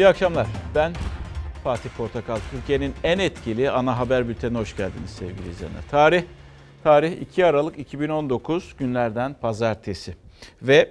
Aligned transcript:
İyi 0.00 0.06
akşamlar. 0.06 0.46
Ben 0.74 0.92
Fatih 1.64 1.90
Portakal. 1.96 2.38
Türkiye'nin 2.50 2.94
en 3.04 3.18
etkili 3.18 3.70
ana 3.70 3.98
haber 3.98 4.28
bültenine 4.28 4.58
hoş 4.58 4.76
geldiniz 4.76 5.10
sevgili 5.10 5.50
izleyenler. 5.50 5.82
Tarih 5.90 6.22
tarih 6.84 7.20
2 7.20 7.46
Aralık 7.46 7.78
2019 7.78 8.74
günlerden 8.78 9.34
pazartesi 9.34 10.14
ve 10.62 10.90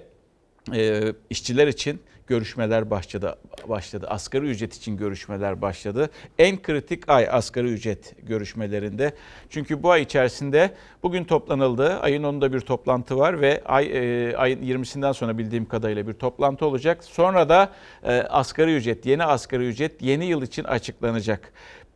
e, 0.73 1.13
işçiler 1.29 1.67
için 1.67 2.01
görüşmeler 2.29 2.89
başladı. 2.89 3.35
başladı. 3.69 4.07
Asgari 4.09 4.45
ücret 4.45 4.73
için 4.73 4.97
görüşmeler 4.97 5.61
başladı. 5.61 6.09
En 6.37 6.61
kritik 6.61 7.09
ay 7.09 7.27
asgari 7.31 7.67
ücret 7.67 8.15
görüşmelerinde. 8.23 9.13
Çünkü 9.49 9.83
bu 9.83 9.91
ay 9.91 10.01
içerisinde 10.01 10.71
bugün 11.03 11.23
toplanıldı. 11.23 11.99
Ayın 11.99 12.23
10'unda 12.23 12.53
bir 12.53 12.59
toplantı 12.59 13.17
var 13.17 13.41
ve 13.41 13.61
ay 13.65 13.85
e, 13.85 14.35
ayın 14.37 14.61
20'sinden 14.61 15.11
sonra 15.11 15.37
bildiğim 15.37 15.65
kadarıyla 15.65 16.07
bir 16.07 16.13
toplantı 16.13 16.65
olacak. 16.65 17.03
Sonra 17.03 17.49
da 17.49 17.71
e, 18.03 18.21
asgari 18.21 18.75
ücret, 18.75 19.05
yeni 19.05 19.23
asgari 19.23 19.67
ücret 19.67 20.01
yeni 20.01 20.25
yıl 20.25 20.41
için 20.41 20.63
açıklanacak. 20.63 21.53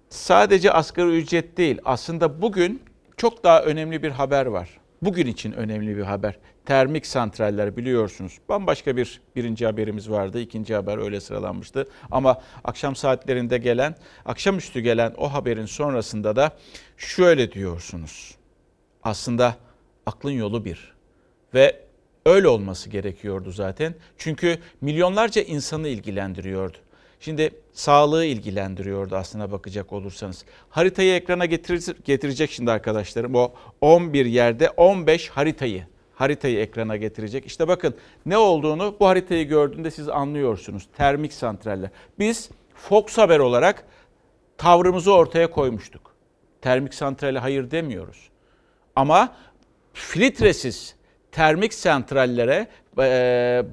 Sadece 0.10 0.72
asgari 0.72 1.18
ücret 1.18 1.58
değil. 1.58 1.80
Aslında 1.86 2.42
bugün 2.42 2.82
çok 3.18 3.44
daha 3.44 3.64
önemli 3.64 4.04
bir 4.04 4.12
haber 4.12 4.46
var. 4.46 4.70
Bugün 5.02 5.28
için 5.28 5.52
önemli 5.52 5.98
bir 5.98 6.04
haber. 6.04 6.40
Termik 6.66 7.06
santraller 7.06 7.78
biliyorsunuz. 7.78 8.38
Bambaşka 8.50 8.98
bir 8.98 9.22
birinci 9.36 9.66
haberimiz 9.66 10.10
vardı. 10.10 10.40
ikinci 10.40 10.76
haber 10.76 10.98
öyle 10.98 11.22
sıralanmıştı. 11.22 11.88
Ama 12.12 12.42
akşam 12.64 12.96
saatlerinde 12.96 13.58
gelen, 13.58 13.96
akşamüstü 14.26 14.80
gelen 14.80 15.14
o 15.18 15.34
haberin 15.34 15.66
sonrasında 15.66 16.36
da 16.36 16.52
şöyle 16.98 17.52
diyorsunuz. 17.52 18.36
Aslında 19.04 19.56
aklın 20.06 20.32
yolu 20.32 20.66
bir. 20.66 20.94
Ve 21.54 21.80
öyle 22.26 22.48
olması 22.48 22.90
gerekiyordu 22.90 23.52
zaten. 23.52 23.96
Çünkü 24.18 24.58
milyonlarca 24.82 25.42
insanı 25.42 25.88
ilgilendiriyordu. 25.88 26.78
Şimdi 27.20 27.52
sağlığı 27.74 28.26
ilgilendiriyordu 28.26 29.16
aslına 29.16 29.52
bakacak 29.52 29.94
olursanız. 29.94 30.46
Haritayı 30.70 31.14
ekrana 31.14 31.46
getirecek 32.06 32.52
şimdi 32.52 32.72
arkadaşlarım. 32.72 33.36
O 33.36 33.54
11 33.82 34.26
yerde 34.26 34.70
15 34.70 35.30
haritayı 35.30 35.86
haritayı 36.24 36.60
ekrana 36.60 36.98
getirecek. 36.98 37.46
İşte 37.46 37.68
bakın 37.68 37.96
ne 38.26 38.38
olduğunu 38.38 38.96
bu 39.00 39.08
haritayı 39.08 39.48
gördüğünde 39.48 39.92
siz 39.92 40.10
anlıyorsunuz. 40.10 40.88
Termik 40.98 41.34
santraller. 41.34 41.90
Biz 42.20 42.50
Fox 42.76 43.18
Haber 43.18 43.40
olarak 43.40 43.86
tavrımızı 44.58 45.14
ortaya 45.14 45.52
koymuştuk. 45.52 46.16
Termik 46.62 46.94
santrale 46.94 47.40
hayır 47.40 47.72
demiyoruz. 47.72 48.30
Ama 48.96 49.36
filtresiz 49.94 50.96
termik 51.32 51.74
santrallere 51.74 52.68
e, 53.00 53.64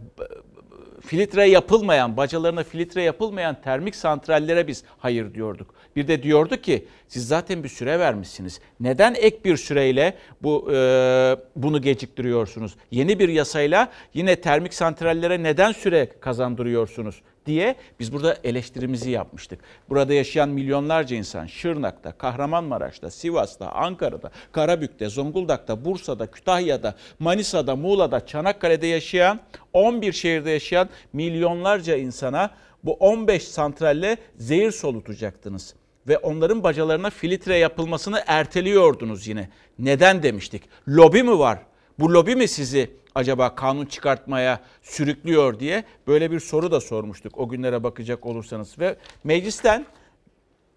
filtre 1.06 1.48
yapılmayan, 1.48 2.16
bacalarına 2.16 2.64
filtre 2.64 3.02
yapılmayan 3.02 3.60
termik 3.60 3.96
santrallere 3.96 4.66
biz 4.66 4.84
hayır 4.98 5.34
diyorduk. 5.34 5.74
Bir 5.96 6.08
de 6.08 6.22
diyordu 6.22 6.56
ki 6.56 6.86
siz 7.08 7.28
zaten 7.28 7.64
bir 7.64 7.68
süre 7.68 7.98
vermişsiniz. 7.98 8.60
Neden 8.80 9.14
ek 9.14 9.38
bir 9.44 9.56
süreyle 9.56 10.14
bu 10.42 10.72
e, 10.72 11.36
bunu 11.56 11.82
geciktiriyorsunuz? 11.82 12.76
Yeni 12.90 13.18
bir 13.18 13.28
yasayla 13.28 13.92
yine 14.14 14.36
termik 14.36 14.74
santrallere 14.74 15.42
neden 15.42 15.72
süre 15.72 16.08
kazandırıyorsunuz? 16.20 17.22
diye 17.46 17.74
biz 18.00 18.12
burada 18.12 18.36
eleştirimizi 18.44 19.10
yapmıştık. 19.10 19.60
Burada 19.88 20.14
yaşayan 20.14 20.48
milyonlarca 20.48 21.16
insan 21.16 21.46
Şırnak'ta, 21.46 22.12
Kahramanmaraş'ta, 22.12 23.10
Sivas'ta, 23.10 23.72
Ankara'da, 23.72 24.30
Karabük'te, 24.52 25.08
Zonguldak'ta, 25.08 25.84
Bursa'da, 25.84 26.30
Kütahya'da, 26.30 26.94
Manisa'da, 27.18 27.76
Muğla'da, 27.76 28.26
Çanakkale'de 28.26 28.86
yaşayan 28.86 29.40
11 29.72 30.12
şehirde 30.12 30.50
yaşayan 30.50 30.88
milyonlarca 31.12 31.96
insana 31.96 32.50
bu 32.84 32.92
15 32.92 33.48
santralle 33.48 34.16
zehir 34.36 34.70
solutacaktınız 34.70 35.74
ve 36.10 36.18
onların 36.18 36.64
bacalarına 36.64 37.10
filtre 37.10 37.56
yapılmasını 37.56 38.22
erteliyordunuz 38.26 39.26
yine. 39.26 39.48
Neden 39.78 40.22
demiştik? 40.22 40.62
Lobi 40.88 41.22
mi 41.22 41.38
var? 41.38 41.58
Bu 41.98 42.14
lobi 42.14 42.36
mi 42.36 42.48
sizi 42.48 42.90
acaba 43.14 43.54
kanun 43.54 43.86
çıkartmaya 43.86 44.60
sürüklüyor 44.82 45.60
diye 45.60 45.84
böyle 46.06 46.30
bir 46.30 46.40
soru 46.40 46.70
da 46.70 46.80
sormuştuk 46.80 47.38
o 47.38 47.48
günlere 47.48 47.82
bakacak 47.82 48.26
olursanız. 48.26 48.78
Ve 48.78 48.96
meclisten 49.24 49.86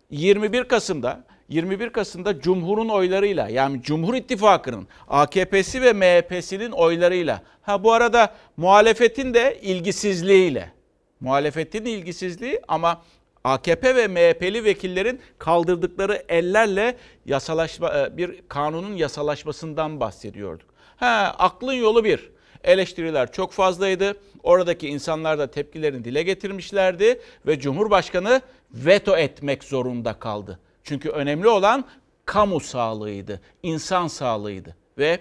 21 0.09 0.63
Kasım'da 0.63 1.23
21 1.49 1.89
Kasım'da 1.89 2.39
Cumhur'un 2.39 2.89
oylarıyla 2.89 3.49
yani 3.49 3.81
Cumhur 3.81 4.13
İttifakı'nın 4.13 4.87
AKP'si 5.07 5.81
ve 5.81 5.93
MHP'sinin 5.93 6.71
oylarıyla 6.71 7.41
ha 7.61 7.83
bu 7.83 7.93
arada 7.93 8.33
muhalefetin 8.57 9.33
de 9.33 9.59
ilgisizliğiyle 9.61 10.71
muhalefetin 11.19 11.85
ilgisizliği 11.85 12.61
ama 12.67 13.01
AKP 13.43 13.95
ve 13.95 14.07
MHP'li 14.07 14.63
vekillerin 14.63 15.21
kaldırdıkları 15.39 16.23
ellerle 16.29 16.97
yasalaşma 17.25 17.97
e, 17.97 18.17
bir 18.17 18.41
kanunun 18.47 18.95
yasalaşmasından 18.95 19.99
bahsediyorduk. 19.99 20.69
Ha, 20.97 21.35
aklın 21.39 21.73
yolu 21.73 22.03
bir. 22.03 22.33
Eleştiriler 22.63 23.31
çok 23.31 23.51
fazlaydı. 23.51 24.17
Oradaki 24.43 24.87
insanlar 24.87 25.39
da 25.39 25.51
tepkilerini 25.51 26.03
dile 26.03 26.23
getirmişlerdi 26.23 27.19
ve 27.47 27.59
Cumhurbaşkanı 27.59 28.41
veto 28.73 29.17
etmek 29.17 29.63
zorunda 29.63 30.13
kaldı. 30.13 30.59
Çünkü 30.83 31.09
önemli 31.09 31.47
olan 31.47 31.85
kamu 32.25 32.59
sağlığıydı, 32.59 33.41
insan 33.63 34.07
sağlığıydı 34.07 34.75
ve 34.97 35.19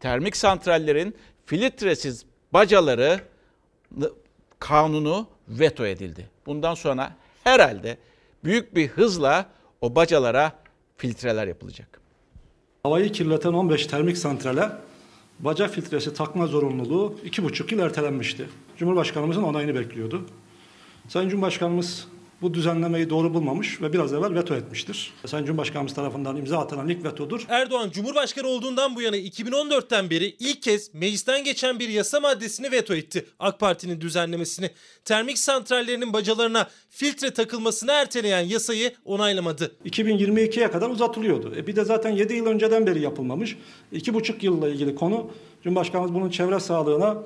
termik 0.00 0.36
santrallerin 0.36 1.16
filtresiz 1.46 2.24
bacaları 2.52 3.20
kanunu 4.58 5.26
veto 5.48 5.86
edildi. 5.86 6.30
Bundan 6.46 6.74
sonra 6.74 7.12
herhalde 7.44 7.98
büyük 8.44 8.74
bir 8.74 8.88
hızla 8.88 9.46
o 9.80 9.94
bacalara 9.94 10.52
filtreler 10.96 11.46
yapılacak. 11.46 12.00
Havayı 12.82 13.12
kirleten 13.12 13.52
15 13.52 13.86
termik 13.86 14.18
santrale 14.18 14.68
baca 15.38 15.68
filtresi 15.68 16.14
takma 16.14 16.46
zorunluluğu 16.46 17.18
iki 17.24 17.44
buçuk 17.44 17.72
yıl 17.72 17.78
ertelenmişti. 17.78 18.48
Cumhurbaşkanımızın 18.76 19.42
onayını 19.42 19.74
bekliyordu. 19.74 20.26
Sayın 21.08 21.28
Cumhurbaşkanımız 21.28 22.08
bu 22.42 22.54
düzenlemeyi 22.54 23.10
doğru 23.10 23.34
bulmamış 23.34 23.82
ve 23.82 23.92
biraz 23.92 24.12
evvel 24.12 24.34
veto 24.34 24.54
etmiştir. 24.54 25.12
Sayın 25.26 25.46
Cumhurbaşkanımız 25.46 25.94
tarafından 25.94 26.36
imza 26.36 26.58
atılan 26.58 26.88
ilk 26.88 27.04
vetodur. 27.04 27.46
Erdoğan 27.48 27.90
Cumhurbaşkanı 27.90 28.48
olduğundan 28.48 28.96
bu 28.96 29.02
yana 29.02 29.16
2014'ten 29.16 30.10
beri 30.10 30.36
ilk 30.38 30.62
kez 30.62 30.94
meclisten 30.94 31.44
geçen 31.44 31.78
bir 31.78 31.88
yasa 31.88 32.20
maddesini 32.20 32.72
veto 32.72 32.94
etti. 32.94 33.26
AK 33.38 33.60
Parti'nin 33.60 34.00
düzenlemesini. 34.00 34.70
Termik 35.04 35.38
santrallerinin 35.38 36.12
bacalarına 36.12 36.68
filtre 36.90 37.30
takılmasını 37.30 37.92
erteleyen 37.92 38.40
yasayı 38.40 38.92
onaylamadı. 39.04 39.72
2022'ye 39.86 40.70
kadar 40.70 40.90
uzatılıyordu. 40.90 41.52
E 41.56 41.66
bir 41.66 41.76
de 41.76 41.84
zaten 41.84 42.10
7 42.10 42.34
yıl 42.34 42.46
önceden 42.46 42.86
beri 42.86 43.00
yapılmamış. 43.00 43.56
2,5 43.92 44.44
yılla 44.44 44.68
ilgili 44.68 44.94
konu 44.94 45.30
Cumhurbaşkanımız 45.64 46.14
bunun 46.14 46.30
çevre 46.30 46.60
sağlığına 46.60 47.16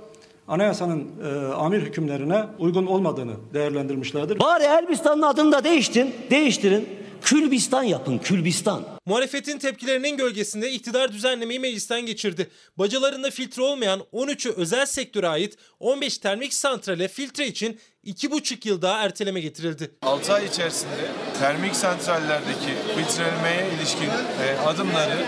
anayasanın 0.49 1.07
e, 1.25 1.55
amir 1.55 1.81
hükümlerine 1.81 2.45
uygun 2.59 2.87
olmadığını 2.87 3.35
değerlendirmişlerdir. 3.55 4.41
Bari 4.41 4.65
Elbistan'ın 4.65 5.23
adını 5.23 5.53
da 5.53 5.65
değiştirin, 5.65 6.15
değiştirin. 6.31 6.89
Külbistan 7.23 7.83
yapın, 7.83 8.19
Külbistan. 8.19 8.85
Muhalefetin 9.07 9.59
tepkilerinin 9.59 10.17
gölgesinde 10.17 10.73
iktidar 10.73 11.13
düzenlemeyi 11.13 11.61
meclisten 11.61 12.07
geçirdi. 12.07 12.51
Bacalarında 12.79 13.31
filtre 13.31 13.63
olmayan 13.63 14.01
13'ü 14.13 14.53
özel 14.53 14.87
sektöre 14.87 15.29
ait 15.29 15.57
15 15.81 16.19
termik 16.19 16.55
santrale 16.55 17.09
filtre 17.09 17.47
için 17.47 17.79
2,5 18.05 18.69
yıl 18.69 18.83
daha 18.83 19.03
erteleme 19.03 19.41
getirildi. 19.41 19.91
6 20.03 20.33
ay 20.33 20.47
içerisinde 20.47 21.11
termik 21.41 21.77
santrallerdeki 21.77 22.75
filtrelemeye 22.97 23.67
ilişkin 23.79 24.11
e, 24.43 24.59
adımları 24.67 25.19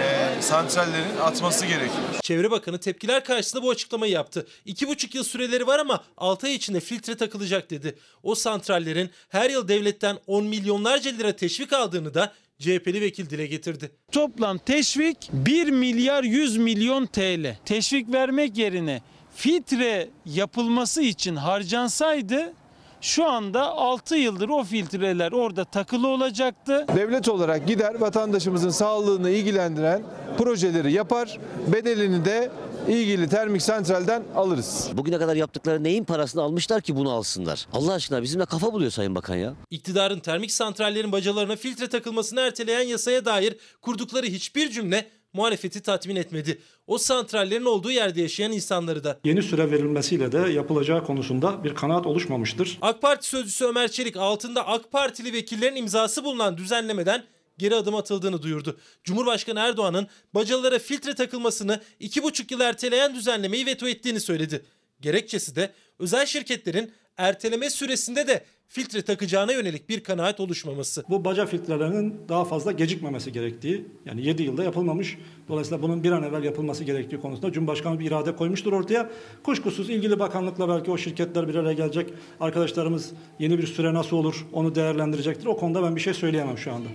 e, 0.00 0.29
santrallerin 0.42 1.16
atması 1.22 1.66
gerekiyor. 1.66 2.04
Çevre 2.22 2.50
Bakanı 2.50 2.80
tepkiler 2.80 3.24
karşısında 3.24 3.62
bu 3.62 3.70
açıklamayı 3.70 4.12
yaptı. 4.12 4.46
2,5 4.66 5.16
yıl 5.16 5.24
süreleri 5.24 5.66
var 5.66 5.78
ama 5.78 6.04
6 6.16 6.46
ay 6.46 6.54
içinde 6.54 6.80
filtre 6.80 7.16
takılacak 7.16 7.70
dedi. 7.70 7.98
O 8.22 8.34
santrallerin 8.34 9.10
her 9.28 9.50
yıl 9.50 9.68
devletten 9.68 10.18
10 10.26 10.44
milyonlarca 10.44 11.10
lira 11.10 11.32
teşvik 11.32 11.72
aldığını 11.72 12.14
da 12.14 12.32
CHP'li 12.58 13.00
vekil 13.00 13.30
dile 13.30 13.46
getirdi. 13.46 13.90
Toplam 14.12 14.58
teşvik 14.58 15.30
1 15.32 15.70
milyar 15.70 16.24
100 16.24 16.56
milyon 16.56 17.06
TL. 17.06 17.56
Teşvik 17.64 18.12
vermek 18.12 18.56
yerine 18.58 19.02
filtre 19.34 20.08
yapılması 20.26 21.02
için 21.02 21.36
harcansaydı 21.36 22.52
şu 23.00 23.28
anda 23.28 23.62
6 23.62 24.16
yıldır 24.16 24.48
o 24.48 24.64
filtreler 24.64 25.32
orada 25.32 25.64
takılı 25.64 26.08
olacaktı. 26.08 26.86
Devlet 26.96 27.28
olarak 27.28 27.66
gider 27.66 27.94
vatandaşımızın 28.00 28.70
sağlığını 28.70 29.30
ilgilendiren 29.30 30.02
projeleri 30.38 30.92
yapar. 30.92 31.38
Bedelini 31.72 32.24
de 32.24 32.50
ilgili 32.88 33.28
termik 33.28 33.62
santralden 33.62 34.22
alırız. 34.36 34.88
Bugüne 34.92 35.18
kadar 35.18 35.36
yaptıkları 35.36 35.84
neyin 35.84 36.04
parasını 36.04 36.42
almışlar 36.42 36.80
ki 36.80 36.96
bunu 36.96 37.10
alsınlar? 37.10 37.66
Allah 37.72 37.92
aşkına 37.92 38.22
bizimle 38.22 38.46
kafa 38.46 38.72
buluyor 38.72 38.90
Sayın 38.90 39.14
Bakan 39.14 39.36
ya. 39.36 39.54
İktidarın 39.70 40.20
termik 40.20 40.52
santrallerin 40.52 41.12
bacalarına 41.12 41.56
filtre 41.56 41.88
takılmasını 41.88 42.40
erteleyen 42.40 42.82
yasaya 42.88 43.24
dair 43.24 43.56
kurdukları 43.82 44.26
hiçbir 44.26 44.70
cümle 44.70 45.19
muhalefeti 45.32 45.80
tatmin 45.80 46.16
etmedi. 46.16 46.58
O 46.86 46.98
santrallerin 46.98 47.64
olduğu 47.64 47.90
yerde 47.90 48.20
yaşayan 48.22 48.52
insanları 48.52 49.04
da. 49.04 49.20
Yeni 49.24 49.42
süre 49.42 49.70
verilmesiyle 49.70 50.32
de 50.32 50.38
yapılacağı 50.38 51.04
konusunda 51.04 51.64
bir 51.64 51.74
kanaat 51.74 52.06
oluşmamıştır. 52.06 52.78
AK 52.82 53.02
Parti 53.02 53.28
sözcüsü 53.28 53.64
Ömer 53.64 53.88
Çelik 53.90 54.16
altında 54.16 54.66
AK 54.66 54.92
Partili 54.92 55.32
vekillerin 55.32 55.76
imzası 55.76 56.24
bulunan 56.24 56.58
düzenlemeden 56.58 57.24
geri 57.58 57.74
adım 57.74 57.94
atıldığını 57.94 58.42
duyurdu. 58.42 58.78
Cumhurbaşkanı 59.04 59.60
Erdoğan'ın 59.60 60.08
bacalara 60.34 60.78
filtre 60.78 61.14
takılmasını 61.14 61.80
2,5 62.00 62.52
yıl 62.52 62.60
erteleyen 62.60 63.14
düzenlemeyi 63.14 63.66
veto 63.66 63.88
ettiğini 63.88 64.20
söyledi. 64.20 64.64
Gerekçesi 65.00 65.56
de 65.56 65.72
özel 65.98 66.26
şirketlerin 66.26 66.92
erteleme 67.16 67.70
süresinde 67.70 68.26
de 68.26 68.44
filtre 68.72 69.02
takacağına 69.02 69.52
yönelik 69.52 69.88
bir 69.88 70.00
kanaat 70.00 70.40
oluşmaması. 70.40 71.04
Bu 71.08 71.24
baca 71.24 71.46
filtrelerinin 71.46 72.14
daha 72.28 72.44
fazla 72.44 72.72
gecikmemesi 72.72 73.32
gerektiği, 73.32 73.86
yani 74.06 74.26
7 74.26 74.42
yılda 74.42 74.64
yapılmamış. 74.64 75.18
Dolayısıyla 75.48 75.82
bunun 75.82 76.04
bir 76.04 76.12
an 76.12 76.22
evvel 76.22 76.44
yapılması 76.44 76.84
gerektiği 76.84 77.20
konusunda 77.20 77.52
Cumhurbaşkanı 77.52 78.00
bir 78.00 78.06
irade 78.06 78.36
koymuştur 78.36 78.72
ortaya. 78.72 79.10
Kuşkusuz 79.42 79.90
ilgili 79.90 80.18
bakanlıkla 80.18 80.68
belki 80.68 80.90
o 80.90 80.98
şirketler 80.98 81.48
bir 81.48 81.54
araya 81.54 81.72
gelecek. 81.72 82.10
Arkadaşlarımız 82.40 83.12
yeni 83.38 83.58
bir 83.58 83.66
süre 83.66 83.94
nasıl 83.94 84.16
olur 84.16 84.46
onu 84.52 84.74
değerlendirecektir. 84.74 85.46
O 85.46 85.56
konuda 85.56 85.82
ben 85.82 85.96
bir 85.96 86.00
şey 86.00 86.14
söyleyemem 86.14 86.58
şu 86.58 86.72
anda. 86.72 86.88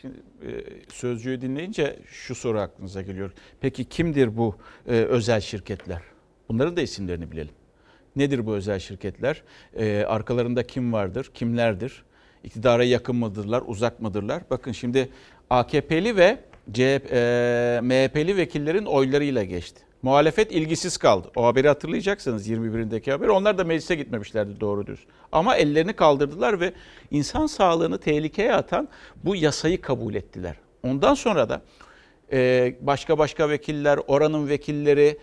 Şimdi 0.00 0.14
e, 0.42 0.50
sözcüğü 0.92 1.40
dinleyince 1.40 1.98
şu 2.06 2.34
soru 2.34 2.60
aklınıza 2.60 3.02
geliyor. 3.02 3.32
Peki 3.60 3.84
kimdir 3.84 4.36
bu 4.36 4.56
e, 4.86 4.92
özel 4.92 5.40
şirketler? 5.40 6.02
Bunların 6.48 6.76
da 6.76 6.82
isimlerini 6.82 7.30
bilelim. 7.30 7.63
Nedir 8.16 8.46
bu 8.46 8.54
özel 8.54 8.78
şirketler? 8.78 9.42
E, 9.76 10.04
arkalarında 10.08 10.66
kim 10.66 10.92
vardır? 10.92 11.30
Kimlerdir? 11.34 12.02
İktidara 12.44 12.84
yakın 12.84 13.16
mıdırlar? 13.16 13.62
Uzak 13.66 14.00
mıdırlar? 14.00 14.42
Bakın 14.50 14.72
şimdi 14.72 15.08
AKP'li 15.50 16.16
ve 16.16 16.38
CHP, 16.72 17.12
e, 17.12 17.80
MHP'li 17.82 18.36
vekillerin 18.36 18.84
oylarıyla 18.84 19.44
geçti. 19.44 19.80
Muhalefet 20.02 20.52
ilgisiz 20.52 20.96
kaldı. 20.96 21.30
O 21.36 21.44
haberi 21.46 21.68
hatırlayacaksınız 21.68 22.48
21'indeki 22.48 23.10
haber. 23.10 23.28
Onlar 23.28 23.58
da 23.58 23.64
meclise 23.64 23.94
gitmemişlerdi 23.94 24.60
doğru 24.60 24.86
düz. 24.86 25.00
Ama 25.32 25.56
ellerini 25.56 25.92
kaldırdılar 25.92 26.60
ve 26.60 26.72
insan 27.10 27.46
sağlığını 27.46 27.98
tehlikeye 27.98 28.54
atan 28.54 28.88
bu 29.24 29.36
yasayı 29.36 29.80
kabul 29.80 30.14
ettiler. 30.14 30.56
Ondan 30.82 31.14
sonra 31.14 31.48
da 31.48 31.62
e, 32.32 32.74
başka 32.80 33.18
başka 33.18 33.48
vekiller, 33.48 33.98
oranın 34.06 34.48
vekilleri 34.48 35.18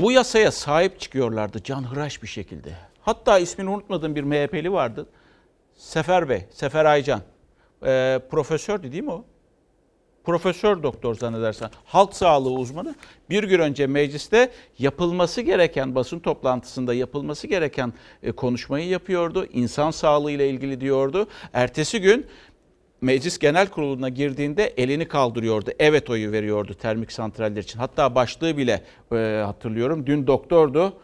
bu 0.00 0.12
yasaya 0.12 0.52
sahip 0.52 1.00
çıkıyorlardı 1.00 1.62
canhıraş 1.62 2.22
bir 2.22 2.28
şekilde. 2.28 2.72
Hatta 3.02 3.38
ismini 3.38 3.70
unutmadığım 3.70 4.14
bir 4.14 4.22
MHP'li 4.22 4.72
vardı. 4.72 5.06
Sefer 5.74 6.28
Bey, 6.28 6.44
Sefer 6.50 6.84
Aycan. 6.84 7.20
E, 7.86 8.20
profesördü 8.30 8.92
değil 8.92 9.02
mi 9.02 9.10
o? 9.10 9.24
Profesör 10.24 10.82
doktor 10.82 11.14
zannedersen 11.14 11.70
halk 11.84 12.14
sağlığı 12.14 12.50
uzmanı 12.50 12.94
bir 13.30 13.44
gün 13.44 13.58
önce 13.58 13.86
mecliste 13.86 14.50
yapılması 14.78 15.40
gereken 15.40 15.94
basın 15.94 16.18
toplantısında 16.18 16.94
yapılması 16.94 17.46
gereken 17.46 17.92
e, 18.22 18.32
konuşmayı 18.32 18.88
yapıyordu. 18.88 19.46
İnsan 19.52 19.90
sağlığı 19.90 20.30
ile 20.30 20.50
ilgili 20.50 20.80
diyordu. 20.80 21.28
Ertesi 21.52 22.00
gün 22.00 22.26
Meclis 23.00 23.38
Genel 23.38 23.68
Kurulu'na 23.68 24.08
girdiğinde 24.08 24.74
elini 24.76 25.08
kaldırıyordu. 25.08 25.70
Evet 25.78 26.10
oyu 26.10 26.32
veriyordu 26.32 26.74
termik 26.74 27.12
santraller 27.12 27.62
için. 27.62 27.78
Hatta 27.78 28.14
başlığı 28.14 28.56
bile 28.56 28.82
e, 29.12 29.16
hatırlıyorum. 29.46 30.06
Dün 30.06 30.26
doktordu. 30.26 30.96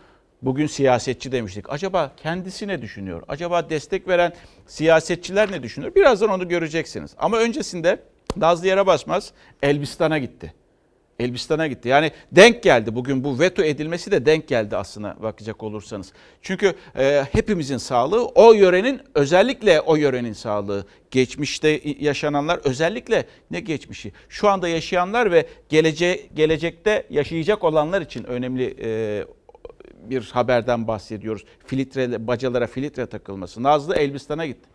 Bugün 0.43 0.67
siyasetçi 0.67 1.33
demiştik. 1.33 1.73
Acaba 1.73 2.12
kendisi 2.23 2.69
ne 2.69 2.83
düşünüyor? 2.83 3.23
Acaba 3.29 3.71
destek 3.71 4.09
veren 4.09 4.33
siyasetçiler 4.67 5.53
ne 5.53 5.62
düşünüyor? 5.62 5.94
Birazdan 5.94 6.31
onu 6.31 6.49
göreceksiniz. 6.49 7.15
Ama 7.19 7.39
öncesinde 7.39 7.99
Nazlı 8.37 8.67
yere 8.67 8.87
basmaz 8.87 9.33
Elbistan'a 9.62 10.19
gitti. 10.19 10.55
Elbistan'a 11.19 11.67
gitti. 11.67 11.88
Yani 11.88 12.11
denk 12.32 12.62
geldi 12.62 12.94
bugün 12.94 13.25
bu 13.25 13.38
veto 13.38 13.62
edilmesi 13.62 14.11
de 14.11 14.26
denk 14.26 14.49
geldi 14.49 14.76
aslına 14.76 15.17
bakacak 15.23 15.62
olursanız. 15.62 16.12
Çünkü 16.43 16.75
e, 16.97 17.25
hepimizin 17.32 17.76
sağlığı 17.76 18.26
o 18.26 18.53
yörenin 18.53 19.00
özellikle 19.14 19.81
o 19.81 19.97
yörenin 19.97 20.32
sağlığı. 20.32 20.87
Geçmişte 21.11 21.81
yaşananlar 22.00 22.61
özellikle 22.64 23.26
ne 23.50 23.61
geçmişi? 23.61 24.12
Şu 24.29 24.49
anda 24.49 24.69
yaşayanlar 24.69 25.32
ve 25.32 25.47
gelece, 25.69 26.20
gelecekte 26.35 27.06
yaşayacak 27.11 27.65
olanlar 27.65 28.03
için 28.03 28.25
önemli 28.25 28.76
e, 28.81 29.25
bir 30.11 30.31
haberden 30.32 30.88
bahsediyoruz. 30.88 31.44
Filtre, 31.67 32.26
bacalara 32.26 32.67
filtre 32.67 33.06
takılması. 33.06 33.62
Nazlı 33.62 33.97
Elbistan'a 33.97 34.47
gitti. 34.47 34.69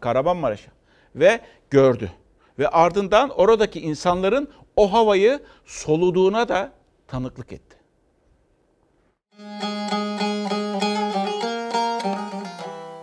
Kahramanmaraş'a 0.00 0.70
ve 1.14 1.40
gördü. 1.70 2.10
Ve 2.58 2.68
ardından 2.68 3.30
oradaki 3.30 3.80
insanların 3.80 4.48
o 4.76 4.92
havayı 4.92 5.40
soluduğuna 5.66 6.48
da 6.48 6.72
tanıklık 7.08 7.52
etti. 7.52 7.76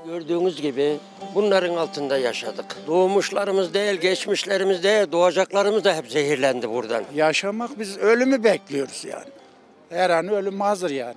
Gördüğünüz 0.06 0.62
gibi 0.62 0.98
bunların 1.36 1.76
altında 1.76 2.18
yaşadık. 2.18 2.78
Doğmuşlarımız 2.88 3.74
değil, 3.74 4.00
geçmişlerimiz 4.00 4.84
değil, 4.84 5.12
doğacaklarımız 5.12 5.84
da 5.84 5.96
hep 5.96 6.12
zehirlendi 6.12 6.70
buradan. 6.70 7.04
Yaşamak 7.16 7.80
biz 7.80 7.98
ölümü 7.98 8.44
bekliyoruz 8.44 9.06
yani. 9.06 9.30
Her 9.90 10.10
an 10.10 10.28
ölüm 10.28 10.60
hazır 10.60 10.90
yani. 10.90 11.16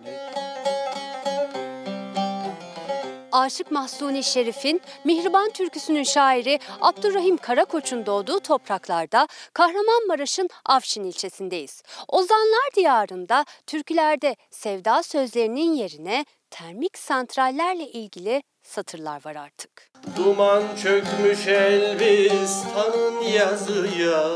Aşık 3.33 3.71
Mahsuni 3.71 4.25
Şerif'in 4.25 4.81
Mihriban 5.05 5.51
türküsünün 5.51 6.03
şairi 6.03 6.59
Abdurrahim 6.81 7.37
Karakoç'un 7.37 8.07
doğduğu 8.07 8.41
topraklarda 8.41 9.29
Kahramanmaraş'ın 9.53 10.49
Afşin 10.67 11.05
ilçesindeyiz. 11.05 11.83
Ozanlar 12.09 12.71
diyarında 12.77 13.45
türkülerde 13.67 14.37
sevda 14.51 15.03
sözlerinin 15.03 15.73
yerine 15.73 16.25
termik 16.51 16.99
santrallerle 16.99 17.87
ilgili 17.87 18.43
satırlar 18.63 19.25
var 19.25 19.37
artık. 19.37 19.91
Duman 20.17 20.63
çökmüş 20.83 21.47
Elbistan'ın 21.47 23.23
yazıya 23.23 24.31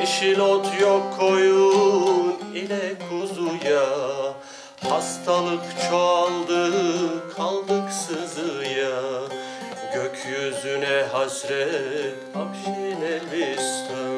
Yeşil 0.00 0.38
ot 0.38 0.80
yok 0.80 1.16
koyun 1.18 2.36
ile 2.54 2.94
kuzuya 3.10 3.86
Hastalık 4.90 5.62
çoğaldı 5.90 6.70
kaldık 7.36 7.90
sızıya 7.90 9.00
Gökyüzüne 9.94 11.02
hasret 11.12 12.14
Afşin 12.34 13.02
Elbistan 13.02 14.16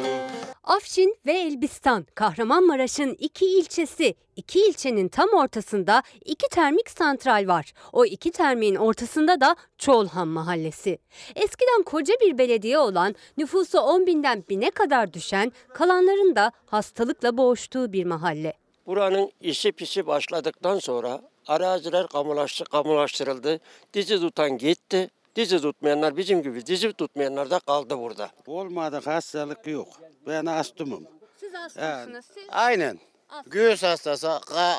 Afşin 0.65 1.17
ve 1.27 1.33
Elbistan, 1.33 2.07
Kahramanmaraş'ın 2.15 3.17
iki 3.19 3.47
ilçesi. 3.47 4.15
İki 4.37 4.61
ilçenin 4.61 5.09
tam 5.09 5.29
ortasında 5.29 6.03
iki 6.25 6.49
termik 6.49 6.91
santral 6.91 7.49
var. 7.49 7.73
O 7.93 8.05
iki 8.05 8.33
termiğin 8.33 8.75
ortasında 8.75 9.41
da 9.41 9.57
Çoğulhan 9.79 10.29
Mahallesi. 10.29 10.99
Eskiden 11.35 11.83
koca 11.83 12.15
bir 12.21 12.39
belediye 12.39 12.79
olan, 12.79 13.15
nüfusu 13.37 13.79
10 13.79 14.07
binden 14.07 14.45
bine 14.49 14.71
kadar 14.71 15.13
düşen, 15.13 15.53
kalanların 15.75 16.37
da 16.37 16.53
hastalıkla 16.67 17.37
boğuştuğu 17.37 17.93
bir 17.93 18.05
mahalle. 18.05 18.68
Buranın 18.89 19.33
işi 19.41 19.73
pisi 19.73 20.07
başladıktan 20.07 20.79
sonra 20.79 21.23
araziler 21.47 22.07
kamulaştı, 22.07 22.65
kamulaştırıldı. 22.65 23.61
Dizi 23.95 24.21
tutan 24.21 24.59
gitti. 24.59 25.11
Dizi 25.37 25.61
tutmayanlar 25.61 26.17
bizim 26.17 26.43
gibi 26.43 26.67
dizi 26.67 26.93
tutmayanlar 26.93 27.51
da 27.51 27.59
kaldı 27.59 27.99
burada. 27.99 28.31
Olmadık 28.47 29.07
hastalık 29.07 29.67
yok. 29.67 29.89
Ben 30.27 30.47
astımım. 30.47 31.07
Siz 31.41 31.55
hastasınız, 31.55 32.25
siz 32.35 32.45
Aynen. 32.49 32.99
Göğüs 33.47 33.83
hastası, 33.83 34.31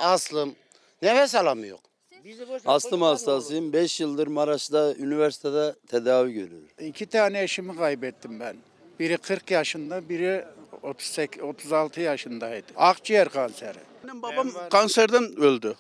aslım. 0.04 0.56
Nefes 1.02 1.36
alamıyor. 1.36 1.78
Astım 2.66 3.02
hastasıyım. 3.02 3.74
5 3.74 4.00
yıldır 4.00 4.28
Maraş'ta 4.28 4.94
üniversitede 4.96 5.76
tedavi 5.88 6.34
görüyorum. 6.34 6.68
İki 6.80 7.06
tane 7.06 7.44
eşimi 7.44 7.78
kaybettim 7.78 8.40
ben. 8.40 8.58
Biri 9.00 9.18
40 9.18 9.52
yaşında, 9.52 10.10
biri 10.10 10.46
38, 10.84 11.44
36 11.44 12.02
yaşındaydı. 12.02 12.68
Akciğer 12.76 13.30
kanseri. 13.30 13.89
Annem 14.04 14.22
babam 14.22 14.48
kanserden 14.70 15.36
öldü. 15.40 15.76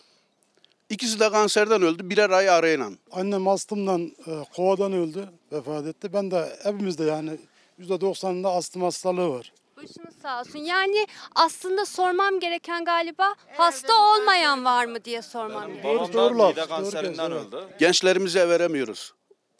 İkisi 0.90 1.20
de 1.20 1.30
kanserden 1.30 1.82
öldü 1.82 2.10
birer 2.10 2.30
ay 2.30 2.50
arayla. 2.50 2.90
Annem 3.12 3.48
astımdan, 3.48 4.02
e, 4.28 4.32
kovadan 4.56 4.94
öldü, 4.94 5.30
vefat 5.52 5.86
etti. 5.86 6.14
Ben 6.14 6.32
de 6.32 6.60
hepimizde 6.64 7.04
yani 7.04 7.38
%90'ında 7.80 8.50
astım 8.52 8.82
hastalığı 8.82 9.30
var. 9.30 9.54
Başınız 9.78 10.16
sağ 10.22 10.40
olsun. 10.40 10.60
Yani 10.60 11.08
aslında 11.36 11.86
sormam 11.86 12.40
gereken 12.40 12.86
galiba 12.86 13.36
hasta 13.58 13.94
olmayan 13.94 14.66
var 14.66 14.86
mı 14.86 15.06
diye 15.06 15.22
sormam 15.22 15.68
gerekiyor. 15.68 16.00
Doğru, 16.00 16.14
doğru 16.14 16.40
laf. 16.40 16.56
Doğru 16.58 17.46
evet. 17.56 17.80
Gençlerimize 17.80 18.50
veremiyoruz. 18.50 19.14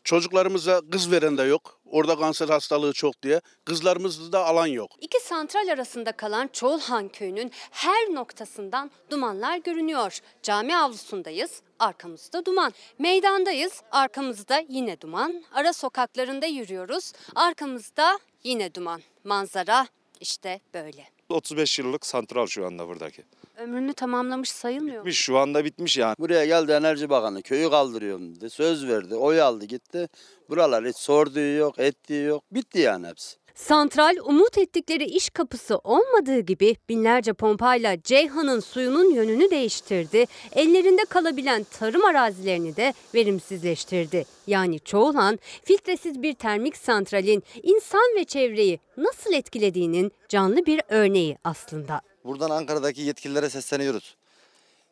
Çocuklarımıza 0.04 0.82
kız 0.92 1.12
veren 1.12 1.38
de 1.38 1.44
yok. 1.44 1.79
Orada 1.92 2.18
kanser 2.18 2.50
hastalığı 2.50 2.94
çok 2.94 3.24
diye. 3.24 3.42
Kızlarımızda 3.66 4.32
da 4.32 4.46
alan 4.46 4.68
yok. 4.68 4.92
İki 5.02 5.20
santral 5.20 5.68
arasında 5.68 6.12
kalan 6.12 6.50
Çoğulhan 6.54 7.10
köyünün 7.10 7.52
her 7.72 8.14
noktasından 8.14 8.92
dumanlar 9.10 9.58
görünüyor. 9.58 10.20
Cami 10.44 10.78
avlusundayız, 10.78 11.62
arkamızda 11.80 12.46
duman. 12.46 12.74
Meydandayız, 13.00 13.82
arkamızda 13.92 14.64
yine 14.70 15.02
duman. 15.02 15.44
Ara 15.54 15.74
sokaklarında 15.74 16.46
yürüyoruz, 16.46 17.14
arkamızda 17.36 18.20
yine 18.44 18.74
duman. 18.74 19.02
Manzara 19.24 19.88
İşte 20.20 20.60
böyle. 20.74 21.19
35 21.34 21.80
yıllık 21.80 22.06
santral 22.06 22.48
şu 22.48 22.66
anda 22.66 22.88
buradaki. 22.88 23.24
Ömrünü 23.58 23.94
tamamlamış 23.94 24.50
sayılmıyor 24.50 24.98
mu? 24.98 25.02
Bitmiş 25.02 25.20
şu 25.20 25.38
anda 25.38 25.66
bitmiş 25.66 25.98
yani. 25.98 26.16
Buraya 26.20 26.46
geldi 26.46 26.72
Enerji 26.72 27.10
Bakanı 27.10 27.42
köyü 27.42 27.70
kaldırıyorum 27.70 28.36
dedi. 28.36 28.50
Söz 28.50 28.88
verdi. 28.88 29.16
Oy 29.16 29.42
aldı 29.42 29.66
gitti. 29.66 30.10
Buralar 30.50 30.86
hiç 30.86 30.96
sorduğu 30.98 31.56
yok, 31.58 31.80
ettiği 31.80 32.24
yok. 32.24 32.44
Bitti 32.52 32.80
yani 32.80 33.08
hepsi. 33.08 33.38
Santral 33.60 34.16
umut 34.24 34.58
ettikleri 34.58 35.06
iş 35.06 35.30
kapısı 35.30 35.78
olmadığı 35.78 36.40
gibi 36.40 36.76
binlerce 36.90 37.34
pompayla 37.34 38.02
Ceyhan'ın 38.04 38.60
suyunun 38.60 39.14
yönünü 39.14 39.52
değiştirdi. 39.52 40.26
Ellerinde 40.52 41.06
kalabilen 41.06 41.64
tarım 41.64 42.06
arazilerini 42.06 42.76
de 42.76 42.94
verimsizleştirdi. 43.16 44.26
Yani 44.48 44.80
Çoğulan 44.80 45.40
filtresiz 45.64 46.22
bir 46.22 46.34
termik 46.34 46.78
santralin 46.78 47.44
insan 47.64 48.16
ve 48.16 48.24
çevreyi 48.24 48.80
nasıl 48.98 49.34
etkilediğinin 49.34 50.12
canlı 50.30 50.66
bir 50.66 50.82
örneği 50.90 51.38
aslında. 51.44 52.02
Buradan 52.26 52.50
Ankara'daki 52.50 53.02
yetkililere 53.02 53.50
sesleniyoruz. 53.50 54.16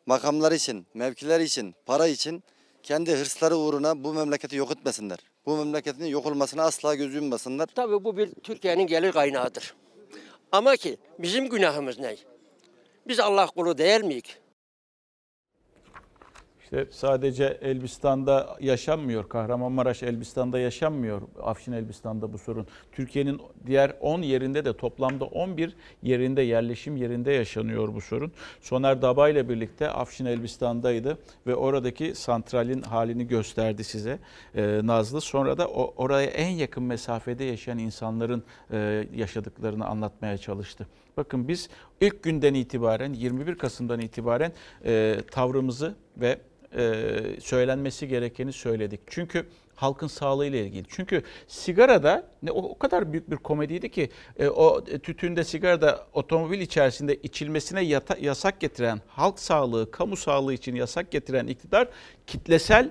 Makamlar 0.06 0.52
için, 0.52 0.86
mevkiler 0.94 1.40
için, 1.40 1.74
para 1.86 2.06
için 2.06 2.42
kendi 2.82 3.12
hırsları 3.16 3.56
uğruna 3.56 4.04
bu 4.04 4.14
memleketi 4.14 4.56
yok 4.56 4.70
etmesinler. 4.70 5.18
Bu 5.48 5.56
memleketin 5.56 6.04
yok 6.04 6.26
olmasına 6.26 6.62
asla 6.62 6.94
göz 6.94 7.14
yummasınlar. 7.14 7.66
Tabii 7.66 8.04
bu 8.04 8.16
bir 8.16 8.30
Türkiye'nin 8.42 8.86
gelir 8.86 9.12
kaynağıdır. 9.12 9.74
Ama 10.52 10.76
ki 10.76 10.96
bizim 11.18 11.48
günahımız 11.48 11.98
ne? 11.98 12.16
Biz 13.06 13.20
Allah 13.20 13.46
kulu 13.46 13.78
değil 13.78 14.04
miyiz? 14.04 14.22
İşte 16.68 16.86
sadece 16.90 17.58
Elbistan'da 17.62 18.56
yaşanmıyor. 18.60 19.28
Kahramanmaraş 19.28 20.02
Elbistan'da 20.02 20.58
yaşanmıyor. 20.58 21.22
Afşin 21.42 21.72
Elbistan'da 21.72 22.32
bu 22.32 22.38
sorun. 22.38 22.66
Türkiye'nin 22.92 23.40
diğer 23.66 23.92
10 24.00 24.22
yerinde 24.22 24.64
de 24.64 24.76
toplamda 24.76 25.24
11 25.24 25.76
yerinde 26.02 26.42
yerleşim 26.42 26.96
yerinde 26.96 27.32
yaşanıyor 27.32 27.94
bu 27.94 28.00
sorun. 28.00 28.32
Soner 28.60 29.02
Daba 29.02 29.28
ile 29.28 29.48
birlikte 29.48 29.90
Afşin 29.90 30.26
Elbistan'daydı 30.26 31.18
ve 31.46 31.54
oradaki 31.54 32.14
santralin 32.14 32.82
halini 32.82 33.26
gösterdi 33.26 33.84
size 33.84 34.18
ee, 34.54 34.80
Nazlı. 34.84 35.20
Sonra 35.20 35.58
da 35.58 35.68
o, 35.68 35.94
oraya 35.96 36.26
en 36.26 36.50
yakın 36.50 36.82
mesafede 36.82 37.44
yaşayan 37.44 37.78
insanların 37.78 38.42
e, 38.72 39.06
yaşadıklarını 39.14 39.86
anlatmaya 39.86 40.38
çalıştı. 40.38 40.86
Bakın 41.16 41.48
biz 41.48 41.68
ilk 42.00 42.22
günden 42.22 42.54
itibaren 42.54 43.12
21 43.12 43.54
Kasım'dan 43.54 44.00
itibaren 44.00 44.52
e, 44.84 45.16
tavrımızı 45.30 45.94
ve 46.16 46.28
e, 46.28 46.57
söylenmesi 47.40 48.08
gerekeni 48.08 48.52
söyledik. 48.52 49.00
Çünkü 49.06 49.46
halkın 49.78 50.06
sağlığı 50.06 50.46
ile 50.46 50.60
ilgili. 50.60 50.84
Çünkü 50.88 51.22
sigarada 51.46 52.28
ne 52.42 52.50
o 52.50 52.78
kadar 52.78 53.12
büyük 53.12 53.30
bir 53.30 53.36
komediydi 53.36 53.90
ki 53.90 54.10
e, 54.38 54.48
o 54.48 54.84
tütünde 54.84 55.44
sigarada 55.44 56.06
otomobil 56.12 56.60
içerisinde 56.60 57.16
içilmesine 57.16 57.80
yata, 57.82 58.16
yasak 58.20 58.60
getiren 58.60 59.00
halk 59.06 59.38
sağlığı, 59.38 59.90
kamu 59.90 60.16
sağlığı 60.16 60.54
için 60.54 60.74
yasak 60.74 61.10
getiren 61.10 61.46
iktidar 61.46 61.88
kitlesel 62.26 62.90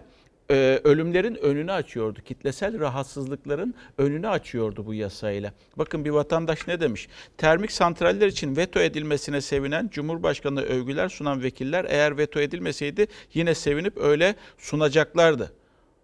e, 0.52 0.82
ölümlerin 0.84 1.36
önünü 1.36 1.72
açıyordu. 1.72 2.20
Kitlesel 2.26 2.80
rahatsızlıkların 2.80 3.74
önünü 3.98 4.28
açıyordu 4.28 4.86
bu 4.86 4.94
yasayla. 4.94 5.54
Bakın 5.76 6.06
bir 6.06 6.10
vatandaş 6.10 6.68
ne 6.68 6.80
demiş? 6.80 7.08
Termik 7.38 7.72
santraller 7.72 8.28
için 8.28 8.58
veto 8.58 8.80
edilmesine 8.80 9.42
sevinen 9.42 9.90
Cumhurbaşkanı 9.92 10.62
övgüler 10.62 11.10
sunan 11.10 11.44
vekiller 11.44 11.86
eğer 11.90 12.18
veto 12.18 12.40
edilmeseydi 12.40 13.08
yine 13.34 13.56
sevinip 13.56 13.98
öyle 13.98 14.36
sunacaklardı. 14.58 15.54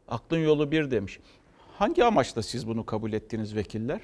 Aklın 0.08 0.40
yolu 0.40 0.72
bir 0.72 0.92
demiş. 0.92 1.20
Hangi 1.78 2.04
amaçla 2.04 2.44
siz 2.44 2.68
bunu 2.68 2.86
kabul 2.86 3.14
ettiğiniz 3.14 3.56
vekiller? 3.56 4.00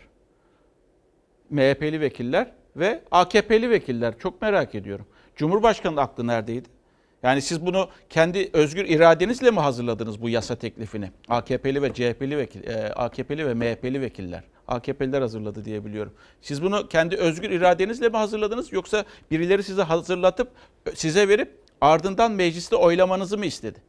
MHP'li 1.49 2.01
vekiller 2.01 2.51
ve 2.75 3.03
AKP'li 3.11 3.69
vekiller. 3.69 4.19
Çok 4.19 4.41
merak 4.41 4.75
ediyorum. 4.75 5.05
Cumhurbaşkanı 5.35 6.01
aklı 6.01 6.27
neredeydi? 6.27 6.78
Yani 7.23 7.41
siz 7.41 7.65
bunu 7.65 7.89
kendi 8.09 8.49
özgür 8.53 8.85
iradenizle 8.85 9.51
mi 9.51 9.59
hazırladınız 9.59 10.21
bu 10.21 10.29
yasa 10.29 10.55
teklifini? 10.55 11.11
AKP'li 11.29 11.81
ve 11.81 11.93
CHP'li 11.93 12.37
vekil, 12.37 12.67
e, 12.67 12.93
AKP'li 12.93 13.45
ve 13.45 13.53
MHP'li 13.53 14.01
vekiller. 14.01 14.43
AKP'liler 14.67 15.21
hazırladı 15.21 15.65
diye 15.65 15.85
biliyorum. 15.85 16.13
Siz 16.41 16.63
bunu 16.63 16.87
kendi 16.87 17.15
özgür 17.15 17.49
iradenizle 17.49 18.09
mi 18.09 18.17
hazırladınız 18.17 18.73
yoksa 18.73 19.05
birileri 19.31 19.63
size 19.63 19.81
hazırlatıp 19.81 20.51
size 20.95 21.27
verip 21.27 21.59
ardından 21.81 22.31
mecliste 22.31 22.75
oylamanızı 22.75 23.37
mı 23.37 23.45
istedi? 23.45 23.81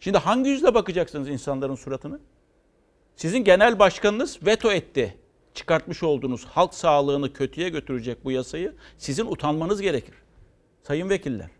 Şimdi 0.00 0.18
hangi 0.18 0.50
yüzle 0.50 0.74
bakacaksınız 0.74 1.28
insanların 1.28 1.74
suratını? 1.74 2.20
Sizin 3.16 3.38
genel 3.38 3.78
başkanınız 3.78 4.46
veto 4.46 4.72
etti. 4.72 5.16
Çıkartmış 5.54 6.02
olduğunuz 6.02 6.44
halk 6.44 6.74
sağlığını 6.74 7.32
kötüye 7.32 7.68
götürecek 7.68 8.24
bu 8.24 8.30
yasayı 8.30 8.74
sizin 8.98 9.26
utanmanız 9.26 9.80
gerekir. 9.80 10.14
Sayın 10.82 11.10
vekiller. 11.10 11.55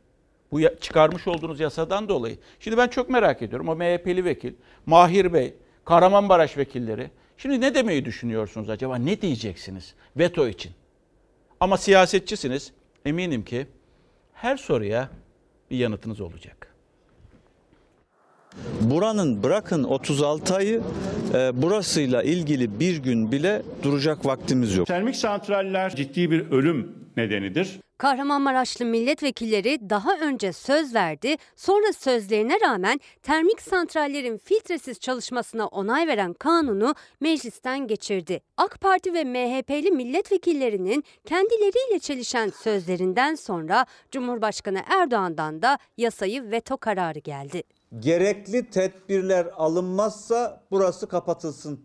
Bu 0.53 0.61
çıkarmış 0.81 1.27
olduğunuz 1.29 1.61
yasadan 1.61 2.09
dolayı. 2.09 2.39
Şimdi 2.61 2.77
ben 2.77 2.89
çok 2.89 3.11
merak 3.11 3.43
ediyorum. 3.43 3.69
O 3.69 3.77
MHP'li 3.77 4.25
vekil, 4.25 4.53
Mahir 4.87 5.33
Bey, 5.33 5.55
Kahramanmaraş 5.85 6.57
vekilleri. 6.57 7.11
Şimdi 7.39 7.61
ne 7.61 7.75
demeyi 7.75 8.05
düşünüyorsunuz 8.05 8.71
acaba? 8.71 8.97
Ne 8.97 9.23
diyeceksiniz 9.23 9.95
veto 10.17 10.49
için? 10.49 10.73
Ama 11.61 11.77
siyasetçisiniz. 11.77 12.73
Eminim 13.05 13.45
ki 13.45 13.67
her 14.33 14.57
soruya 14.57 15.09
bir 15.71 15.77
yanıtınız 15.77 16.21
olacak. 16.21 16.75
Buranın 18.81 19.43
bırakın 19.43 19.85
36 19.85 20.55
ayı 20.55 20.83
e, 21.35 21.63
burasıyla 21.63 22.23
ilgili 22.23 22.81
bir 22.81 22.97
gün 22.97 23.33
bile 23.33 23.63
duracak 23.83 24.27
vaktimiz 24.27 24.77
yok. 24.77 24.87
Termik 24.87 25.17
santraller 25.17 25.97
ciddi 25.97 26.31
bir 26.31 26.51
ölüm 26.51 26.93
nedenidir. 27.17 27.81
Kahramanmaraşlı 27.99 28.85
milletvekilleri 28.85 29.91
daha 29.91 30.19
önce 30.19 30.53
söz 30.53 30.95
verdi, 30.95 31.37
sonra 31.57 31.93
sözlerine 31.93 32.61
rağmen 32.61 33.01
termik 33.23 33.63
santrallerin 33.63 34.39
filtresiz 34.39 35.01
çalışmasına 35.01 35.67
onay 35.67 36.07
veren 36.07 36.33
kanunu 36.33 36.95
meclisten 37.21 37.87
geçirdi. 37.87 38.41
AK 38.57 38.81
Parti 38.81 39.15
ve 39.15 39.25
MHP'li 39.25 39.91
milletvekillerinin 39.91 41.05
kendileriyle 41.25 41.99
çelişen 41.99 42.49
sözlerinden 42.49 43.35
sonra 43.35 43.87
Cumhurbaşkanı 44.11 44.81
Erdoğan'dan 45.01 45.63
da 45.63 45.79
yasayı 45.97 46.51
veto 46.51 46.77
kararı 46.77 47.19
geldi. 47.19 47.63
Gerekli 47.99 48.71
tedbirler 48.71 49.49
alınmazsa 49.57 50.63
burası 50.71 51.09
kapatılsın 51.09 51.81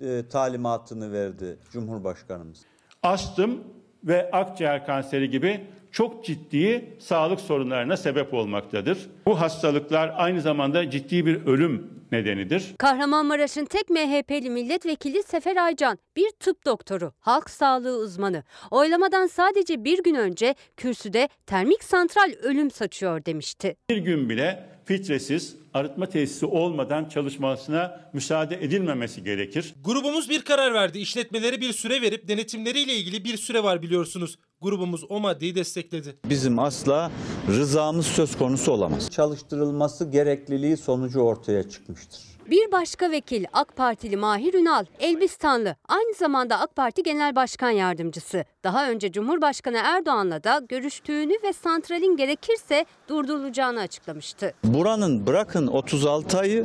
e, 0.00 0.28
talimatını 0.28 1.12
verdi 1.12 1.58
Cumhurbaşkanımız. 1.70 2.62
Astım 3.02 3.64
ve 4.04 4.30
akciğer 4.30 4.86
kanseri 4.86 5.30
gibi 5.30 5.60
çok 5.92 6.24
ciddi 6.24 6.96
sağlık 6.98 7.40
sorunlarına 7.40 7.96
sebep 7.96 8.34
olmaktadır. 8.34 8.98
Bu 9.26 9.40
hastalıklar 9.40 10.14
aynı 10.16 10.40
zamanda 10.40 10.90
ciddi 10.90 11.26
bir 11.26 11.46
ölüm 11.46 11.90
nedenidir. 12.12 12.74
Kahramanmaraş'ın 12.78 13.64
tek 13.64 13.90
MHP'li 13.90 14.50
milletvekili 14.50 15.22
Sefer 15.22 15.56
Aycan, 15.56 15.98
bir 16.16 16.30
tıp 16.40 16.66
doktoru, 16.66 17.12
halk 17.20 17.50
sağlığı 17.50 17.98
uzmanı. 17.98 18.44
Oylamadan 18.70 19.26
sadece 19.26 19.84
bir 19.84 20.02
gün 20.02 20.14
önce 20.14 20.54
kürsüde 20.76 21.28
termik 21.46 21.84
santral 21.84 22.32
ölüm 22.42 22.70
saçıyor 22.70 23.24
demişti. 23.24 23.76
Bir 23.90 23.96
gün 23.96 24.28
bile 24.28 24.73
filtresiz 24.84 25.56
arıtma 25.74 26.06
tesisi 26.06 26.46
olmadan 26.46 27.08
çalışmasına 27.08 28.00
müsaade 28.12 28.64
edilmemesi 28.64 29.24
gerekir. 29.24 29.74
Grubumuz 29.84 30.30
bir 30.30 30.42
karar 30.42 30.74
verdi. 30.74 30.98
İşletmelere 30.98 31.60
bir 31.60 31.72
süre 31.72 32.02
verip 32.02 32.28
denetimleriyle 32.28 32.94
ilgili 32.94 33.24
bir 33.24 33.36
süre 33.36 33.62
var 33.62 33.82
biliyorsunuz. 33.82 34.38
Grubumuz 34.60 35.04
o 35.08 35.20
maddeyi 35.20 35.54
destekledi. 35.54 36.16
Bizim 36.24 36.58
asla 36.58 37.10
rızamız 37.48 38.06
söz 38.06 38.38
konusu 38.38 38.72
olamaz. 38.72 39.10
Çalıştırılması 39.10 40.10
gerekliliği 40.10 40.76
sonucu 40.76 41.20
ortaya 41.20 41.68
çıkmıştır. 41.70 42.33
Bir 42.50 42.72
başka 42.72 43.10
vekil 43.10 43.44
AK 43.52 43.76
Partili 43.76 44.16
Mahir 44.16 44.54
Ünal, 44.54 44.84
Elbistanlı, 45.00 45.76
aynı 45.88 46.14
zamanda 46.14 46.60
AK 46.60 46.76
Parti 46.76 47.02
Genel 47.02 47.36
Başkan 47.36 47.70
Yardımcısı. 47.70 48.44
Daha 48.64 48.90
önce 48.90 49.12
Cumhurbaşkanı 49.12 49.76
Erdoğan'la 49.84 50.44
da 50.44 50.62
görüştüğünü 50.68 51.32
ve 51.44 51.52
santralin 51.52 52.16
gerekirse 52.16 52.84
durdurulacağını 53.08 53.80
açıklamıştı. 53.80 54.54
Buranın 54.64 55.26
bırakın 55.26 55.66
36 55.66 56.38
ayı 56.38 56.64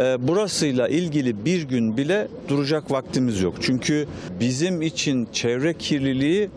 e, 0.00 0.28
burasıyla 0.28 0.88
ilgili 0.88 1.44
bir 1.44 1.62
gün 1.62 1.96
bile 1.96 2.28
duracak 2.48 2.90
vaktimiz 2.90 3.42
yok. 3.42 3.54
Çünkü 3.60 4.08
bizim 4.40 4.82
için 4.82 5.28
çevre 5.32 5.74
kirliliği 5.74 6.50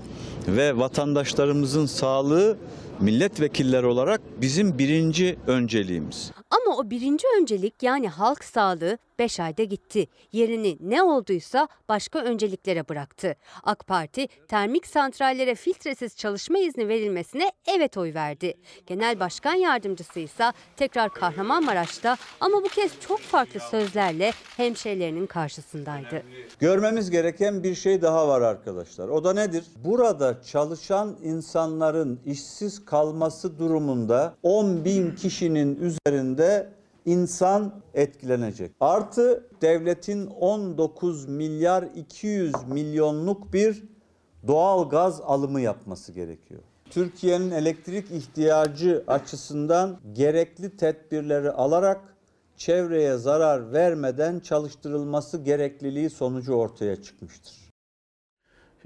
ve 0.47 0.77
vatandaşlarımızın 0.77 1.85
sağlığı 1.85 2.57
milletvekilleri 2.99 3.85
olarak 3.85 4.21
bizim 4.41 4.77
birinci 4.77 5.37
önceliğimiz. 5.47 6.31
Ama 6.49 6.77
o 6.77 6.89
birinci 6.89 7.27
öncelik 7.41 7.83
yani 7.83 8.09
halk 8.09 8.43
sağlığı 8.43 8.97
5 9.19 9.39
ayda 9.39 9.63
gitti. 9.63 10.07
Yerini 10.31 10.77
ne 10.79 11.03
olduysa 11.03 11.67
başka 11.89 12.19
önceliklere 12.19 12.89
bıraktı. 12.89 13.35
AK 13.63 13.87
Parti 13.87 14.27
termik 14.47 14.87
santrallere 14.87 15.55
filtresiz 15.55 16.15
çalışma 16.15 16.57
izni 16.57 16.87
verilmesine 16.87 17.51
evet 17.77 17.97
oy 17.97 18.13
verdi. 18.13 18.53
Genel 18.87 19.19
Başkan 19.19 19.53
Yardımcısı 19.53 20.19
ise 20.19 20.51
tekrar 20.77 21.13
Kahramanmaraş'ta 21.13 22.17
ama 22.39 22.57
bu 22.57 22.67
kez 22.67 22.91
çok 22.99 23.19
farklı 23.19 23.59
sözlerle 23.59 24.31
hemşehrilerinin 24.57 25.27
karşısındaydı. 25.27 26.23
Görmemiz 26.59 27.09
gereken 27.09 27.63
bir 27.63 27.75
şey 27.75 28.01
daha 28.01 28.27
var 28.27 28.41
arkadaşlar. 28.41 29.07
O 29.07 29.23
da 29.23 29.33
nedir? 29.33 29.63
Burada 29.83 30.41
çalışan 30.43 31.15
insanların 31.23 32.19
işsiz 32.25 32.85
kalması 32.85 33.59
durumunda 33.59 34.35
10 34.43 34.85
bin 34.85 35.15
kişinin 35.15 35.75
üzerinde 35.75 36.38
insan 37.05 37.81
etkilenecek. 37.93 38.71
Artı 38.79 39.47
devletin 39.61 40.27
19 40.27 41.25
milyar 41.27 41.83
200 41.95 42.53
milyonluk 42.67 43.53
bir 43.53 43.83
doğal 44.47 44.89
gaz 44.89 45.21
alımı 45.21 45.61
yapması 45.61 46.11
gerekiyor. 46.11 46.61
Türkiye'nin 46.89 47.51
elektrik 47.51 48.11
ihtiyacı 48.11 49.03
açısından 49.07 49.99
gerekli 50.13 50.77
tedbirleri 50.77 51.51
alarak 51.51 52.01
çevreye 52.57 53.17
zarar 53.17 53.73
vermeden 53.73 54.39
çalıştırılması 54.39 55.37
gerekliliği 55.37 56.09
sonucu 56.09 56.53
ortaya 56.53 57.01
çıkmıştır. 57.01 57.68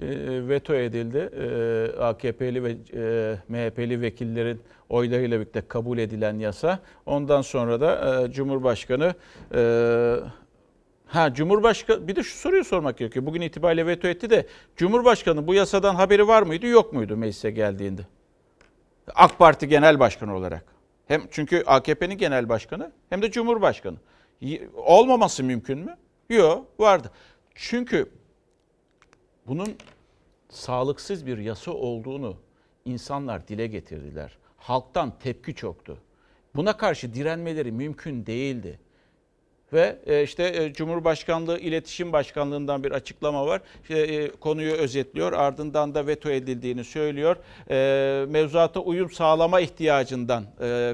E, 0.01 0.05
veto 0.47 0.75
edildi. 0.75 1.17
E, 1.17 1.99
AKP'li 1.99 2.63
ve 2.63 2.71
e, 2.93 3.37
MHP'li 3.49 4.01
vekillerin 4.01 4.61
oylarıyla 4.89 5.39
birlikte 5.39 5.61
kabul 5.67 5.97
edilen 5.97 6.39
yasa. 6.39 6.79
Ondan 7.05 7.41
sonra 7.41 7.81
da 7.81 8.27
Cumhurbaşkanı 8.31 9.13
ha 11.05 11.33
Cumhurbaşkanı 11.33 12.07
bir 12.07 12.15
de 12.15 12.23
şu 12.23 12.37
soruyu 12.37 12.63
sormak 12.63 12.97
gerekiyor. 12.97 13.25
Bugün 13.25 13.41
itibariyle 13.41 13.87
veto 13.87 14.07
etti 14.07 14.29
de 14.29 14.47
Cumhurbaşkanı 14.75 15.47
bu 15.47 15.53
yasadan 15.53 15.95
haberi 15.95 16.27
var 16.27 16.41
mıydı 16.41 16.67
yok 16.67 16.93
muydu 16.93 17.17
meclise 17.17 17.51
geldiğinde? 17.51 18.01
AK 19.15 19.39
Parti 19.39 19.67
Genel 19.67 19.99
Başkanı 19.99 20.35
olarak. 20.35 20.65
Hem 21.07 21.21
çünkü 21.31 21.63
AKP'nin 21.65 22.17
genel 22.17 22.49
başkanı 22.49 22.91
hem 23.09 23.21
de 23.21 23.31
Cumhurbaşkanı. 23.31 23.97
Olmaması 24.75 25.43
mümkün 25.43 25.79
mü? 25.79 25.97
Yok, 26.29 26.65
vardı. 26.79 27.11
Çünkü 27.55 28.09
bunun 29.47 29.75
sağlıksız 30.49 31.25
bir 31.25 31.37
yasa 31.37 31.71
olduğunu 31.71 32.37
insanlar 32.85 33.47
dile 33.47 33.67
getirdiler. 33.67 34.37
Halktan 34.57 35.19
tepki 35.19 35.55
çoktu. 35.55 35.97
Buna 36.55 36.77
karşı 36.77 37.13
direnmeleri 37.13 37.71
mümkün 37.71 38.25
değildi. 38.25 38.79
Ve 39.73 39.95
e, 40.05 40.23
işte 40.23 40.43
e, 40.43 40.73
Cumhurbaşkanlığı 40.73 41.59
İletişim 41.59 42.13
Başkanlığından 42.13 42.83
bir 42.83 42.91
açıklama 42.91 43.45
var. 43.45 43.61
İşte, 43.81 43.99
e, 43.99 44.31
konuyu 44.31 44.73
özetliyor. 44.73 45.33
Ardından 45.33 45.95
da 45.95 46.07
veto 46.07 46.29
edildiğini 46.29 46.83
söylüyor. 46.83 47.35
Mevzuata 48.27 48.79
uyum 48.79 49.11
sağlama 49.11 49.59
ihtiyacından 49.59 50.45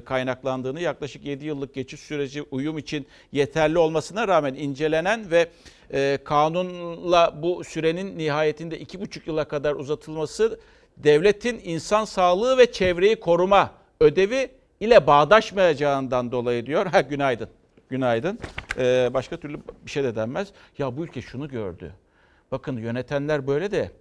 kaynaklandığını 0.05 0.81
yaklaşık 0.81 1.25
7 1.25 1.45
yıllık 1.45 1.74
geçiş 1.74 2.00
süreci 2.00 2.41
uyum 2.51 2.77
için 2.77 3.07
yeterli 3.31 3.77
olmasına 3.77 4.27
rağmen 4.27 4.53
incelenen 4.53 5.31
ve 5.31 5.48
kanunla 6.24 7.33
bu 7.41 7.63
sürenin 7.63 8.17
nihayetinde 8.17 8.81
2,5 8.81 9.19
yıla 9.25 9.45
kadar 9.45 9.75
uzatılması 9.75 10.59
devletin 10.98 11.62
insan 11.63 12.05
sağlığı 12.05 12.57
ve 12.57 12.71
çevreyi 12.71 13.15
koruma 13.19 13.71
ödevi 14.00 14.50
ile 14.79 15.07
bağdaşmayacağından 15.07 16.31
dolayı 16.31 16.65
diyor. 16.65 16.86
Ha 16.86 17.01
günaydın. 17.01 17.50
Günaydın. 17.89 18.39
Ee, 18.77 19.10
başka 19.13 19.38
türlü 19.38 19.58
bir 19.86 19.91
şey 19.91 20.03
de 20.03 20.15
denmez. 20.15 20.48
Ya 20.77 20.98
bu 20.98 21.03
ülke 21.03 21.22
şunu 21.22 21.50
gördü. 21.50 21.93
Bakın 22.51 22.77
yönetenler 22.77 23.48
böyle 23.48 23.72
de 23.72 23.91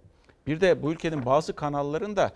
bir 0.47 0.61
de 0.61 0.83
bu 0.83 0.91
ülkenin 0.91 1.25
bazı 1.25 1.55
kanallarında 1.55 2.31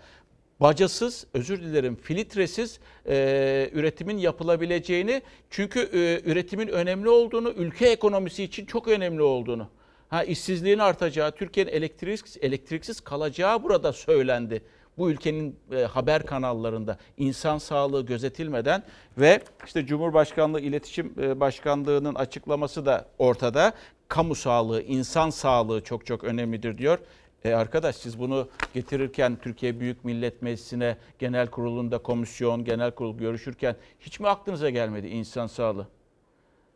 bacasız, 0.60 1.26
özür 1.34 1.62
dilerim 1.62 1.96
filtresiz 1.96 2.80
e, 3.08 3.70
üretimin 3.72 4.18
yapılabileceğini 4.18 5.22
çünkü 5.50 5.80
e, 5.80 6.30
üretimin 6.30 6.68
önemli 6.68 7.08
olduğunu, 7.08 7.50
ülke 7.50 7.88
ekonomisi 7.88 8.44
için 8.44 8.66
çok 8.66 8.88
önemli 8.88 9.22
olduğunu, 9.22 9.68
ha 10.08 10.24
işsizliğin 10.24 10.78
artacağı, 10.78 11.32
Türkiye'nin 11.32 11.72
elektriksiz, 11.72 12.36
elektriksiz 12.42 13.00
kalacağı 13.00 13.62
burada 13.62 13.92
söylendi. 13.92 14.62
Bu 14.98 15.10
ülkenin 15.10 15.56
e, 15.72 15.82
haber 15.82 16.26
kanallarında 16.26 16.98
insan 17.16 17.58
sağlığı 17.58 18.06
gözetilmeden 18.06 18.82
ve 19.18 19.40
işte 19.66 19.86
Cumhurbaşkanlığı 19.86 20.60
İletişim 20.60 21.14
e, 21.20 21.40
Başkanlığı'nın 21.40 22.14
açıklaması 22.14 22.86
da 22.86 23.06
ortada. 23.18 23.72
Kamu 24.08 24.34
sağlığı, 24.34 24.82
insan 24.82 25.30
sağlığı 25.30 25.84
çok 25.84 26.06
çok 26.06 26.24
önemlidir 26.24 26.78
diyor. 26.78 26.98
E 27.44 27.54
arkadaş 27.54 27.96
siz 27.96 28.18
bunu 28.18 28.48
getirirken 28.74 29.38
Türkiye 29.42 29.80
Büyük 29.80 30.04
Millet 30.04 30.42
Meclisi'ne 30.42 30.96
genel 31.18 31.46
kurulunda 31.46 31.98
komisyon, 31.98 32.64
genel 32.64 32.90
kurul 32.90 33.18
görüşürken 33.18 33.76
hiç 34.00 34.20
mi 34.20 34.28
aklınıza 34.28 34.70
gelmedi 34.70 35.08
insan 35.08 35.46
sağlığı? 35.46 35.86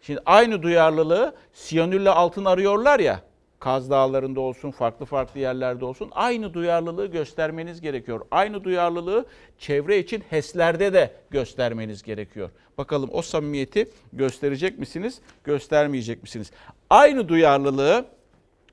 Şimdi 0.00 0.20
aynı 0.26 0.62
duyarlılığı 0.62 1.34
siyanürle 1.52 2.10
altın 2.10 2.44
arıyorlar 2.44 3.00
ya. 3.00 3.20
Kaz 3.60 3.90
Dağları'nda 3.90 4.40
olsun, 4.40 4.70
farklı 4.70 5.06
farklı 5.06 5.40
yerlerde 5.40 5.84
olsun 5.84 6.08
aynı 6.12 6.54
duyarlılığı 6.54 7.06
göstermeniz 7.06 7.80
gerekiyor. 7.80 8.20
Aynı 8.30 8.64
duyarlılığı 8.64 9.26
çevre 9.58 9.98
için 9.98 10.20
HES'lerde 10.30 10.92
de 10.92 11.14
göstermeniz 11.30 12.02
gerekiyor. 12.02 12.50
Bakalım 12.78 13.10
o 13.12 13.22
samimiyeti 13.22 13.90
gösterecek 14.12 14.78
misiniz, 14.78 15.20
göstermeyecek 15.44 16.22
misiniz? 16.22 16.50
Aynı 16.90 17.28
duyarlılığı 17.28 18.04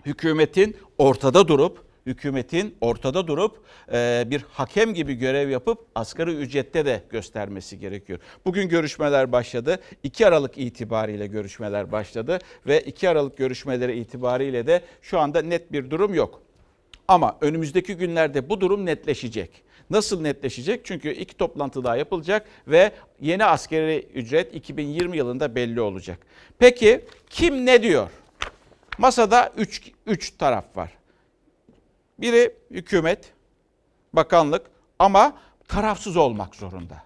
hükümetin 0.05 0.77
ortada 0.97 1.47
durup 1.47 1.84
hükümetin 2.05 2.75
ortada 2.81 3.27
durup 3.27 3.63
e, 3.93 4.23
bir 4.27 4.45
hakem 4.51 4.93
gibi 4.93 5.13
görev 5.13 5.49
yapıp 5.49 5.85
asgari 5.95 6.31
ücrette 6.31 6.85
de 6.85 7.03
göstermesi 7.09 7.79
gerekiyor. 7.79 8.19
Bugün 8.45 8.69
görüşmeler 8.69 9.31
başladı. 9.31 9.79
2 10.03 10.27
Aralık 10.27 10.57
itibariyle 10.57 11.27
görüşmeler 11.27 11.91
başladı 11.91 12.39
ve 12.67 12.81
2 12.81 13.09
Aralık 13.09 13.37
görüşmeleri 13.37 13.99
itibariyle 13.99 14.67
de 14.67 14.81
şu 15.01 15.19
anda 15.19 15.41
net 15.41 15.71
bir 15.71 15.89
durum 15.89 16.13
yok. 16.13 16.41
Ama 17.07 17.37
önümüzdeki 17.41 17.95
günlerde 17.95 18.49
bu 18.49 18.61
durum 18.61 18.85
netleşecek. 18.85 19.65
Nasıl 19.89 20.21
netleşecek? 20.21 20.85
Çünkü 20.85 21.11
iki 21.11 21.37
toplantı 21.37 21.83
daha 21.83 21.97
yapılacak 21.97 22.45
ve 22.67 22.91
yeni 23.21 23.45
askeri 23.45 24.07
ücret 24.13 24.55
2020 24.55 25.17
yılında 25.17 25.55
belli 25.55 25.81
olacak. 25.81 26.19
Peki 26.59 27.01
kim 27.29 27.65
ne 27.65 27.83
diyor? 27.83 28.09
Masada 28.97 29.53
3 29.57 29.91
3 30.05 30.31
taraf 30.31 30.77
var. 30.77 30.91
Biri 32.19 32.55
hükümet, 32.71 33.33
bakanlık 34.13 34.67
ama 34.99 35.37
tarafsız 35.67 36.17
olmak 36.17 36.55
zorunda. 36.55 37.03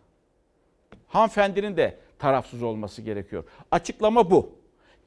Hanımefendinin 1.08 1.78
de 1.78 2.00
tarafsız 2.20 2.64
olması 2.64 3.02
gerekiyor. 3.02 3.44
Açıklama 3.72 4.32
bu. 4.32 4.60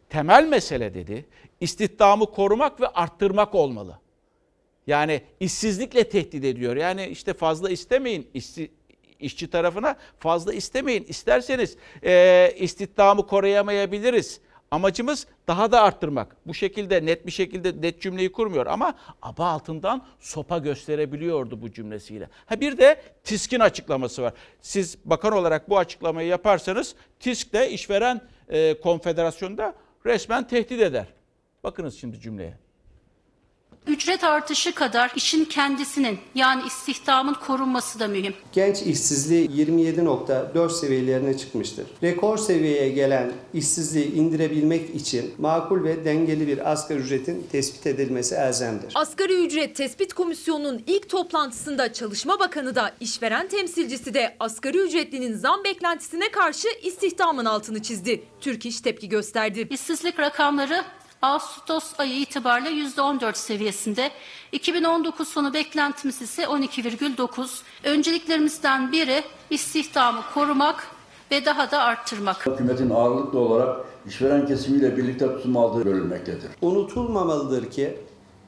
Temel 0.08 0.46
mesele 0.46 0.94
dedi, 0.94 1.26
istihdamı 1.60 2.26
korumak 2.26 2.80
ve 2.80 2.88
arttırmak 2.88 3.54
olmalı. 3.54 3.98
Yani 4.86 5.22
işsizlikle 5.40 6.08
tehdit 6.08 6.44
ediyor. 6.44 6.76
Yani 6.76 7.06
işte 7.06 7.34
fazla 7.34 7.70
istemeyin 7.70 8.30
işsi, 8.34 8.70
işçi 9.20 9.50
tarafına 9.50 9.96
fazla 10.18 10.54
istemeyin. 10.54 11.04
İsterseniz 11.08 11.76
e, 12.04 12.52
istihdamı 12.58 13.26
koruyamayabiliriz. 13.26 14.40
Amacımız 14.72 15.26
daha 15.48 15.72
da 15.72 15.82
arttırmak. 15.82 16.36
Bu 16.46 16.54
şekilde 16.54 17.06
net 17.06 17.26
bir 17.26 17.30
şekilde 17.30 17.82
net 17.82 18.00
cümleyi 18.00 18.32
kurmuyor 18.32 18.66
ama 18.66 18.94
aba 19.22 19.46
altından 19.46 20.06
sopa 20.20 20.58
gösterebiliyordu 20.58 21.62
bu 21.62 21.72
cümlesiyle. 21.72 22.28
Ha 22.46 22.60
bir 22.60 22.78
de 22.78 23.02
TİSK'in 23.24 23.60
açıklaması 23.60 24.22
var. 24.22 24.32
Siz 24.60 24.98
bakan 25.04 25.32
olarak 25.32 25.68
bu 25.68 25.78
açıklamayı 25.78 26.28
yaparsanız 26.28 26.94
TİSK 27.20 27.52
de 27.52 27.70
işveren 27.70 28.20
e, 28.48 28.80
konfederasyonda 28.80 29.74
resmen 30.06 30.46
tehdit 30.46 30.82
eder. 30.82 31.06
Bakınız 31.64 32.00
şimdi 32.00 32.20
cümleye. 32.20 32.61
Ücret 33.86 34.24
artışı 34.24 34.74
kadar 34.74 35.12
işin 35.16 35.44
kendisinin 35.44 36.18
yani 36.34 36.62
istihdamın 36.66 37.34
korunması 37.34 38.00
da 38.00 38.08
mühim. 38.08 38.34
Genç 38.52 38.82
işsizliği 38.82 39.48
27.4 39.50 40.70
seviyelerine 40.80 41.38
çıkmıştır. 41.38 41.86
Rekor 42.02 42.38
seviyeye 42.38 42.88
gelen 42.88 43.32
işsizliği 43.54 44.12
indirebilmek 44.12 44.94
için 44.94 45.34
makul 45.38 45.84
ve 45.84 46.04
dengeli 46.04 46.46
bir 46.46 46.72
asgari 46.72 46.98
ücretin 46.98 47.46
tespit 47.52 47.86
edilmesi 47.86 48.34
elzemdir. 48.34 48.92
Asgari 48.94 49.46
ücret 49.46 49.76
tespit 49.76 50.14
komisyonunun 50.14 50.82
ilk 50.86 51.08
toplantısında 51.08 51.92
Çalışma 51.92 52.40
Bakanı 52.40 52.74
da 52.74 52.92
işveren 53.00 53.48
temsilcisi 53.48 54.14
de 54.14 54.36
asgari 54.40 54.78
ücretlinin 54.78 55.36
zam 55.36 55.64
beklentisine 55.64 56.30
karşı 56.30 56.68
istihdamın 56.82 57.44
altını 57.44 57.82
çizdi. 57.82 58.22
Türk 58.40 58.66
İş 58.66 58.80
tepki 58.80 59.08
gösterdi. 59.08 59.66
İşsizlik 59.70 60.18
rakamları 60.20 60.84
Ağustos 61.22 61.92
ayı 61.98 62.20
itibariyle 62.20 62.70
%14 62.70 63.34
seviyesinde. 63.34 64.10
2019 64.52 65.28
sonu 65.28 65.54
beklentimiz 65.54 66.22
ise 66.22 66.42
12,9. 66.42 67.62
Önceliklerimizden 67.84 68.92
biri 68.92 69.22
istihdamı 69.50 70.20
korumak 70.34 70.86
ve 71.30 71.44
daha 71.44 71.70
da 71.70 71.82
arttırmak. 71.82 72.46
Hükümetin 72.46 72.90
ağırlıklı 72.90 73.38
olarak 73.38 73.80
işveren 74.08 74.46
kesimiyle 74.46 74.96
birlikte 74.96 75.26
tutum 75.26 75.56
aldığı 75.56 75.84
görülmektedir. 75.84 76.50
Unutulmamalıdır 76.60 77.70
ki 77.70 77.98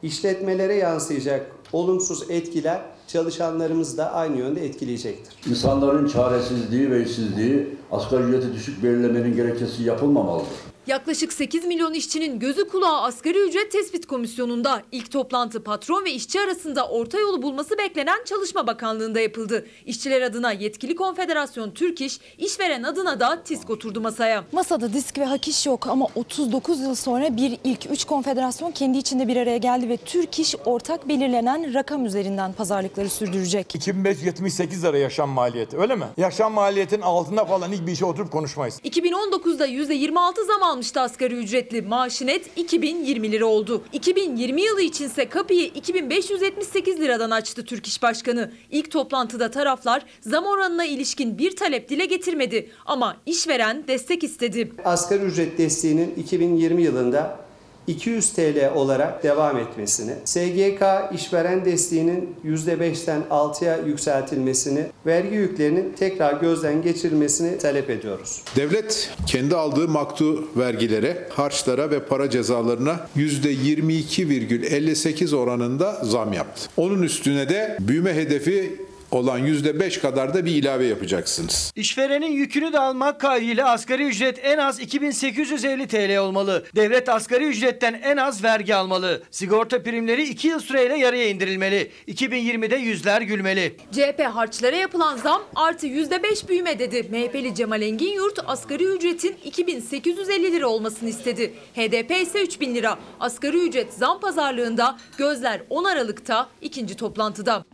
işletmelere 0.02 0.74
yansıyacak 0.74 1.50
olumsuz 1.72 2.30
etkiler 2.30 2.80
çalışanlarımızı 3.06 3.98
da 3.98 4.12
aynı 4.12 4.36
yönde 4.36 4.64
etkileyecektir. 4.64 5.50
İnsanların 5.50 6.08
çaresizliği 6.08 6.90
ve 6.90 7.04
işsizliği 7.04 7.76
asgari 7.92 8.22
ücreti 8.22 8.52
düşük 8.52 8.82
belirlemenin 8.82 9.36
gerekçesi 9.36 9.82
yapılmamalıdır. 9.82 10.73
Yaklaşık 10.86 11.32
8 11.32 11.64
milyon 11.64 11.92
işçinin 11.94 12.38
gözü 12.38 12.68
kulağı 12.68 13.02
asgari 13.02 13.38
ücret 13.48 13.72
tespit 13.72 14.06
komisyonunda 14.06 14.82
ilk 14.92 15.10
toplantı 15.12 15.64
patron 15.64 16.04
ve 16.04 16.12
işçi 16.12 16.40
arasında 16.40 16.88
orta 16.88 17.18
yolu 17.18 17.42
bulması 17.42 17.78
beklenen 17.78 18.24
Çalışma 18.24 18.66
Bakanlığı'nda 18.66 19.20
yapıldı. 19.20 19.66
İşçiler 19.86 20.22
adına 20.22 20.52
yetkili 20.52 20.96
konfederasyon 20.96 21.70
Türk 21.70 22.00
İş, 22.00 22.20
işveren 22.38 22.82
adına 22.82 23.20
da 23.20 23.42
TİSK 23.42 23.70
oturdu 23.70 24.00
masaya. 24.00 24.44
Masada 24.52 24.92
disk 24.92 25.18
ve 25.18 25.24
hak 25.24 25.48
iş 25.48 25.66
yok 25.66 25.86
ama 25.86 26.06
39 26.14 26.80
yıl 26.80 26.94
sonra 26.94 27.36
bir 27.36 27.58
ilk 27.64 27.90
3 27.90 28.04
konfederasyon 28.04 28.70
kendi 28.70 28.98
içinde 28.98 29.28
bir 29.28 29.36
araya 29.36 29.58
geldi 29.58 29.88
ve 29.88 29.96
Türk 29.96 30.38
İş 30.38 30.54
ortak 30.64 31.08
belirlenen 31.08 31.74
rakam 31.74 32.06
üzerinden 32.06 32.52
pazarlıkları 32.52 33.10
sürdürecek. 33.10 33.74
2578 33.74 34.84
lira 34.84 34.98
yaşam 34.98 35.30
maliyeti 35.30 35.78
öyle 35.78 35.96
mi? 35.96 36.04
Yaşam 36.16 36.52
maliyetin 36.52 37.00
altında 37.00 37.44
falan 37.44 37.72
hiçbir 37.72 37.92
işe 37.92 38.04
oturup 38.04 38.32
konuşmayız. 38.32 38.80
2019'da 38.84 39.66
%26 39.66 40.46
zam 40.46 40.73
almıştı 40.74 41.00
asgari 41.00 41.34
ücretli. 41.34 41.82
Maaşı 41.82 42.26
net 42.26 42.58
2020 42.58 43.32
lira 43.32 43.46
oldu. 43.46 43.82
2020 43.92 44.62
yılı 44.62 44.82
içinse 44.82 45.28
kapıyı 45.28 45.66
2578 45.66 47.00
liradan 47.00 47.30
açtı 47.30 47.64
Türk 47.64 47.86
İş 47.86 48.02
Başkanı. 48.02 48.52
İlk 48.70 48.90
toplantıda 48.90 49.50
taraflar 49.50 50.02
zam 50.20 50.44
oranına 50.44 50.84
ilişkin 50.84 51.38
bir 51.38 51.56
talep 51.56 51.88
dile 51.88 52.04
getirmedi 52.06 52.70
ama 52.86 53.16
işveren 53.26 53.84
destek 53.88 54.24
istedi. 54.24 54.72
Asgari 54.84 55.22
ücret 55.22 55.58
desteğinin 55.58 56.14
2020 56.14 56.82
yılında 56.82 57.43
200 57.86 58.32
TL 58.32 58.72
olarak 58.74 59.22
devam 59.22 59.58
etmesini, 59.58 60.12
SGK 60.24 60.82
işveren 61.14 61.64
desteğinin 61.64 62.34
%5'ten 62.44 63.22
6'ya 63.30 63.78
yükseltilmesini, 63.86 64.86
vergi 65.06 65.36
yüklerinin 65.36 65.92
tekrar 65.98 66.40
gözden 66.40 66.82
geçirilmesini 66.82 67.58
talep 67.58 67.90
ediyoruz. 67.90 68.42
Devlet 68.56 69.10
kendi 69.26 69.56
aldığı 69.56 69.88
maktu 69.88 70.44
vergilere, 70.56 71.28
harçlara 71.30 71.90
ve 71.90 72.00
para 72.00 72.30
cezalarına 72.30 73.06
%22,58 73.16 75.36
oranında 75.36 76.00
zam 76.04 76.32
yaptı. 76.32 76.68
Onun 76.76 77.02
üstüne 77.02 77.48
de 77.48 77.76
büyüme 77.80 78.14
hedefi 78.14 78.84
olan 79.14 79.46
%5 79.46 80.00
kadar 80.00 80.34
da 80.34 80.44
bir 80.44 80.54
ilave 80.54 80.86
yapacaksınız. 80.86 81.72
İşverenin 81.76 82.32
yükünü 82.32 82.72
de 82.72 82.78
almak 82.78 83.20
kaydıyla 83.20 83.70
asgari 83.70 84.04
ücret 84.04 84.38
en 84.42 84.58
az 84.58 84.80
2850 84.80 85.88
TL 85.88 86.16
olmalı. 86.16 86.64
Devlet 86.76 87.08
asgari 87.08 87.44
ücretten 87.44 88.00
en 88.04 88.16
az 88.16 88.44
vergi 88.44 88.74
almalı. 88.74 89.22
Sigorta 89.30 89.82
primleri 89.82 90.22
2 90.28 90.48
yıl 90.48 90.60
süreyle 90.60 90.96
yarıya 90.96 91.28
indirilmeli. 91.28 91.90
2020'de 92.08 92.76
yüzler 92.76 93.20
gülmeli. 93.22 93.76
CHP 93.92 94.20
harçlara 94.32 94.76
yapılan 94.76 95.16
zam 95.16 95.42
artı 95.54 95.86
%5 95.86 96.48
büyüme 96.48 96.78
dedi. 96.78 97.02
MHP'li 97.10 97.54
Cemal 97.54 97.82
Engin 97.82 98.12
Yurt 98.12 98.38
asgari 98.46 98.84
ücretin 98.84 99.36
2850 99.44 100.52
lira 100.52 100.66
olmasını 100.66 101.08
istedi. 101.08 101.54
HDP 101.76 102.10
ise 102.22 102.42
3000 102.42 102.74
lira. 102.74 102.98
Asgari 103.20 103.68
ücret 103.68 103.92
zam 103.92 104.20
pazarlığında 104.20 104.98
gözler 105.18 105.62
10 105.70 105.84
Aralık'ta 105.84 106.48
ikinci 106.62 106.96
toplantıda. 106.96 107.64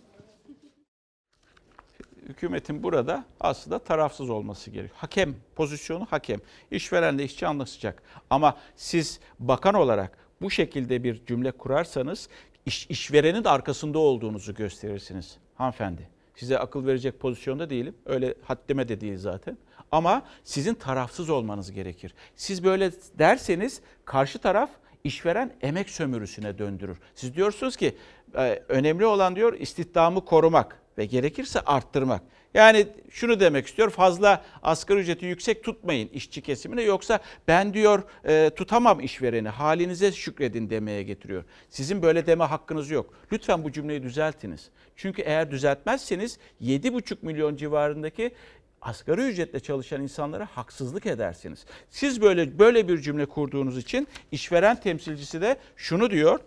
Hükümetin 2.31 2.83
burada 2.83 3.25
aslında 3.41 3.79
tarafsız 3.79 4.31
olması 4.31 4.71
gerekiyor. 4.71 4.97
Hakem 4.99 5.35
pozisyonu 5.57 6.07
hakem. 6.11 6.41
İşverenle 6.71 7.25
işçi 7.25 7.47
anlaşacak. 7.47 8.03
Ama 8.31 8.57
siz 8.77 9.21
bakan 9.39 9.75
olarak 9.75 10.19
bu 10.43 10.51
şekilde 10.51 11.05
bir 11.05 11.27
cümle 11.27 11.51
kurarsanız 11.51 12.29
iş, 12.67 12.87
işverenin 12.87 13.45
arkasında 13.45 13.99
olduğunuzu 13.99 14.55
gösterirsiniz 14.55 15.39
hanımefendi. 15.55 16.09
Size 16.37 16.59
akıl 16.59 16.87
verecek 16.87 17.21
pozisyonda 17.21 17.71
değilim. 17.71 17.95
Öyle 18.07 18.35
haddime 18.43 18.89
de 18.89 19.01
değil 19.01 19.19
zaten. 19.19 19.59
Ama 19.93 20.23
sizin 20.45 20.75
tarafsız 20.75 21.31
olmanız 21.31 21.73
gerekir. 21.73 22.15
Siz 22.37 22.65
böyle 22.65 22.91
derseniz 23.19 23.81
karşı 24.05 24.39
taraf 24.39 24.71
işveren 25.05 25.57
emek 25.63 25.91
sömürüsüne 25.91 26.59
döndürür. 26.59 26.99
Siz 27.15 27.37
diyorsunuz 27.37 27.77
ki 27.77 27.97
e, 28.35 28.63
önemli 28.69 29.07
olan 29.07 29.37
diyor 29.37 29.53
istihdamı 29.53 30.25
korumak 30.25 30.80
ve 30.99 31.07
gerekirse 31.07 31.61
arttırmak. 31.61 32.23
Yani 32.55 32.87
şunu 33.11 33.41
demek 33.41 33.67
istiyor 33.67 33.91
fazla 33.91 34.45
asgari 34.63 35.01
ücreti 35.01 35.27
yüksek 35.27 35.65
tutmayın 35.65 36.09
işçi 36.09 36.43
kesimine 36.43 36.83
yoksa 36.83 37.21
ben 37.49 37.75
diyor 37.75 38.03
e, 38.25 38.51
tutamam 38.57 39.01
işvereni 39.01 39.49
halinize 39.49 40.13
şükredin 40.13 40.71
demeye 40.71 41.03
getiriyor. 41.03 41.45
Sizin 41.69 42.03
böyle 42.03 42.27
deme 42.27 42.45
hakkınız 42.45 42.91
yok. 42.91 43.15
Lütfen 43.33 43.65
bu 43.65 43.73
cümleyi 43.73 44.03
düzeltiniz. 44.03 44.71
Çünkü 44.97 45.23
eğer 45.23 45.51
düzeltmezseniz 45.51 46.39
7,5 46.63 47.17
milyon 47.23 47.57
civarındaki 47.57 48.35
asgari 48.83 49.21
ücretle 49.21 49.61
çalışan 49.61 50.03
insanlara 50.03 50.49
haksızlık 50.55 51.07
edersiniz. 51.07 51.65
Siz 51.91 52.23
böyle 52.23 52.59
böyle 52.59 52.89
bir 52.89 52.99
cümle 52.99 53.27
kurduğunuz 53.27 53.79
için 53.79 54.09
işveren 54.33 54.81
temsilcisi 54.81 55.41
de 55.41 55.57
şunu 55.77 56.11
diyor. 56.11 56.41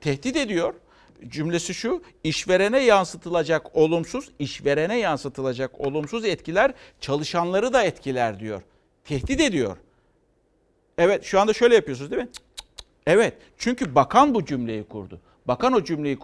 Tehdit 0.00 0.36
ediyor 0.36 0.74
cümlesi 1.28 1.74
şu. 1.74 2.02
işverene 2.24 2.78
yansıtılacak 2.78 3.76
olumsuz, 3.76 4.30
işverene 4.38 4.98
yansıtılacak 4.98 5.80
olumsuz 5.80 6.24
etkiler 6.24 6.74
çalışanları 7.00 7.72
da 7.72 7.82
etkiler 7.82 8.40
diyor. 8.40 8.62
Tehdit 9.04 9.40
ediyor. 9.40 9.76
Evet 10.98 11.24
şu 11.24 11.40
anda 11.40 11.52
şöyle 11.52 11.74
yapıyorsunuz 11.74 12.10
değil 12.10 12.22
mi? 12.22 12.28
Evet 13.06 13.34
çünkü 13.58 13.94
bakan 13.94 14.34
bu 14.34 14.44
cümleyi 14.44 14.84
kurdu. 14.84 15.20
Bakan 15.46 15.72
o 15.72 15.84
cümleyi 15.84 16.18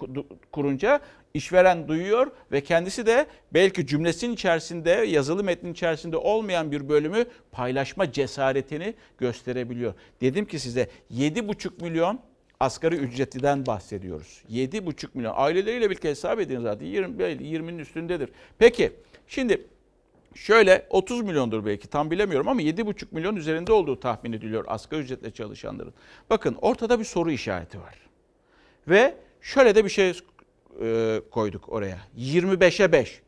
kurunca 0.52 1.00
işveren 1.34 1.88
duyuyor 1.88 2.30
ve 2.52 2.60
kendisi 2.60 3.06
de 3.06 3.26
belki 3.54 3.86
cümlesinin 3.86 4.34
içerisinde 4.34 4.90
yazılı 4.90 5.44
metnin 5.44 5.72
içerisinde 5.72 6.16
olmayan 6.16 6.72
bir 6.72 6.88
bölümü 6.88 7.24
paylaşma 7.52 8.12
cesaretini 8.12 8.94
gösterebiliyor. 9.18 9.94
Dedim 10.20 10.44
ki 10.44 10.58
size 10.58 10.88
7,5 11.14 11.82
milyon 11.82 12.20
asgari 12.60 12.94
ücretliden 12.94 13.66
bahsediyoruz. 13.66 14.42
7,5 14.50 15.08
milyon 15.14 15.34
aileleriyle 15.36 15.90
birlikte 15.90 16.08
hesap 16.08 16.40
edin 16.40 16.60
zaten 16.60 16.86
20, 16.86 17.22
20'nin 17.22 17.78
üstündedir. 17.78 18.30
Peki 18.58 18.92
şimdi 19.28 19.66
şöyle 20.34 20.86
30 20.90 21.22
milyondur 21.22 21.66
belki 21.66 21.88
tam 21.88 22.10
bilemiyorum 22.10 22.48
ama 22.48 22.62
7,5 22.62 23.04
milyon 23.10 23.36
üzerinde 23.36 23.72
olduğu 23.72 24.00
tahmin 24.00 24.32
ediliyor 24.32 24.64
asgari 24.68 25.00
ücretle 25.00 25.30
çalışanların. 25.30 25.94
Bakın 26.30 26.56
ortada 26.60 26.98
bir 26.98 27.04
soru 27.04 27.30
işareti 27.30 27.80
var. 27.80 27.94
Ve 28.88 29.14
şöyle 29.40 29.74
de 29.74 29.84
bir 29.84 29.90
şey 29.90 30.12
e, 30.82 31.20
koyduk 31.30 31.68
oraya. 31.68 31.98
25'e 32.18 32.92
5. 32.92 33.22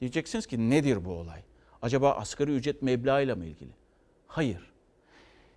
Diyeceksiniz 0.00 0.46
ki 0.46 0.70
nedir 0.70 1.04
bu 1.04 1.12
olay? 1.12 1.40
Acaba 1.82 2.12
asgari 2.12 2.50
ücret 2.50 2.82
meblağıyla 2.82 3.36
mı 3.36 3.44
ilgili? 3.44 3.70
Hayır. 4.26 4.70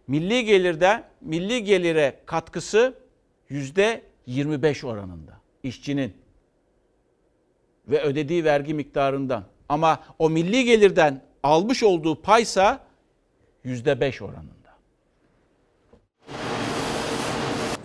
Milli 0.07 0.45
gelirde 0.45 1.03
milli 1.21 1.63
gelire 1.63 2.19
katkısı 2.25 3.02
yüzde 3.53 4.01
25 4.25 4.83
oranında 4.83 5.41
işçinin 5.63 6.13
ve 7.87 8.01
ödediği 8.01 8.43
vergi 8.45 8.73
miktarından. 8.73 9.45
Ama 9.69 10.03
o 10.19 10.29
milli 10.29 10.65
gelirden 10.65 11.21
almış 11.43 11.83
olduğu 11.83 12.21
paysa 12.21 12.79
yüzde 13.63 13.99
5 13.99 14.21
oranında. 14.21 14.62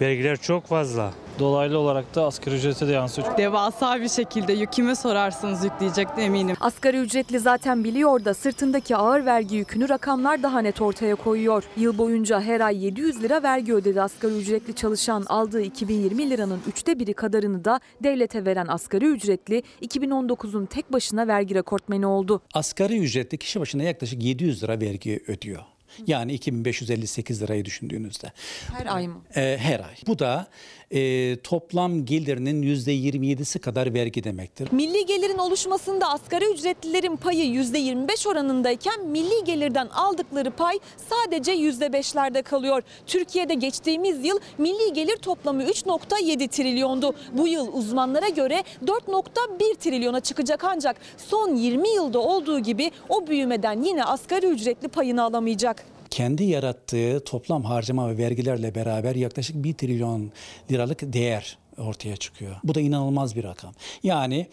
Vergiler 0.01 0.37
çok 0.37 0.67
fazla. 0.67 1.13
Dolaylı 1.39 1.79
olarak 1.79 2.15
da 2.15 2.27
asgari 2.27 2.55
ücrete 2.55 2.89
de 2.89 2.93
yansıyor. 2.93 3.39
Devasa 3.39 4.01
bir 4.01 4.09
şekilde 4.09 4.53
yüküme 4.53 4.95
sorarsanız 4.95 5.65
yükleyecek 5.65 6.17
de 6.17 6.23
eminim. 6.23 6.57
Asgari 6.61 6.99
ücretli 6.99 7.39
zaten 7.39 7.85
biliyor 7.85 8.25
da 8.25 8.35
sırtındaki 8.35 8.97
ağır 8.97 9.27
vergi 9.27 9.57
yükünü 9.57 9.89
rakamlar 9.89 10.43
daha 10.43 10.61
net 10.61 10.81
ortaya 10.81 11.15
koyuyor. 11.15 11.65
Yıl 11.77 11.99
boyunca 11.99 12.41
her 12.41 12.61
ay 12.61 12.85
700 12.85 13.23
lira 13.23 13.43
vergi 13.43 13.75
ödedi 13.75 14.03
asgari 14.03 14.35
ücretli 14.35 14.75
çalışan 14.75 15.25
aldığı 15.29 15.63
2020 15.63 16.31
liranın 16.31 16.61
üçte 16.69 16.99
biri 16.99 17.15
kadarını 17.15 17.65
da 17.65 17.81
devlete 18.03 18.45
veren 18.45 18.67
asgari 18.67 19.07
ücretli 19.07 19.63
2019'un 19.83 20.67
tek 20.67 20.93
başına 20.93 21.27
vergi 21.27 21.55
rekortmeni 21.55 22.07
oldu. 22.07 22.43
Asgari 22.55 22.99
ücretli 22.99 23.39
kişi 23.39 23.61
başına 23.61 23.83
yaklaşık 23.83 24.23
700 24.23 24.63
lira 24.63 24.81
vergi 24.81 25.25
ödüyor. 25.29 25.63
Yani 26.07 26.33
2558 26.33 27.43
lirayı 27.43 27.65
düşündüğünüzde. 27.65 28.33
Her 28.73 28.87
ay 28.97 29.09
mı? 29.09 29.23
Ee, 29.37 29.59
her 29.61 29.81
ay. 29.81 29.95
Bu 30.07 30.19
da 30.19 30.47
e, 30.91 31.37
toplam 31.43 32.05
gelirinin 32.05 32.63
%27'si 32.63 33.59
kadar 33.59 33.95
vergi 33.95 34.25
demektir. 34.25 34.69
Milli 34.73 35.07
gelirin 35.07 35.39
oluşmasında 35.39 36.09
asgari 36.09 36.45
ücretlilerin 36.45 37.17
payı 37.17 37.45
%25 37.45 38.29
oranındayken 38.29 39.07
milli 39.07 39.45
gelirden 39.45 39.87
aldıkları 39.87 40.51
pay 40.51 40.79
sadece 41.11 41.53
%5'lerde 41.53 42.43
kalıyor. 42.43 42.83
Türkiye'de 43.07 43.55
geçtiğimiz 43.55 44.25
yıl 44.25 44.39
milli 44.59 44.93
gelir 44.93 45.17
toplamı 45.17 45.63
3.7 45.63 46.49
trilyondu. 46.49 47.15
Bu 47.33 47.49
yıl 47.49 47.73
uzmanlara 47.73 48.29
göre 48.29 48.65
4.1 48.85 49.77
trilyona 49.77 50.21
çıkacak 50.21 50.65
ancak 50.65 50.97
son 51.17 51.55
20 51.55 51.89
yılda 51.89 52.19
olduğu 52.19 52.59
gibi 52.59 52.91
o 53.09 53.27
büyümeden 53.27 53.83
yine 53.83 54.05
asgari 54.05 54.47
ücretli 54.47 54.89
payını 54.89 55.23
alamayacak. 55.23 55.98
Kendi 56.19 56.45
yarattığı 56.45 57.25
toplam 57.25 57.65
harcama 57.65 58.11
ve 58.11 58.19
vergilerle 58.19 58.75
beraber 58.75 59.15
yaklaşık 59.15 59.57
1 59.57 59.75
trilyon 59.75 60.33
liralık 60.71 61.13
değer 61.13 61.59
ortaya 61.79 62.17
çıkıyor. 62.17 62.57
Bu 62.65 62.75
da 62.75 62.81
inanılmaz 62.81 63.37
bir 63.37 63.45
rakam. 63.45 63.75
Yani 64.03 64.47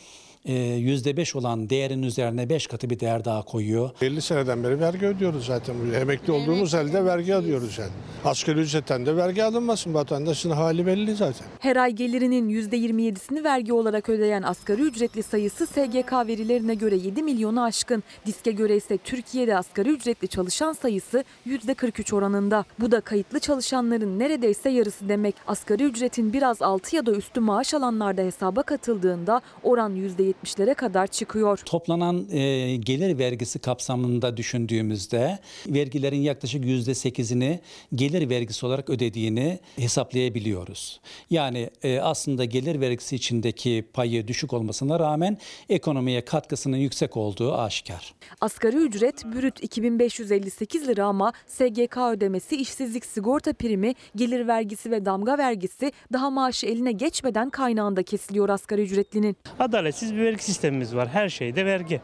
%5 0.46 1.38
olan 1.38 1.70
değerin 1.70 2.04
üzerine 2.04 2.50
5 2.50 2.68
katı 2.68 2.90
bir 2.90 3.00
değer 3.00 3.26
daha 3.26 3.42
koyuyor. 3.42 3.90
50 4.02 4.22
seneden 4.22 4.64
beri 4.64 4.80
vergi 4.80 5.06
ödüyoruz 5.06 5.46
zaten. 5.46 5.76
Emekli 6.02 6.34
olduğumuz 6.34 6.74
halde 6.74 7.06
vergi 7.06 7.36
alıyoruz 7.36 7.80
yani. 7.80 7.92
Asgari 8.26 8.60
ücretten 8.60 9.06
de 9.06 9.16
vergi 9.16 9.44
alınmasın. 9.44 9.94
Vatandaşın 9.94 10.52
hali 10.52 10.86
belli 10.86 11.16
zaten. 11.16 11.48
Her 11.60 11.76
ay 11.76 11.92
gelirinin 11.92 12.50
%27'sini 12.50 13.44
vergi 13.44 13.74
olarak 13.74 14.10
ödeyen 14.10 14.42
asgari 14.44 14.82
ücretli 14.82 15.24
sayısı 15.24 15.68
SGK 15.68 16.14
verilerine 16.28 16.76
göre 16.76 16.96
7 16.96 17.24
milyonu 17.24 17.64
aşkın. 17.64 18.04
Diske 18.26 18.52
göre 18.52 18.76
ise 18.76 18.98
Türkiye'de 18.98 19.58
asgari 19.58 19.90
ücretli 19.90 20.28
çalışan 20.28 20.74
sayısı 20.74 21.24
%43 21.48 22.16
oranında. 22.16 22.66
Bu 22.80 22.92
da 22.92 23.02
kayıtlı 23.02 23.40
çalışanların 23.40 24.20
neredeyse 24.20 24.70
yarısı 24.70 25.10
demek. 25.10 25.36
Asgari 25.48 25.84
ücretin 25.84 26.34
biraz 26.34 26.62
altı 26.62 26.96
ya 26.96 27.06
da 27.06 27.12
üstü 27.12 27.40
maaş 27.40 27.74
alanlarda 27.74 28.22
hesaba 28.22 28.64
katıldığında 28.64 29.42
oran 29.64 29.96
%70'lere 30.44 30.76
kadar 30.76 31.08
çıkıyor. 31.08 31.58
Toplanan 31.58 32.28
e, 32.32 32.76
gelir 32.76 33.18
vergisi 33.18 33.60
kapsamında 33.60 34.38
düşündüğümüzde 34.38 35.40
vergilerin 35.68 36.22
yaklaşık 36.22 36.66
%8'ini 36.66 37.60
gelir 37.96 38.30
vergisi 38.30 38.66
olarak 38.66 38.90
ödediğini 38.90 39.60
hesaplayabiliyoruz. 39.76 41.00
Yani 41.30 41.70
e, 41.84 42.00
aslında 42.00 42.46
gelir 42.46 42.82
vergisi 42.82 43.16
içindeki 43.16 43.86
payı 43.94 44.28
düşük 44.28 44.54
olmasına 44.54 45.00
rağmen 45.00 45.38
ekonomiye 45.70 46.26
katkısının 46.26 46.78
yüksek 46.78 47.18
olduğu 47.18 47.56
aşikar. 47.58 48.14
Asgari 48.42 48.78
ücret 48.78 49.26
brüt 49.26 49.64
2558 49.64 50.88
lira 50.88 51.06
ama 51.06 51.34
SGK 51.48 51.98
ödemesi, 51.98 52.56
işsizlik 52.56 53.06
sigorta 53.06 53.54
primi, 53.54 53.94
gelir 54.16 54.48
vergisi 54.48 54.92
ve 54.92 55.06
damga 55.06 55.38
vergisi 55.38 55.92
daha 56.14 56.30
maaşı 56.30 56.68
eline 56.68 56.92
geçmeden 56.92 57.50
kaynağında 57.50 58.04
kesiliyor 58.04 58.50
asgari 58.50 58.82
ücretlinin. 58.82 59.38
Adaletsiz 59.60 60.16
bir 60.16 60.25
vergi 60.26 60.44
sistemimiz 60.44 60.96
var. 60.96 61.08
Her 61.08 61.30
şeyde 61.30 61.66
vergi. 61.66 62.02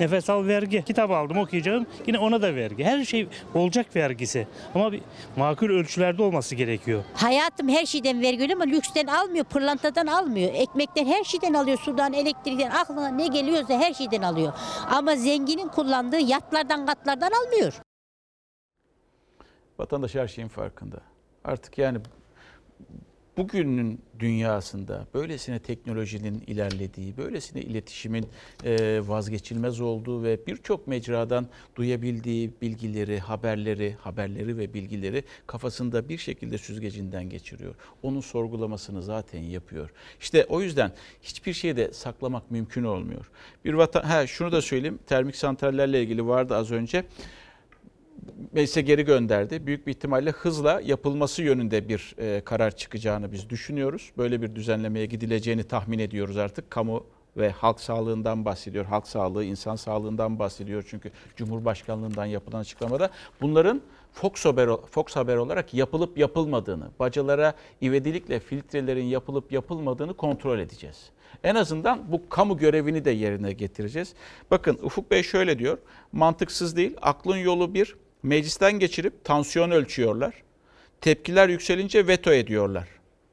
Nefes 0.00 0.30
al 0.30 0.46
vergi. 0.46 0.84
Kitap 0.84 1.10
aldım 1.10 1.38
okuyacağım. 1.38 1.86
Yine 2.06 2.18
ona 2.18 2.42
da 2.42 2.54
vergi. 2.54 2.84
Her 2.84 3.04
şey 3.04 3.28
olacak 3.54 3.96
vergisi. 3.96 4.46
Ama 4.74 4.92
bir 4.92 5.00
makul 5.36 5.70
ölçülerde 5.70 6.22
olması 6.22 6.54
gerekiyor. 6.54 7.04
Hayatım 7.14 7.68
her 7.68 7.86
şeyden 7.86 8.22
vergi 8.22 8.54
ama 8.54 8.64
lüksten 8.64 9.06
almıyor, 9.06 9.44
pırlantadan 9.44 10.06
almıyor. 10.06 10.50
Ekmekten 10.54 11.06
her 11.06 11.24
şeyden 11.24 11.54
alıyor, 11.54 11.78
sudan, 11.78 12.12
elektrikten, 12.12 12.70
aklına 12.70 13.08
ne 13.08 13.26
geliyorsa 13.26 13.74
her 13.74 13.94
şeyden 13.94 14.22
alıyor. 14.22 14.52
Ama 14.90 15.16
zenginin 15.16 15.68
kullandığı 15.68 16.20
yatlardan, 16.20 16.86
katlardan 16.86 17.30
almıyor. 17.30 17.72
Vatandaş 19.78 20.14
her 20.14 20.28
şeyin 20.28 20.48
farkında. 20.48 20.96
Artık 21.44 21.78
yani 21.78 21.98
bugünün 23.36 24.00
dünyasında 24.18 25.06
böylesine 25.14 25.58
teknolojinin 25.58 26.42
ilerlediği, 26.46 27.16
böylesine 27.16 27.62
iletişimin 27.62 28.26
e, 28.64 29.00
vazgeçilmez 29.04 29.80
olduğu 29.80 30.22
ve 30.22 30.46
birçok 30.46 30.86
mecradan 30.86 31.46
duyabildiği 31.76 32.50
bilgileri, 32.62 33.18
haberleri, 33.18 33.96
haberleri 34.00 34.58
ve 34.58 34.74
bilgileri 34.74 35.24
kafasında 35.46 36.08
bir 36.08 36.18
şekilde 36.18 36.58
süzgecinden 36.58 37.30
geçiriyor. 37.30 37.74
Onun 38.02 38.20
sorgulamasını 38.20 39.02
zaten 39.02 39.42
yapıyor. 39.42 39.90
İşte 40.20 40.44
o 40.44 40.60
yüzden 40.60 40.92
hiçbir 41.22 41.52
şeyi 41.52 41.76
de 41.76 41.92
saklamak 41.92 42.50
mümkün 42.50 42.84
olmuyor. 42.84 43.30
Bir 43.64 43.74
vatan, 43.74 44.02
ha 44.02 44.26
şunu 44.26 44.52
da 44.52 44.62
söyleyeyim. 44.62 44.98
Termik 45.06 45.36
santrallerle 45.36 46.02
ilgili 46.02 46.26
vardı 46.26 46.56
az 46.56 46.70
önce 46.70 47.04
meclise 48.52 48.82
geri 48.82 49.04
gönderdi. 49.04 49.66
Büyük 49.66 49.86
bir 49.86 49.92
ihtimalle 49.92 50.30
hızla 50.30 50.80
yapılması 50.84 51.42
yönünde 51.42 51.88
bir 51.88 52.14
e, 52.18 52.40
karar 52.40 52.76
çıkacağını 52.76 53.32
biz 53.32 53.50
düşünüyoruz. 53.50 54.10
Böyle 54.18 54.42
bir 54.42 54.54
düzenlemeye 54.54 55.06
gidileceğini 55.06 55.64
tahmin 55.64 55.98
ediyoruz 55.98 56.36
artık. 56.36 56.70
Kamu 56.70 57.06
ve 57.36 57.50
halk 57.50 57.80
sağlığından 57.80 58.44
bahsediyor. 58.44 58.84
Halk 58.84 59.06
sağlığı, 59.06 59.44
insan 59.44 59.76
sağlığından 59.76 60.38
bahsediyor 60.38 60.84
çünkü 60.88 61.10
Cumhurbaşkanlığından 61.36 62.24
yapılan 62.24 62.60
açıklamada 62.60 63.10
bunların 63.40 63.82
Fox 64.12 64.44
Haber, 64.44 64.68
Fox 64.90 65.16
Haber 65.16 65.36
olarak 65.36 65.74
yapılıp 65.74 66.18
yapılmadığını, 66.18 66.88
bacalara 66.98 67.54
ivedilikle 67.82 68.40
filtrelerin 68.40 69.04
yapılıp 69.04 69.52
yapılmadığını 69.52 70.14
kontrol 70.14 70.58
edeceğiz. 70.58 71.10
En 71.44 71.54
azından 71.54 72.12
bu 72.12 72.28
kamu 72.28 72.56
görevini 72.56 73.04
de 73.04 73.10
yerine 73.10 73.52
getireceğiz. 73.52 74.14
Bakın 74.50 74.78
Ufuk 74.82 75.10
Bey 75.10 75.22
şöyle 75.22 75.58
diyor, 75.58 75.78
mantıksız 76.12 76.76
değil, 76.76 76.96
aklın 77.02 77.36
yolu 77.36 77.74
bir, 77.74 77.96
meclisten 78.24 78.78
geçirip 78.78 79.24
tansiyon 79.24 79.70
ölçüyorlar. 79.70 80.34
Tepkiler 81.00 81.48
yükselince 81.48 82.06
veto 82.06 82.32
ediyorlar. 82.32 82.88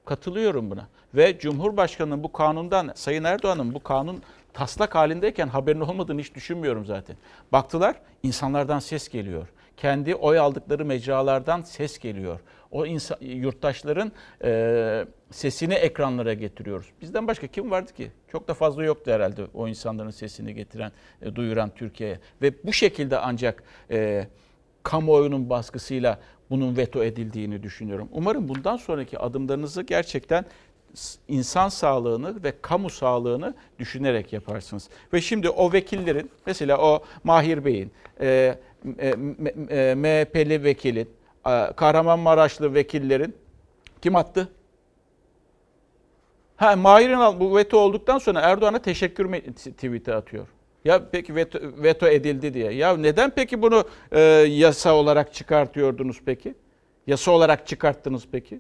Katılıyorum 0.06 0.72
buna. 0.72 0.88
Ve 1.14 1.40
Cumhurbaşkanı'nın 1.40 2.24
bu 2.24 2.32
kanundan, 2.32 2.92
Sayın 2.96 3.24
Erdoğan'ın 3.24 3.74
bu 3.74 3.84
kanun 3.84 4.24
taslak 4.54 4.96
halindeyken 4.96 5.48
haberin 5.48 5.80
olmadığını 5.80 6.22
hiç 6.22 6.36
düşünmüyorum 6.36 6.86
zaten. 6.86 7.18
Baktılar 7.52 7.96
insanlardan 8.24 8.80
ses 8.80 9.10
geliyor. 9.10 9.48
Kendi 9.78 10.16
oy 10.16 10.40
aldıkları 10.40 10.86
mecralardan 10.86 11.62
ses 11.62 12.00
geliyor. 12.00 12.40
O 12.72 12.86
insan, 12.86 13.18
yurttaşların 13.22 14.12
e, 14.44 15.06
sesini 15.32 15.74
ekranlara 15.74 16.34
getiriyoruz. 16.34 16.88
Bizden 17.02 17.28
başka 17.28 17.48
kim 17.48 17.72
vardı 17.72 17.94
ki? 17.94 18.12
Çok 18.32 18.48
da 18.48 18.54
fazla 18.54 18.84
yoktu 18.84 19.12
herhalde 19.12 19.42
o 19.54 19.68
insanların 19.68 20.10
sesini 20.10 20.54
getiren, 20.54 20.92
e, 21.22 21.36
duyuran 21.36 21.70
Türkiye'ye. 21.76 22.20
Ve 22.42 22.64
bu 22.64 22.74
şekilde 22.74 23.18
ancak 23.18 23.64
e, 23.92 24.28
kamuoyunun 24.84 25.50
baskısıyla 25.50 26.20
bunun 26.50 26.78
veto 26.78 27.04
edildiğini 27.04 27.63
düşünüyorum. 27.63 28.10
Umarım 28.12 28.48
bundan 28.48 28.78
sonraki 28.78 29.20
adımlarınızı 29.20 29.82
gerçekten 29.82 30.46
insan 31.28 31.70
sağlığını 31.70 32.44
ve 32.44 32.54
kamu 32.62 32.89
sağlığını 32.89 33.54
düşünerek 33.80 34.34
yaparsınız. 34.34 34.89
Ve 35.13 35.22
şimdi 35.22 35.50
o 35.50 35.74
vekillerin 35.74 36.32
mesela 36.46 36.78
o 36.78 37.04
Mahir 37.24 37.65
Bey'in, 37.65 37.91
e, 38.22 38.58
e, 39.00 39.08
e, 39.70 39.96
MHP'li 39.96 40.63
vekilin, 40.63 41.10
e, 41.48 41.74
Kahramanmaraşlı 41.76 42.74
vekillerin 42.74 43.36
kim 44.02 44.15
attı? 44.15 44.50
Ha 46.56 46.76
Mahir'in 46.76 47.39
bu 47.39 47.58
veto 47.58 47.78
olduktan 47.78 48.17
sonra 48.17 48.41
Erdoğan'a 48.41 48.80
teşekkür 48.80 49.41
tweet'i 49.52 50.13
atıyor. 50.13 50.48
Ya 50.86 51.10
peki 51.12 51.36
veto, 51.36 51.60
veto 51.78 52.08
edildi 52.08 52.54
diye. 52.54 52.72
Ya 52.74 52.98
neden 52.98 53.30
peki 53.30 53.62
bunu 53.62 53.84
e, 54.12 54.20
yasa 54.50 54.96
olarak 54.96 55.34
çıkartıyordunuz 55.34 56.22
peki? 56.26 56.56
Yasa 57.08 57.32
olarak 57.32 57.67
çıkarttınız 57.67 58.24
peki? 58.32 58.60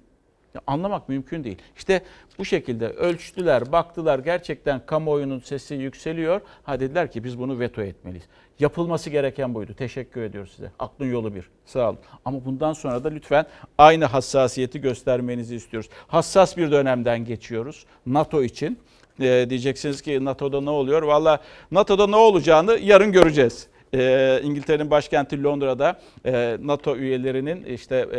Ya 0.55 0.61
anlamak 0.67 1.09
mümkün 1.09 1.43
değil. 1.43 1.57
İşte 1.77 2.01
bu 2.39 2.45
şekilde 2.45 2.87
ölçtüler, 2.87 3.71
baktılar 3.71 4.19
gerçekten 4.19 4.85
kamuoyunun 4.85 5.39
sesi 5.39 5.75
yükseliyor. 5.75 6.41
Ha 6.63 6.79
dediler 6.79 7.11
ki 7.11 7.23
biz 7.23 7.39
bunu 7.39 7.59
veto 7.59 7.81
etmeliyiz. 7.81 8.27
Yapılması 8.59 9.09
gereken 9.09 9.55
buydu. 9.55 9.73
Teşekkür 9.73 10.21
ediyoruz 10.21 10.51
size. 10.55 10.71
Aklın 10.79 11.11
yolu 11.11 11.35
bir. 11.35 11.49
Sağ 11.65 11.89
olun. 11.89 11.99
Ama 12.25 12.45
bundan 12.45 12.73
sonra 12.73 13.03
da 13.03 13.09
lütfen 13.09 13.45
aynı 13.77 14.05
hassasiyeti 14.05 14.81
göstermenizi 14.81 15.55
istiyoruz. 15.55 15.89
Hassas 16.07 16.57
bir 16.57 16.71
dönemden 16.71 17.25
geçiyoruz 17.25 17.85
NATO 18.05 18.43
için. 18.43 18.79
Ee, 19.21 19.49
diyeceksiniz 19.49 20.01
ki 20.01 20.25
NATO'da 20.25 20.61
ne 20.61 20.69
oluyor? 20.69 21.01
Valla 21.01 21.39
NATO'da 21.71 22.07
ne 22.07 22.15
olacağını 22.15 22.79
yarın 22.81 23.11
göreceğiz. 23.11 23.67
Ee, 23.93 24.41
İngiltere'nin 24.43 24.91
başkenti 24.91 25.43
Londra'da 25.43 25.99
e, 26.25 26.57
NATO 26.61 26.95
üyelerinin 26.95 27.63
işte 27.63 27.95
e, 27.95 28.17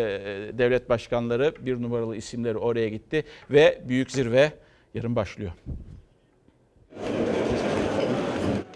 devlet 0.58 0.88
başkanları 0.88 1.54
bir 1.60 1.82
numaralı 1.82 2.16
isimleri 2.16 2.58
oraya 2.58 2.88
gitti 2.88 3.24
ve 3.50 3.82
büyük 3.88 4.10
zirve 4.10 4.52
yarın 4.94 5.16
başlıyor. 5.16 5.52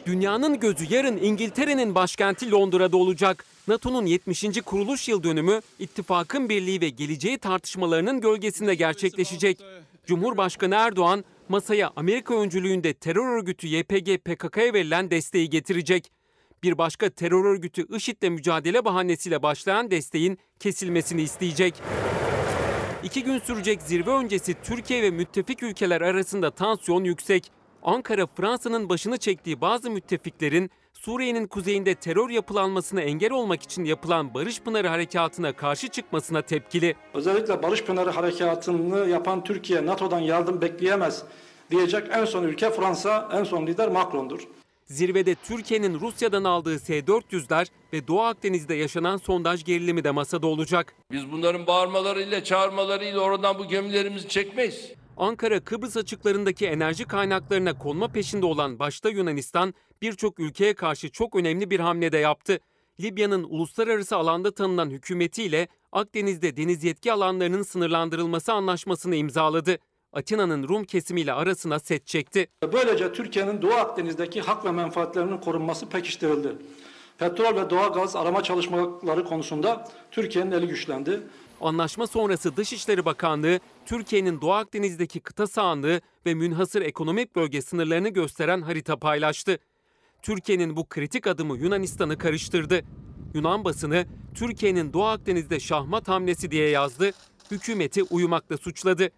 Dünyanın 0.06 0.60
gözü 0.60 0.94
yarın 0.94 1.16
İngiltere'nin 1.16 1.94
başkenti 1.94 2.50
Londra'da 2.50 2.96
olacak. 2.96 3.44
NATO'nun 3.68 4.06
70. 4.06 4.44
kuruluş 4.66 5.08
yıl 5.08 5.22
dönümü 5.22 5.60
ittifakın 5.78 6.48
birliği 6.48 6.80
ve 6.80 6.88
geleceği 6.88 7.38
tartışmalarının 7.38 8.20
gölgesinde 8.20 8.74
gerçekleşecek. 8.74 9.58
Cumhurbaşkanı 10.06 10.74
Erdoğan 10.74 11.24
masaya 11.48 11.90
Amerika 11.96 12.34
öncülüğünde 12.34 12.92
terör 12.92 13.38
örgütü 13.38 13.66
YPG 13.66 14.18
PKK'ya 14.24 14.72
verilen 14.72 15.10
desteği 15.10 15.50
getirecek. 15.50 16.12
Bir 16.62 16.78
başka 16.78 17.10
terör 17.10 17.44
örgütü 17.44 17.96
IŞİD'le 17.96 18.30
mücadele 18.30 18.84
bahanesiyle 18.84 19.42
başlayan 19.42 19.90
desteğin 19.90 20.38
kesilmesini 20.60 21.22
isteyecek. 21.22 21.74
İki 23.04 23.24
gün 23.24 23.38
sürecek 23.38 23.82
zirve 23.82 24.10
öncesi 24.10 24.54
Türkiye 24.64 25.02
ve 25.02 25.10
müttefik 25.10 25.62
ülkeler 25.62 26.00
arasında 26.00 26.50
tansiyon 26.50 27.04
yüksek. 27.04 27.50
Ankara, 27.82 28.26
Fransa'nın 28.26 28.88
başını 28.88 29.16
çektiği 29.16 29.60
bazı 29.60 29.90
müttefiklerin 29.90 30.70
Suriye'nin 31.06 31.46
kuzeyinde 31.46 31.94
terör 31.94 32.30
yapılanmasına 32.30 33.00
engel 33.00 33.32
olmak 33.32 33.62
için 33.62 33.84
yapılan 33.84 34.34
Barış 34.34 34.60
Pınarı 34.60 34.88
Harekatı'na 34.88 35.52
karşı 35.52 35.88
çıkmasına 35.88 36.42
tepkili. 36.42 36.94
Özellikle 37.14 37.62
Barış 37.62 37.84
Pınarı 37.84 38.10
Harekatı'nı 38.10 39.08
yapan 39.08 39.44
Türkiye 39.44 39.86
NATO'dan 39.86 40.20
yardım 40.20 40.60
bekleyemez 40.60 41.22
diyecek 41.70 42.02
en 42.12 42.24
son 42.24 42.42
ülke 42.42 42.70
Fransa, 42.70 43.28
en 43.32 43.44
son 43.44 43.66
lider 43.66 43.88
Macron'dur. 43.88 44.40
Zirvede 44.86 45.34
Türkiye'nin 45.34 46.00
Rusya'dan 46.00 46.44
aldığı 46.44 46.78
S-400'ler 46.78 47.66
ve 47.92 48.08
Doğu 48.08 48.22
Akdeniz'de 48.22 48.74
yaşanan 48.74 49.16
sondaj 49.16 49.64
gerilimi 49.64 50.04
de 50.04 50.10
masada 50.10 50.46
olacak. 50.46 50.94
Biz 51.12 51.32
bunların 51.32 51.66
bağırmalarıyla, 51.66 52.44
çağırmalarıyla 52.44 53.20
oradan 53.20 53.58
bu 53.58 53.68
gemilerimizi 53.68 54.28
çekmeyiz. 54.28 54.92
Ankara, 55.16 55.60
Kıbrıs 55.60 55.96
açıklarındaki 55.96 56.66
enerji 56.66 57.04
kaynaklarına 57.04 57.78
konma 57.78 58.08
peşinde 58.08 58.46
olan 58.46 58.78
başta 58.78 59.08
Yunanistan 59.08 59.74
birçok 60.02 60.40
ülkeye 60.40 60.74
karşı 60.74 61.10
çok 61.10 61.36
önemli 61.36 61.70
bir 61.70 61.80
hamle 61.80 62.12
de 62.12 62.18
yaptı. 62.18 62.58
Libya'nın 63.00 63.42
uluslararası 63.42 64.16
alanda 64.16 64.54
tanınan 64.54 64.90
hükümetiyle 64.90 65.68
Akdeniz'de 65.92 66.56
deniz 66.56 66.84
yetki 66.84 67.12
alanlarının 67.12 67.62
sınırlandırılması 67.62 68.52
anlaşmasını 68.52 69.16
imzaladı. 69.16 69.78
Atina'nın 70.12 70.68
Rum 70.68 70.84
kesimiyle 70.84 71.32
arasına 71.32 71.78
set 71.78 72.06
çekti. 72.06 72.48
Böylece 72.72 73.12
Türkiye'nin 73.12 73.62
Doğu 73.62 73.74
Akdeniz'deki 73.74 74.40
hak 74.40 74.64
ve 74.64 74.70
menfaatlerinin 74.70 75.38
korunması 75.38 75.88
pekiştirildi. 75.88 76.48
Petrol 77.18 77.56
ve 77.56 77.70
doğalgaz 77.70 78.16
arama 78.16 78.42
çalışmaları 78.42 79.24
konusunda 79.24 79.88
Türkiye'nin 80.10 80.52
eli 80.52 80.68
güçlendi. 80.68 81.20
Anlaşma 81.60 82.06
sonrası 82.06 82.56
Dışişleri 82.56 83.04
Bakanlığı, 83.04 83.60
Türkiye'nin 83.86 84.40
Doğu 84.40 84.52
Akdeniz'deki 84.52 85.20
kıta 85.20 85.46
sahanlığı 85.46 86.00
ve 86.26 86.34
münhasır 86.34 86.82
ekonomik 86.82 87.36
bölge 87.36 87.62
sınırlarını 87.62 88.08
gösteren 88.08 88.62
harita 88.62 88.96
paylaştı. 88.96 89.58
Türkiye'nin 90.22 90.76
bu 90.76 90.88
kritik 90.88 91.26
adımı 91.26 91.56
Yunanistan'ı 91.56 92.18
karıştırdı. 92.18 92.80
Yunan 93.34 93.64
basını 93.64 94.06
Türkiye'nin 94.34 94.92
Doğu 94.92 95.04
Akdeniz'de 95.04 95.60
şahmat 95.60 96.08
hamlesi 96.08 96.50
diye 96.50 96.68
yazdı, 96.68 97.12
hükümeti 97.50 98.02
uyumakla 98.02 98.56
suçladı. 98.56 99.10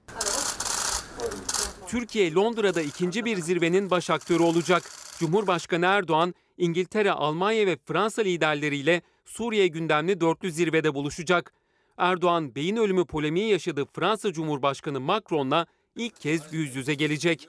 Türkiye 1.88 2.34
Londra'da 2.34 2.82
ikinci 2.82 3.24
bir 3.24 3.36
zirvenin 3.36 3.90
baş 3.90 4.10
aktörü 4.10 4.42
olacak. 4.42 4.82
Cumhurbaşkanı 5.18 5.86
Erdoğan, 5.86 6.34
İngiltere, 6.58 7.12
Almanya 7.12 7.66
ve 7.66 7.76
Fransa 7.86 8.22
liderleriyle 8.22 9.02
Suriye 9.24 9.66
gündemli 9.66 10.20
dörtlü 10.20 10.52
zirvede 10.52 10.94
buluşacak. 10.94 11.57
Erdoğan 11.98 12.54
beyin 12.54 12.76
ölümü 12.76 13.04
polemiği 13.04 13.50
yaşadığı 13.50 13.84
Fransa 13.84 14.32
Cumhurbaşkanı 14.32 15.00
Macron'la 15.00 15.66
ilk 15.96 16.20
kez 16.20 16.52
yüz 16.52 16.76
yüze 16.76 16.94
gelecek. 16.94 17.48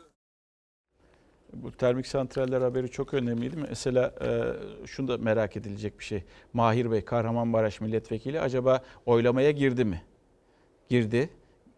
Bu 1.53 1.71
termik 1.71 2.07
santraller 2.07 2.61
haberi 2.61 2.91
çok 2.91 3.13
önemliydi. 3.13 3.55
Mesela 3.69 4.15
e, 4.21 4.27
şunu 4.87 5.07
da 5.07 5.17
merak 5.17 5.57
edilecek 5.57 5.99
bir 5.99 6.03
şey. 6.03 6.23
Mahir 6.53 6.91
Bey, 6.91 7.05
Kahramanmaraş 7.05 7.81
milletvekili 7.81 8.39
acaba 8.39 8.83
oylamaya 9.05 9.51
girdi 9.51 9.85
mi? 9.85 10.01
Girdi. 10.89 11.29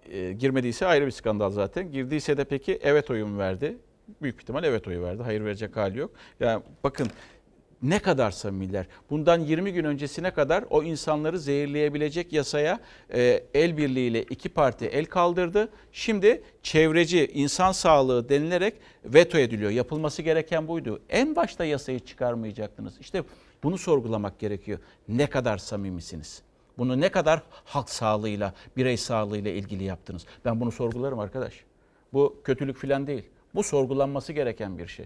E, 0.10 0.32
girmediyse 0.32 0.86
ayrı 0.86 1.06
bir 1.06 1.12
skandal 1.12 1.50
zaten. 1.50 1.92
Girdiyse 1.92 2.38
de 2.38 2.44
peki 2.44 2.80
evet 2.82 3.12
oyu 3.12 3.28
mu 3.28 3.38
verdi? 3.38 3.78
Büyük 4.22 4.42
ihtimal 4.42 4.64
evet 4.64 4.88
oyu 4.88 5.02
verdi. 5.02 5.24
Hayır 5.24 5.46
verecek 5.46 5.76
hali 5.76 6.00
yok. 6.00 6.12
Yani 6.40 6.64
bakın 6.84 7.08
ne 7.82 8.00
kadar 8.00 8.32
samimiler. 8.32 8.86
Bundan 9.10 9.39
20 9.39 9.74
gün 9.74 9.84
öncesine 9.84 10.32
kadar 10.32 10.65
o 10.70 10.84
insanları 10.84 11.39
zehirleyebilecek 11.39 12.34
yasaya 12.34 12.80
e, 13.13 13.44
el 13.54 13.78
birliğiyle 13.78 14.24
iki 14.24 14.50
parti 14.50 14.86
el 14.86 15.06
kaldırdı. 15.06 15.70
Şimdi 15.91 16.44
çevreci, 16.63 17.32
insan 17.34 17.72
sağlığı 17.72 18.30
denilerek 18.30 18.74
veto 19.06 19.38
ediliyor. 19.38 19.72
Yapılması 19.72 20.22
gereken 20.22 20.67
buydu. 20.67 21.02
En 21.10 21.36
başta 21.36 21.65
yasayı 21.65 22.00
çıkarmayacaktınız. 22.00 22.94
İşte 23.00 23.24
bunu 23.63 23.78
sorgulamak 23.78 24.39
gerekiyor. 24.39 24.80
Ne 25.08 25.28
kadar 25.28 25.58
samimisiniz? 25.58 26.41
Bunu 26.78 27.02
ne 27.02 27.10
kadar 27.10 27.41
halk 27.65 27.89
sağlığıyla, 27.89 28.54
birey 28.78 28.98
sağlığıyla 28.98 29.52
ilgili 29.52 29.84
yaptınız? 29.84 30.26
Ben 30.46 30.60
bunu 30.60 30.72
sorgularım 30.72 31.20
arkadaş. 31.20 31.54
Bu 32.13 32.41
kötülük 32.44 32.78
falan 32.78 33.08
değil. 33.08 33.24
Bu 33.56 33.63
sorgulanması 33.63 34.34
gereken 34.34 34.78
bir 34.78 34.88
şey. 34.88 35.06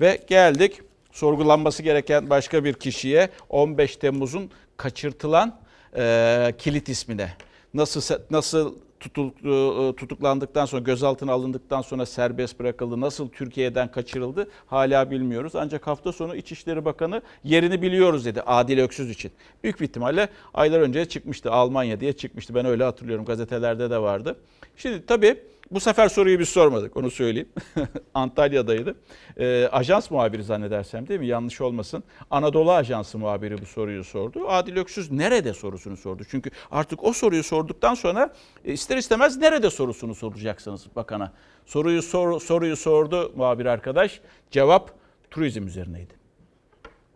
Ve 0.00 0.24
geldik 0.26 0.82
sorgulanması 1.16 1.82
gereken 1.82 2.30
başka 2.30 2.64
bir 2.64 2.74
kişiye 2.74 3.28
15 3.48 3.96
Temmuz'un 3.96 4.50
kaçırtılan 4.76 5.60
e, 5.96 6.54
kilit 6.58 6.88
ismine. 6.88 7.32
Nasıl 7.74 8.16
nasıl 8.30 8.74
tutul, 9.00 9.28
e, 9.28 9.96
tutuklandıktan 9.96 10.66
sonra 10.66 10.82
gözaltına 10.82 11.32
alındıktan 11.32 11.82
sonra 11.82 12.06
serbest 12.06 12.58
bırakıldı. 12.58 13.00
Nasıl 13.00 13.28
Türkiye'den 13.28 13.90
kaçırıldı 13.90 14.50
hala 14.66 15.10
bilmiyoruz. 15.10 15.52
Ancak 15.56 15.86
hafta 15.86 16.12
sonu 16.12 16.36
İçişleri 16.36 16.84
Bakanı 16.84 17.22
yerini 17.44 17.82
biliyoruz 17.82 18.24
dedi 18.24 18.42
Adil 18.42 18.78
Öksüz 18.78 19.10
için. 19.10 19.32
Büyük 19.62 19.80
bir 19.80 19.84
ihtimalle 19.84 20.28
aylar 20.54 20.80
önce 20.80 21.04
çıkmıştı 21.04 21.52
Almanya 21.52 22.00
diye 22.00 22.12
çıkmıştı. 22.12 22.54
Ben 22.54 22.66
öyle 22.66 22.84
hatırlıyorum 22.84 23.24
gazetelerde 23.24 23.90
de 23.90 23.98
vardı. 23.98 24.36
Şimdi 24.76 25.06
tabii 25.06 25.38
bu 25.70 25.80
sefer 25.80 26.08
soruyu 26.08 26.38
biz 26.38 26.48
sormadık 26.48 26.96
onu 26.96 27.10
söyleyeyim. 27.10 27.48
Antalya'daydı. 28.14 28.94
Ee, 29.38 29.68
ajans 29.72 30.10
muhabiri 30.10 30.44
zannedersem 30.44 31.08
değil 31.08 31.20
mi? 31.20 31.26
Yanlış 31.26 31.60
olmasın. 31.60 32.04
Anadolu 32.30 32.72
Ajansı 32.72 33.18
muhabiri 33.18 33.60
bu 33.60 33.66
soruyu 33.66 34.04
sordu. 34.04 34.48
Adil 34.48 34.76
Öksüz 34.76 35.10
nerede 35.10 35.54
sorusunu 35.54 35.96
sordu. 35.96 36.22
Çünkü 36.30 36.50
artık 36.70 37.04
o 37.04 37.12
soruyu 37.12 37.42
sorduktan 37.42 37.94
sonra 37.94 38.32
e, 38.64 38.72
ister 38.72 38.96
istemez 38.96 39.36
nerede 39.36 39.70
sorusunu 39.70 40.14
soracaksınız 40.14 40.86
bakana. 40.96 41.32
Soruyu 41.66 42.02
sor, 42.02 42.40
soruyu 42.40 42.76
sordu 42.76 43.32
muhabir 43.36 43.66
arkadaş. 43.66 44.20
Cevap 44.50 44.90
turizm 45.30 45.66
üzerineydi. 45.66 46.15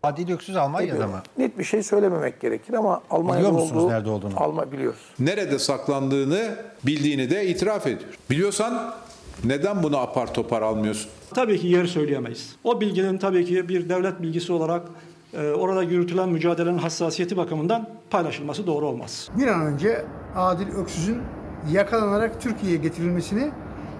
Adil 0.03 0.33
Öksüz 0.33 0.55
Almanya'da 0.55 1.07
mı? 1.07 1.21
Net 1.37 1.59
bir 1.59 1.63
şey 1.63 1.83
söylememek 1.83 2.41
gerekir 2.41 2.73
ama 2.73 3.01
Almanya'da 3.09 3.47
Biliyor 3.47 3.61
musunuz 3.61 3.83
olduğu, 3.83 3.93
nerede 3.93 4.09
olduğunu? 4.09 4.33
Alma 4.37 4.71
biliyoruz. 4.71 4.99
Nerede 5.19 5.59
saklandığını 5.59 6.55
bildiğini 6.85 7.29
de 7.29 7.47
itiraf 7.47 7.87
ediyor. 7.87 8.09
Biliyorsan 8.29 8.93
neden 9.43 9.83
bunu 9.83 9.97
apar 9.97 10.33
topar 10.33 10.61
almıyorsun? 10.61 11.11
Tabii 11.35 11.59
ki 11.59 11.67
yer 11.67 11.85
söyleyemeyiz. 11.85 12.55
O 12.63 12.81
bilginin 12.81 13.17
tabii 13.17 13.45
ki 13.45 13.69
bir 13.69 13.89
devlet 13.89 14.21
bilgisi 14.21 14.53
olarak 14.53 14.81
e, 15.33 15.49
orada 15.49 15.83
yürütülen 15.83 16.29
mücadelenin 16.29 16.77
hassasiyeti 16.77 17.37
bakımından 17.37 17.89
paylaşılması 18.09 18.67
doğru 18.67 18.87
olmaz. 18.87 19.29
Bir 19.37 19.47
an 19.47 19.61
önce 19.65 20.05
Adil 20.35 20.67
Öksüz'ün 20.67 21.21
yakalanarak 21.71 22.41
Türkiye'ye 22.41 22.77
getirilmesini 22.77 23.51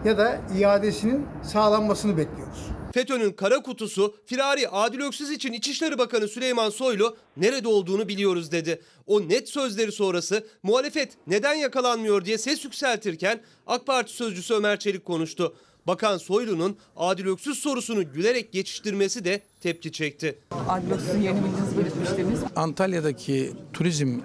ya 0.06 0.18
da 0.18 0.38
iadesinin 0.60 1.26
sağlanmasını 1.44 2.18
bekliyoruz. 2.18 2.68
FETÖ'nün 2.94 3.32
kara 3.32 3.62
kutusu 3.62 4.16
firari 4.26 4.70
Adil 4.70 5.00
Öksüz 5.00 5.32
için 5.32 5.54
İçişleri 5.54 5.98
Bakanı 5.98 6.28
Süleyman 6.28 6.70
Soylu 6.70 7.18
nerede 7.38 7.68
olduğunu 7.68 8.08
biliyoruz 8.08 8.52
dedi. 8.52 8.82
O 9.08 9.30
net 9.30 9.50
sözleri 9.50 9.92
sonrası 9.92 10.48
muhalefet 10.64 11.12
neden 11.28 11.54
yakalanmıyor 11.54 12.26
diye 12.26 12.38
ses 12.38 12.64
yükseltirken 12.66 13.42
AK 13.68 13.86
Parti 13.86 14.14
sözcüsü 14.14 14.54
Ömer 14.54 14.80
Çelik 14.80 15.06
konuştu. 15.06 15.56
Bakan 15.88 16.18
Soylu'nun 16.18 16.78
Adil 16.96 17.26
Öksüz 17.26 17.60
sorusunu 17.60 18.14
gülerek 18.14 18.52
geçiştirmesi 18.52 19.26
de 19.26 19.42
tepki 19.62 19.92
çekti. 19.92 20.40
Adil 20.70 20.92
Öksüz'ün 20.92 21.22
yeni 21.22 21.38
bildiğiniz 21.44 21.78
belirtmiştiniz. 21.78 22.40
Antalya'daki 22.56 23.54
turizm 23.74 24.20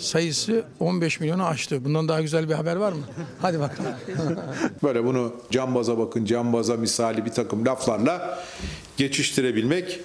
sayısı 0.00 0.64
15 0.80 1.20
milyonu 1.20 1.46
aştı. 1.46 1.84
Bundan 1.84 2.08
daha 2.08 2.20
güzel 2.20 2.48
bir 2.48 2.54
haber 2.54 2.76
var 2.76 2.92
mı? 2.92 3.04
Hadi 3.42 3.60
bakalım. 3.60 3.92
Böyle 4.82 5.04
bunu 5.04 5.34
cambaza 5.50 5.98
bakın, 5.98 6.24
cambaza 6.24 6.76
misali 6.76 7.24
bir 7.24 7.30
takım 7.30 7.66
laflarla 7.66 8.44
geçiştirebilmek 8.96 10.00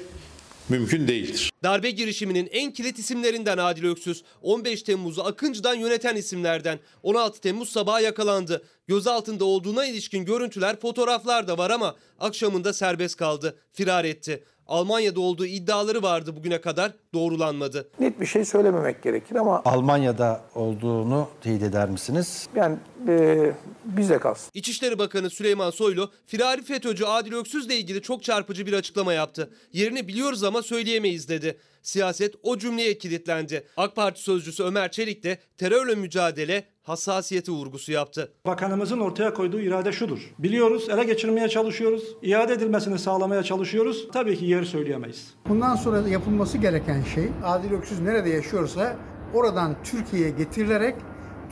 mümkün 0.70 1.08
değildir. 1.08 1.52
Darbe 1.64 1.92
girişiminin 1.92 2.48
en 2.52 2.72
kilit 2.72 3.00
isimlerinden 3.00 3.58
Adil 3.58 3.84
Öksüz, 3.84 4.24
15 4.42 4.84
Temmuz'u 4.84 5.24
Akıncı'dan 5.24 5.76
yöneten 5.76 6.16
isimlerden 6.16 6.80
16 7.04 7.42
Temmuz 7.42 7.70
sabahı 7.70 8.04
yakalandı. 8.04 8.64
Gözaltında 8.88 9.46
olduğuna 9.46 9.86
ilişkin 9.86 10.26
görüntüler, 10.26 10.80
fotoğraflar 10.80 11.48
da 11.48 11.58
var 11.58 11.72
ama 11.72 11.96
akşamında 12.20 12.74
serbest 12.74 13.16
kaldı, 13.18 13.58
firar 13.74 14.06
etti. 14.06 14.44
Almanya'da 14.68 15.20
olduğu 15.20 15.46
iddiaları 15.46 16.04
vardı 16.04 16.36
bugüne 16.36 16.62
kadar 16.62 16.92
doğrulanmadı. 17.16 17.88
Net 18.00 18.22
bir 18.22 18.26
şey 18.26 18.46
söylememek 18.46 19.04
gerekir 19.04 19.36
ama 19.36 19.62
Almanya'da 19.66 20.42
olduğunu 20.56 21.28
teyit 21.42 21.64
eder 21.64 21.90
misiniz? 21.90 22.48
yani 22.56 22.78
e, 23.08 23.52
bize 23.86 24.18
kalsın. 24.18 24.50
İçişleri 24.54 25.00
Bakanı 25.00 25.30
Süleyman 25.30 25.70
Soylu, 25.70 26.12
firari 26.26 26.62
FETÖ'cü 26.64 27.06
Adil 27.06 27.34
Öksüz'le 27.34 27.70
ilgili 27.70 28.02
çok 28.02 28.24
çarpıcı 28.24 28.66
bir 28.66 28.74
açıklama 28.74 29.14
yaptı. 29.14 29.50
Yerini 29.74 30.08
biliyoruz 30.08 30.44
ama 30.44 30.62
söyleyemeyiz 30.62 31.30
dedi. 31.30 31.58
Siyaset 31.84 32.36
o 32.44 32.58
cümleye 32.58 32.98
kilitlendi. 32.98 33.68
AK 33.78 33.96
Parti 33.96 34.22
sözcüsü 34.22 34.64
Ömer 34.64 34.92
Çelik 34.92 35.24
de 35.24 35.38
terörle 35.58 35.96
mücadele 35.96 36.64
hassasiyeti 36.84 37.52
vurgusu 37.52 37.92
yaptı. 37.92 38.32
Bakanımızın 38.46 39.00
ortaya 39.00 39.34
koyduğu 39.34 39.60
irade 39.60 39.92
şudur. 39.92 40.20
Biliyoruz, 40.40 40.90
ele 40.90 41.04
geçirmeye 41.04 41.50
çalışıyoruz, 41.50 42.04
iade 42.22 42.54
edilmesini 42.54 43.00
sağlamaya 43.00 43.44
çalışıyoruz. 43.44 44.08
Tabii 44.14 44.38
ki 44.40 44.46
yeri 44.46 44.66
söyleyemeyiz. 44.66 45.34
Bundan 45.50 45.76
sonra 45.76 46.08
yapılması 46.10 46.58
gereken 46.58 47.04
şey 47.06 47.30
Adil 47.44 47.72
Öksüz 47.72 48.00
nerede 48.00 48.30
yaşıyorsa 48.30 48.96
oradan 49.34 49.76
Türkiye'ye 49.84 50.30
getirilerek 50.30 50.96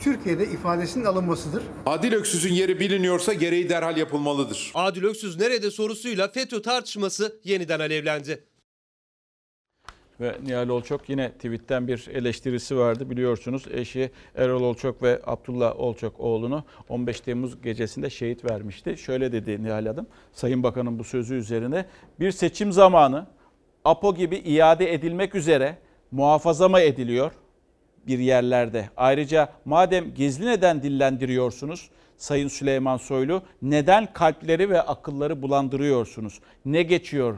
Türkiye'de 0.00 0.44
ifadesinin 0.44 1.04
alınmasıdır. 1.04 1.62
Adil 1.86 2.12
Öksüz'ün 2.12 2.52
yeri 2.52 2.80
biliniyorsa 2.80 3.32
gereği 3.32 3.68
derhal 3.68 3.96
yapılmalıdır. 3.96 4.72
Adil 4.74 5.04
Öksüz 5.04 5.40
nerede 5.40 5.70
sorusuyla 5.70 6.28
FETÖ 6.28 6.62
tartışması 6.62 7.40
yeniden 7.44 7.80
alevlendi. 7.80 8.44
Ve 10.20 10.36
Nihal 10.42 10.68
Olçok 10.68 11.08
yine 11.08 11.32
tweetten 11.32 11.88
bir 11.88 12.08
eleştirisi 12.12 12.76
vardı 12.76 13.10
biliyorsunuz. 13.10 13.64
Eşi 13.70 14.10
Erol 14.34 14.62
Olçok 14.62 15.02
ve 15.02 15.20
Abdullah 15.26 15.80
Olçok 15.80 16.20
oğlunu 16.20 16.64
15 16.88 17.20
Temmuz 17.20 17.62
gecesinde 17.62 18.10
şehit 18.10 18.50
vermişti. 18.50 18.96
Şöyle 18.96 19.32
dedi 19.32 19.64
Nihal 19.64 19.86
Hanım, 19.86 20.06
Sayın 20.32 20.62
Bakan'ın 20.62 20.98
bu 20.98 21.04
sözü 21.04 21.34
üzerine 21.34 21.86
bir 22.20 22.32
seçim 22.32 22.72
zamanı 22.72 23.26
APO 23.84 24.14
gibi 24.14 24.36
iade 24.36 24.94
edilmek 24.94 25.34
üzere 25.34 25.78
muhafaza 26.10 26.68
mı 26.68 26.80
ediliyor 26.80 27.32
bir 28.06 28.18
yerlerde? 28.18 28.88
Ayrıca 28.96 29.52
madem 29.64 30.14
gizli 30.14 30.46
neden 30.46 30.82
dillendiriyorsunuz 30.82 31.90
Sayın 32.16 32.48
Süleyman 32.48 32.96
Soylu 32.96 33.42
neden 33.62 34.12
kalpleri 34.12 34.70
ve 34.70 34.82
akılları 34.82 35.42
bulandırıyorsunuz? 35.42 36.40
Ne 36.64 36.82
geçiyor 36.82 37.36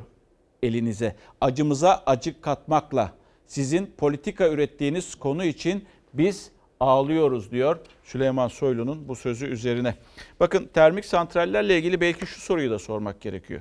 elinize. 0.63 1.17
Acımıza 1.41 2.03
acı 2.07 2.41
katmakla 2.41 3.13
sizin 3.47 3.95
politika 3.99 4.49
ürettiğiniz 4.49 5.15
konu 5.15 5.45
için 5.45 5.85
biz 6.15 6.51
ağlıyoruz 6.81 7.51
diyor 7.51 7.79
Süleyman 8.03 8.49
Soylu'nun 8.49 9.09
bu 9.09 9.17
sözü 9.17 9.47
üzerine. 9.47 9.95
Bakın 10.41 10.71
termik 10.75 11.05
santrallerle 11.05 11.79
ilgili 11.79 12.01
belki 12.01 12.27
şu 12.27 12.41
soruyu 12.41 12.71
da 12.71 12.79
sormak 12.79 13.21
gerekiyor. 13.21 13.61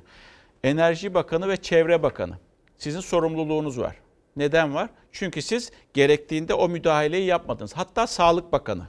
Enerji 0.63 1.13
Bakanı 1.13 1.49
ve 1.49 1.57
Çevre 1.57 2.03
Bakanı 2.03 2.37
sizin 2.77 2.99
sorumluluğunuz 2.99 3.79
var. 3.79 3.95
Neden 4.35 4.75
var? 4.75 4.89
Çünkü 5.11 5.41
siz 5.41 5.71
gerektiğinde 5.93 6.53
o 6.53 6.69
müdahaleyi 6.69 7.25
yapmadınız. 7.25 7.73
Hatta 7.73 8.07
Sağlık 8.07 8.51
Bakanı, 8.51 8.87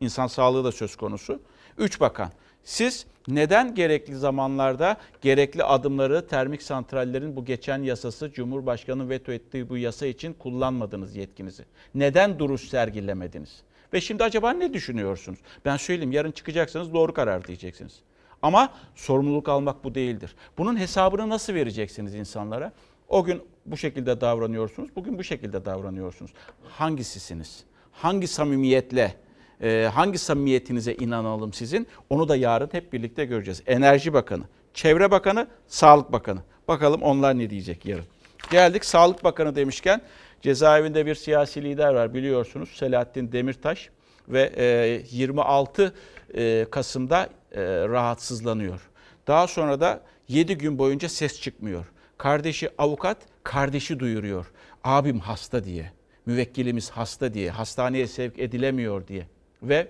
insan 0.00 0.26
sağlığı 0.26 0.64
da 0.64 0.72
söz 0.72 0.96
konusu. 0.96 1.40
Üç 1.78 2.00
bakan. 2.00 2.30
Siz 2.64 3.06
neden 3.28 3.74
gerekli 3.74 4.16
zamanlarda 4.16 4.96
gerekli 5.20 5.64
adımları 5.64 6.26
termik 6.26 6.62
santrallerin 6.62 7.36
bu 7.36 7.44
geçen 7.44 7.82
yasası 7.82 8.32
Cumhurbaşkanı 8.32 9.08
veto 9.08 9.32
ettiği 9.32 9.68
bu 9.68 9.76
yasa 9.76 10.06
için 10.06 10.32
kullanmadınız 10.32 11.16
yetkinizi? 11.16 11.64
Neden 11.94 12.38
duruş 12.38 12.68
sergilemediniz? 12.68 13.62
Ve 13.92 14.00
şimdi 14.00 14.24
acaba 14.24 14.50
ne 14.50 14.74
düşünüyorsunuz? 14.74 15.38
Ben 15.64 15.76
söyleyeyim 15.76 16.12
yarın 16.12 16.30
çıkacaksanız 16.30 16.94
doğru 16.94 17.14
karar 17.14 17.46
diyeceksiniz. 17.46 18.00
Ama 18.42 18.72
sorumluluk 18.94 19.48
almak 19.48 19.84
bu 19.84 19.94
değildir. 19.94 20.34
Bunun 20.58 20.76
hesabını 20.76 21.28
nasıl 21.28 21.54
vereceksiniz 21.54 22.14
insanlara? 22.14 22.72
O 23.08 23.24
gün 23.24 23.42
bu 23.66 23.76
şekilde 23.76 24.20
davranıyorsunuz, 24.20 24.96
bugün 24.96 25.18
bu 25.18 25.24
şekilde 25.24 25.64
davranıyorsunuz. 25.64 26.32
Hangisisiniz? 26.62 27.64
Hangi 27.92 28.28
samimiyetle 28.28 29.14
ee, 29.62 29.90
hangi 29.94 30.18
samimiyetinize 30.18 30.94
inanalım 30.94 31.52
sizin? 31.52 31.86
Onu 32.10 32.28
da 32.28 32.36
yarın 32.36 32.68
hep 32.72 32.92
birlikte 32.92 33.24
göreceğiz. 33.24 33.62
Enerji 33.66 34.12
Bakanı, 34.12 34.44
Çevre 34.74 35.10
Bakanı, 35.10 35.46
Sağlık 35.68 36.12
Bakanı. 36.12 36.40
Bakalım 36.68 37.02
onlar 37.02 37.38
ne 37.38 37.50
diyecek 37.50 37.86
yarın. 37.86 38.04
Geldik 38.50 38.84
Sağlık 38.84 39.24
Bakanı 39.24 39.56
demişken 39.56 40.00
cezaevinde 40.42 41.06
bir 41.06 41.14
siyasi 41.14 41.64
lider 41.64 41.94
var 41.94 42.14
biliyorsunuz 42.14 42.68
Selahattin 42.76 43.32
Demirtaş 43.32 43.90
ve 44.28 45.02
26 45.10 45.94
e, 46.34 46.66
Kasım'da 46.70 47.28
e, 47.52 47.62
rahatsızlanıyor. 47.88 48.80
Daha 49.26 49.46
sonra 49.46 49.80
da 49.80 50.00
7 50.28 50.58
gün 50.58 50.78
boyunca 50.78 51.08
ses 51.08 51.40
çıkmıyor. 51.40 51.84
Kardeşi 52.18 52.70
avukat 52.78 53.18
kardeşi 53.42 54.00
duyuruyor. 54.00 54.52
Abim 54.84 55.18
hasta 55.18 55.64
diye. 55.64 55.92
Müvekkilimiz 56.26 56.90
hasta 56.90 57.34
diye, 57.34 57.50
hastaneye 57.50 58.06
sevk 58.06 58.38
edilemiyor 58.38 59.06
diye 59.06 59.26
ve 59.62 59.88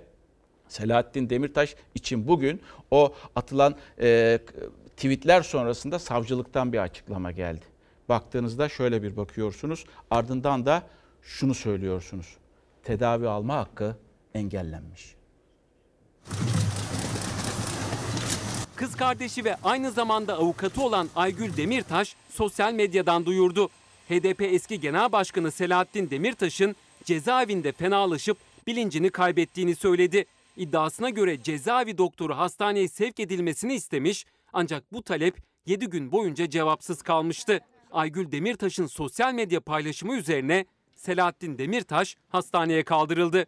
Selahattin 0.68 1.30
Demirtaş 1.30 1.74
için 1.94 2.28
bugün 2.28 2.60
o 2.90 3.14
atılan 3.36 3.76
e, 4.00 4.38
tweetler 4.96 5.42
sonrasında 5.42 5.98
savcılıktan 5.98 6.72
bir 6.72 6.78
açıklama 6.78 7.32
geldi. 7.32 7.64
Baktığınızda 8.08 8.68
şöyle 8.68 9.02
bir 9.02 9.16
bakıyorsunuz 9.16 9.84
ardından 10.10 10.66
da 10.66 10.82
şunu 11.22 11.54
söylüyorsunuz. 11.54 12.36
Tedavi 12.82 13.28
alma 13.28 13.56
hakkı 13.56 13.96
engellenmiş. 14.34 15.14
Kız 18.76 18.96
kardeşi 18.96 19.44
ve 19.44 19.56
aynı 19.64 19.90
zamanda 19.90 20.38
avukatı 20.38 20.82
olan 20.82 21.08
Aygül 21.16 21.56
Demirtaş 21.56 22.16
sosyal 22.30 22.72
medyadan 22.72 23.26
duyurdu. 23.26 23.68
HDP 24.08 24.42
eski 24.42 24.80
Genel 24.80 25.12
Başkanı 25.12 25.50
Selahattin 25.50 26.10
Demirtaş'ın 26.10 26.76
cezaevinde 27.04 27.72
fenalaşıp 27.72 28.38
bilincini 28.66 29.10
kaybettiğini 29.10 29.76
söyledi. 29.76 30.24
İddiasına 30.56 31.10
göre 31.10 31.42
cezaevi 31.42 31.98
doktoru 31.98 32.36
hastaneye 32.36 32.88
sevk 32.88 33.20
edilmesini 33.20 33.74
istemiş 33.74 34.26
ancak 34.52 34.92
bu 34.92 35.02
talep 35.02 35.36
7 35.66 35.86
gün 35.86 36.12
boyunca 36.12 36.50
cevapsız 36.50 37.02
kalmıştı. 37.02 37.60
Aygül 37.92 38.32
Demirtaş'ın 38.32 38.86
sosyal 38.86 39.34
medya 39.34 39.60
paylaşımı 39.60 40.16
üzerine 40.16 40.66
Selahattin 40.96 41.58
Demirtaş 41.58 42.16
hastaneye 42.28 42.84
kaldırıldı. 42.84 43.46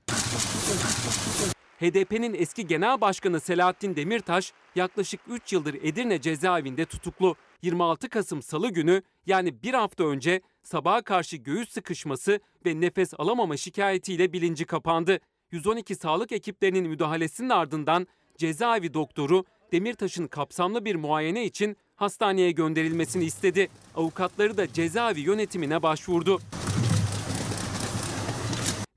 HDP'nin 1.81 2.35
eski 2.35 2.66
genel 2.66 3.01
başkanı 3.01 3.41
Selahattin 3.41 3.97
Demirtaş 3.97 4.53
yaklaşık 4.74 5.20
3 5.29 5.53
yıldır 5.53 5.74
Edirne 5.74 6.20
cezaevinde 6.20 6.85
tutuklu. 6.85 7.37
26 7.62 8.09
Kasım 8.09 8.43
Salı 8.43 8.68
günü 8.68 9.03
yani 9.27 9.62
bir 9.62 9.74
hafta 9.74 10.05
önce 10.05 10.41
sabaha 10.62 11.03
karşı 11.03 11.37
göğüs 11.37 11.70
sıkışması 11.70 12.41
ve 12.66 12.81
nefes 12.81 13.14
alamama 13.18 13.57
şikayetiyle 13.57 14.33
bilinci 14.33 14.64
kapandı. 14.64 15.20
112 15.51 15.95
sağlık 15.95 16.33
ekiplerinin 16.33 16.89
müdahalesinin 16.89 17.49
ardından 17.49 18.07
cezaevi 18.39 18.95
doktoru 18.95 19.45
Demirtaş'ın 19.72 20.27
kapsamlı 20.27 20.85
bir 20.85 20.95
muayene 20.95 21.45
için 21.45 21.77
hastaneye 21.97 22.51
gönderilmesini 22.51 23.24
istedi. 23.24 23.68
Avukatları 23.97 24.57
da 24.57 24.72
cezaevi 24.72 25.20
yönetimine 25.20 25.83
başvurdu. 25.83 26.41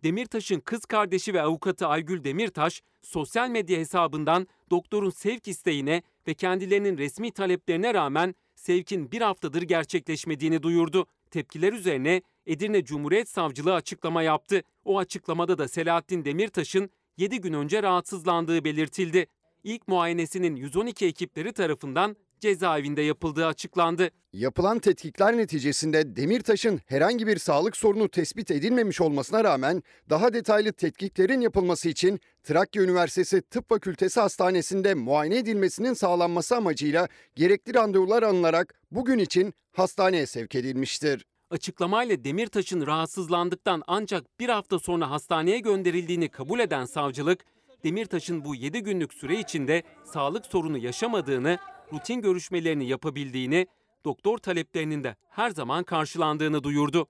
Demirtaş'ın 0.03 0.59
kız 0.59 0.85
kardeşi 0.85 1.33
ve 1.33 1.41
avukatı 1.41 1.87
Aygül 1.87 2.23
Demirtaş 2.23 2.81
sosyal 3.01 3.49
medya 3.49 3.79
hesabından 3.79 4.47
doktorun 4.69 5.09
sevk 5.09 5.47
isteğine 5.47 6.03
ve 6.27 6.33
kendilerinin 6.33 6.97
resmi 6.97 7.31
taleplerine 7.31 7.93
rağmen 7.93 8.35
sevkin 8.55 9.11
bir 9.11 9.21
haftadır 9.21 9.61
gerçekleşmediğini 9.61 10.63
duyurdu. 10.63 11.07
Tepkiler 11.31 11.73
üzerine 11.73 12.21
Edirne 12.45 12.83
Cumhuriyet 12.83 13.29
Savcılığı 13.29 13.73
açıklama 13.73 14.23
yaptı. 14.23 14.63
O 14.85 14.97
açıklamada 14.97 15.57
da 15.57 15.67
Selahattin 15.67 16.25
Demirtaş'ın 16.25 16.89
7 17.17 17.41
gün 17.41 17.53
önce 17.53 17.83
rahatsızlandığı 17.83 18.63
belirtildi. 18.63 19.27
İlk 19.63 19.87
muayenesinin 19.87 20.55
112 20.55 21.05
ekipleri 21.05 21.53
tarafından 21.53 22.15
cezaevinde 22.41 23.01
yapıldığı 23.01 23.45
açıklandı. 23.45 24.09
Yapılan 24.33 24.79
tetkikler 24.79 25.37
neticesinde 25.37 26.15
Demirtaş'ın 26.15 26.81
herhangi 26.85 27.27
bir 27.27 27.37
sağlık 27.37 27.77
sorunu 27.77 28.09
tespit 28.09 28.51
edilmemiş 28.51 29.01
olmasına 29.01 29.43
rağmen 29.43 29.83
daha 30.09 30.33
detaylı 30.33 30.73
tetkiklerin 30.73 31.41
yapılması 31.41 31.89
için 31.89 32.19
Trakya 32.43 32.83
Üniversitesi 32.83 33.41
Tıp 33.41 33.69
Fakültesi 33.69 34.19
Hastanesi'nde 34.19 34.93
muayene 34.93 35.37
edilmesinin 35.37 35.93
sağlanması 35.93 36.55
amacıyla 36.55 37.07
gerekli 37.35 37.73
randevular 37.73 38.23
alınarak 38.23 38.73
bugün 38.91 39.19
için 39.19 39.53
hastaneye 39.71 40.25
sevk 40.25 40.55
edilmiştir. 40.55 41.25
Açıklamayla 41.49 42.23
Demirtaş'ın 42.23 42.87
rahatsızlandıktan 42.87 43.83
ancak 43.87 44.39
bir 44.39 44.49
hafta 44.49 44.79
sonra 44.79 45.11
hastaneye 45.11 45.59
gönderildiğini 45.59 46.29
kabul 46.29 46.59
eden 46.59 46.85
savcılık, 46.85 47.45
Demirtaş'ın 47.83 48.45
bu 48.45 48.55
7 48.55 48.83
günlük 48.83 49.13
süre 49.13 49.39
içinde 49.39 49.83
sağlık 50.13 50.45
sorunu 50.45 50.77
yaşamadığını, 50.77 51.59
rutin 51.93 52.21
görüşmelerini 52.21 52.85
yapabildiğini, 52.87 53.67
doktor 54.05 54.37
taleplerinin 54.37 55.03
de 55.03 55.15
her 55.29 55.49
zaman 55.49 55.83
karşılandığını 55.83 56.63
duyurdu. 56.63 57.07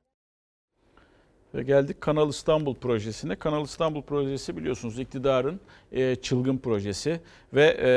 Ve 1.56 1.64
geldik 1.64 2.02
Kanal 2.02 2.30
İstanbul 2.30 2.76
projesine. 2.76 3.36
Kanal 3.36 3.66
İstanbul 3.66 4.02
projesi 4.02 4.58
biliyorsunuz 4.58 5.00
iktidarın 5.00 5.60
e, 5.92 6.16
çılgın 6.16 6.58
projesi 6.58 7.22
ve 7.54 7.78
e, 7.82 7.92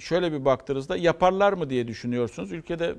şöyle 0.00 0.32
bir 0.32 0.44
baktığınızda 0.44 0.96
yaparlar 0.96 1.52
mı 1.52 1.70
diye 1.70 1.88
düşünüyorsunuz. 1.88 2.52
Ülkede 2.52 2.94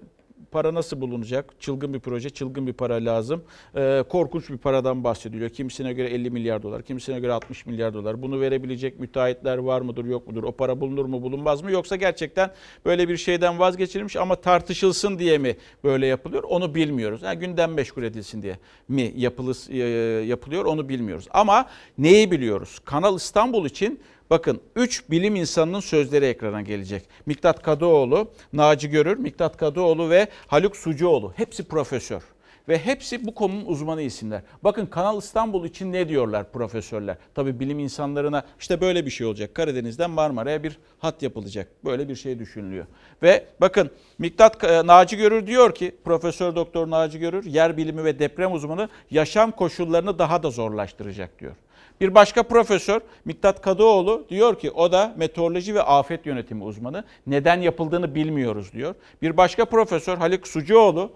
Para 0.54 0.74
nasıl 0.74 1.02
bulunacak? 1.02 1.54
Çılgın 1.60 1.94
bir 1.94 2.00
proje, 2.00 2.30
çılgın 2.30 2.68
bir 2.68 2.74
para 2.74 2.94
lazım. 2.94 3.44
Ee, 3.76 4.04
korkunç 4.10 4.50
bir 4.50 4.58
paradan 4.58 5.04
bahsediliyor. 5.04 5.50
Kimisine 5.50 5.94
göre 5.94 6.10
50 6.10 6.30
milyar 6.30 6.64
dolar, 6.64 6.84
kimisine 6.84 7.20
göre 7.20 7.34
60 7.34 7.66
milyar 7.66 7.94
dolar. 7.94 8.22
Bunu 8.22 8.42
verebilecek 8.42 9.00
müteahhitler 9.00 9.58
var 9.58 9.82
mıdır, 9.82 10.06
yok 10.06 10.28
mudur? 10.28 10.44
O 10.44 10.52
para 10.52 10.82
bulunur 10.82 11.06
mu, 11.06 11.22
bulunmaz 11.22 11.62
mı? 11.62 11.72
Yoksa 11.72 11.96
gerçekten 11.96 12.52
böyle 12.86 13.10
bir 13.10 13.18
şeyden 13.18 13.60
vazgeçilmiş 13.60 14.16
ama 14.16 14.36
tartışılsın 14.36 15.20
diye 15.20 15.38
mi 15.38 15.58
böyle 15.84 16.06
yapılıyor? 16.08 16.44
Onu 16.44 16.76
bilmiyoruz. 16.76 17.22
Yani 17.22 17.40
gündem 17.40 17.74
meşgul 17.74 18.04
edilsin 18.04 18.42
diye 18.42 18.58
mi 18.88 19.14
yapılır, 19.16 19.58
e, 19.70 19.78
yapılıyor 20.26 20.66
onu 20.66 20.90
bilmiyoruz. 20.90 21.28
Ama 21.32 21.70
neyi 21.98 22.32
biliyoruz? 22.32 22.80
Kanal 22.86 23.16
İstanbul 23.18 23.66
için 23.66 24.00
Bakın 24.34 24.62
3 24.76 25.10
bilim 25.10 25.36
insanının 25.36 25.80
sözleri 25.80 26.26
ekrana 26.26 26.62
gelecek. 26.62 27.04
Miktat 27.26 27.62
Kadıoğlu, 27.62 28.32
Naci 28.54 28.90
Görür, 28.90 29.18
Miktat 29.18 29.58
Kadıoğlu 29.58 30.10
ve 30.10 30.28
Haluk 30.48 30.78
Sucuoğlu. 30.78 31.34
Hepsi 31.36 31.64
profesör. 31.64 32.22
Ve 32.68 32.78
hepsi 32.78 33.26
bu 33.26 33.36
konunun 33.36 33.66
uzmanı 33.66 34.02
isimler. 34.02 34.42
Bakın 34.64 34.86
Kanal 34.86 35.18
İstanbul 35.18 35.66
için 35.66 35.92
ne 35.92 36.10
diyorlar 36.10 36.52
profesörler? 36.52 37.18
Tabii 37.36 37.60
bilim 37.60 37.80
insanlarına 37.80 38.44
işte 38.60 38.82
böyle 38.82 39.06
bir 39.06 39.12
şey 39.12 39.28
olacak. 39.28 39.56
Karadeniz'den 39.56 40.10
Marmara'ya 40.10 40.64
bir 40.64 40.78
hat 41.00 41.22
yapılacak. 41.24 41.68
Böyle 41.86 42.10
bir 42.10 42.16
şey 42.16 42.40
düşünülüyor. 42.40 42.86
Ve 43.24 43.46
bakın 43.62 43.90
Miktat 44.18 44.64
e, 44.64 44.88
Naci 44.88 45.18
Görür 45.18 45.48
diyor 45.48 45.76
ki 45.76 45.96
Profesör 46.04 46.56
Doktor 46.56 46.90
Naci 46.90 47.20
Görür 47.20 47.46
yer 47.46 47.78
bilimi 47.78 48.04
ve 48.04 48.20
deprem 48.20 48.54
uzmanı 48.54 48.90
yaşam 49.12 49.52
koşullarını 49.52 50.20
daha 50.20 50.44
da 50.44 50.52
zorlaştıracak 50.52 51.40
diyor. 51.40 51.56
Bir 52.02 52.16
başka 52.16 52.44
profesör 52.44 53.02
Miktat 53.26 53.62
Kadıoğlu 53.62 54.26
diyor 54.30 54.60
ki 54.60 54.72
o 54.72 54.92
da 54.92 55.14
meteoroloji 55.18 55.76
ve 55.76 55.84
afet 55.84 56.26
yönetimi 56.26 56.64
uzmanı. 56.64 57.04
Neden 57.28 57.62
yapıldığını 57.62 58.16
bilmiyoruz 58.16 58.74
diyor. 58.74 58.96
Bir 59.22 59.38
başka 59.38 59.66
profesör 59.66 60.18
Haluk 60.18 60.48
Sucuoğlu 60.48 61.12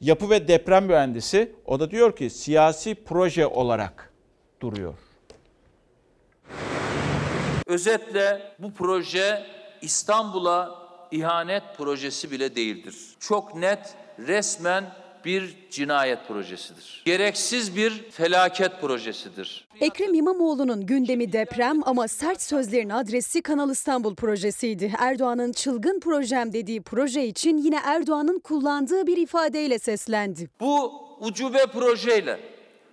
yapı 0.00 0.30
ve 0.30 0.48
deprem 0.48 0.84
mühendisi. 0.84 1.52
O 1.66 1.80
da 1.80 1.90
diyor 1.90 2.16
ki 2.16 2.30
siyasi 2.30 2.94
proje 2.94 3.46
olarak 3.46 4.12
duruyor. 4.62 4.94
Özetle 7.66 8.54
bu 8.58 8.72
proje 8.72 9.46
İstanbul'a 9.82 10.74
ihanet 11.10 11.62
projesi 11.76 12.30
bile 12.30 12.56
değildir. 12.56 12.96
Çok 13.20 13.54
net 13.54 13.94
resmen 14.18 14.84
bir 15.24 15.56
cinayet 15.70 16.28
projesidir. 16.28 17.02
Gereksiz 17.04 17.76
bir 17.76 18.10
felaket 18.10 18.80
projesidir. 18.80 19.68
Ekrem 19.80 20.14
İmamoğlu'nun 20.14 20.86
gündemi 20.86 21.32
deprem 21.32 21.80
ama 21.84 22.08
sert 22.08 22.42
sözlerin 22.42 22.90
adresi 22.90 23.42
Kanal 23.42 23.70
İstanbul 23.70 24.14
projesiydi. 24.14 24.92
Erdoğan'ın 24.98 25.52
çılgın 25.52 26.00
projem 26.00 26.52
dediği 26.52 26.82
proje 26.82 27.26
için 27.26 27.58
yine 27.58 27.80
Erdoğan'ın 27.84 28.38
kullandığı 28.38 29.06
bir 29.06 29.16
ifadeyle 29.16 29.78
seslendi. 29.78 30.50
Bu 30.60 30.92
ucube 31.20 31.66
projeyle 31.72 32.40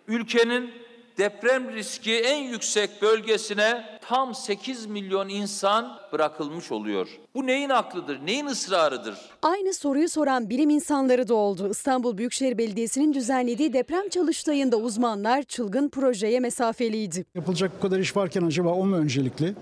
ülkenin 0.08 0.81
deprem 1.18 1.74
riski 1.74 2.16
en 2.16 2.44
yüksek 2.44 3.02
bölgesine 3.02 4.00
tam 4.02 4.36
8 4.36 4.86
milyon 4.86 5.30
insan 5.30 5.98
bırakılmış 6.14 6.72
oluyor. 6.72 7.08
Bu 7.36 7.48
neyin 7.48 7.70
aklıdır, 7.70 8.20
neyin 8.26 8.46
ısrarıdır? 8.46 9.16
Aynı 9.42 9.74
soruyu 9.74 10.10
soran 10.10 10.50
bilim 10.50 10.70
insanları 10.70 11.28
da 11.28 11.36
oldu. 11.36 11.70
İstanbul 11.72 12.18
Büyükşehir 12.18 12.58
Belediyesi'nin 12.58 13.14
düzenlediği 13.14 13.74
deprem 13.74 14.10
çalıştayında 14.10 14.78
uzmanlar 14.78 15.44
çılgın 15.44 15.90
projeye 15.90 16.40
mesafeliydi. 16.40 17.26
Yapılacak 17.36 17.72
bu 17.78 17.82
kadar 17.82 18.00
iş 18.00 18.16
varken 18.16 18.42
acaba 18.42 18.70
o 18.70 18.86
mu 18.86 18.96
öncelikli? 18.96 19.56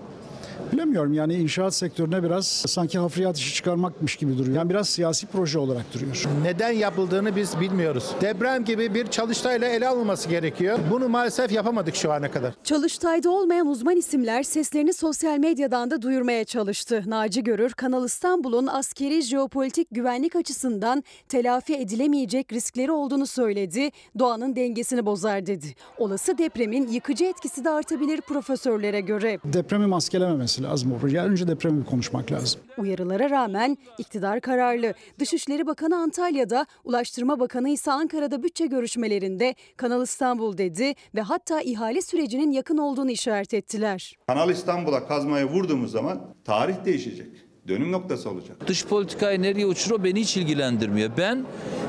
Bilemiyorum 0.72 1.12
yani 1.12 1.34
inşaat 1.34 1.74
sektörüne 1.74 2.22
biraz 2.22 2.46
sanki 2.46 2.98
hafriyat 2.98 3.38
işi 3.38 3.54
çıkarmakmış 3.54 4.16
gibi 4.16 4.38
duruyor. 4.38 4.56
Yani 4.56 4.70
biraz 4.70 4.88
siyasi 4.88 5.26
proje 5.26 5.58
olarak 5.58 5.94
duruyor. 5.94 6.24
Neden 6.42 6.70
yapıldığını 6.70 7.36
biz 7.36 7.60
bilmiyoruz. 7.60 8.10
Deprem 8.20 8.64
gibi 8.64 8.94
bir 8.94 9.06
çalıştayla 9.06 9.68
ele 9.68 9.88
alınması 9.88 10.28
gerekiyor. 10.28 10.78
Bunu 10.90 11.08
maalesef 11.08 11.52
yapamadık 11.52 11.94
şu 11.96 12.12
ana 12.12 12.30
kadar. 12.30 12.54
Çalıştayda 12.64 13.30
olmayan 13.30 13.66
uzman 13.66 13.96
isimler 13.96 14.42
seslerini 14.42 14.92
sosyal 14.92 15.38
medyadan 15.38 15.90
da 15.90 16.02
duyurmaya 16.02 16.44
çalıştı. 16.44 17.04
Naci 17.06 17.44
Görür, 17.44 17.70
Kanal 17.72 18.04
İstanbul'un 18.04 18.66
askeri 18.66 19.22
jeopolitik 19.22 19.88
güvenlik 19.90 20.36
açısından 20.36 21.04
telafi 21.28 21.74
edilemeyecek 21.74 22.52
riskleri 22.52 22.92
olduğunu 22.92 23.26
söyledi. 23.26 23.90
Doğanın 24.18 24.56
dengesini 24.56 25.06
bozar 25.06 25.46
dedi. 25.46 25.66
Olası 25.98 26.38
depremin 26.38 26.88
yıkıcı 26.88 27.24
etkisi 27.24 27.64
de 27.64 27.70
artabilir 27.70 28.20
profesörlere 28.20 29.00
göre. 29.00 29.38
Depremi 29.44 29.86
maskelememesi 29.86 30.59
lazım. 30.62 30.92
o 30.92 30.98
proje. 30.98 31.20
Önce 31.20 31.48
depremi 31.48 31.84
konuşmak 31.84 32.32
lazım. 32.32 32.60
Uyarılara 32.78 33.30
rağmen 33.30 33.78
iktidar 33.98 34.40
kararlı. 34.40 34.94
Dışişleri 35.18 35.66
Bakanı 35.66 35.96
Antalya'da, 35.96 36.66
Ulaştırma 36.84 37.40
Bakanı 37.40 37.68
ise 37.68 37.92
Ankara'da 37.92 38.42
bütçe 38.42 38.66
görüşmelerinde 38.66 39.54
Kanal 39.76 40.02
İstanbul 40.02 40.58
dedi 40.58 40.94
ve 41.14 41.20
hatta 41.20 41.60
ihale 41.60 42.02
sürecinin 42.02 42.52
yakın 42.52 42.78
olduğunu 42.78 43.10
işaret 43.10 43.54
ettiler. 43.54 44.16
Kanal 44.26 44.50
İstanbul'a 44.50 45.06
kazmaya 45.06 45.48
vurduğumuz 45.48 45.92
zaman 45.92 46.20
tarih 46.44 46.84
değişecek. 46.84 47.26
Dönüm 47.68 47.92
noktası 47.92 48.30
olacak. 48.30 48.56
Dış 48.66 48.86
politikayı 48.86 49.42
nereye 49.42 49.66
uçurur 49.66 50.04
beni 50.04 50.20
hiç 50.20 50.36
ilgilendirmiyor. 50.36 51.10
Ben 51.18 51.44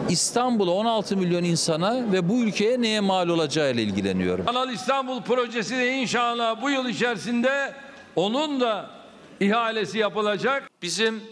İstanbul'a 0.09 0.71
16 0.71 1.17
milyon 1.17 1.43
insana 1.43 2.11
ve 2.11 2.29
bu 2.29 2.41
ülkeye 2.43 2.81
neye 2.81 2.99
mal 2.99 3.27
olacağıyla 3.29 3.83
ilgileniyorum. 3.83 4.45
Kanal 4.45 4.73
İstanbul 4.73 5.21
projesi 5.21 5.77
de 5.77 5.93
inşallah 5.93 6.61
bu 6.61 6.69
yıl 6.69 6.89
içerisinde 6.89 7.73
onun 8.15 8.59
da 8.59 8.89
ihalesi 9.39 9.97
yapılacak. 9.97 10.69
Bizim 10.81 11.23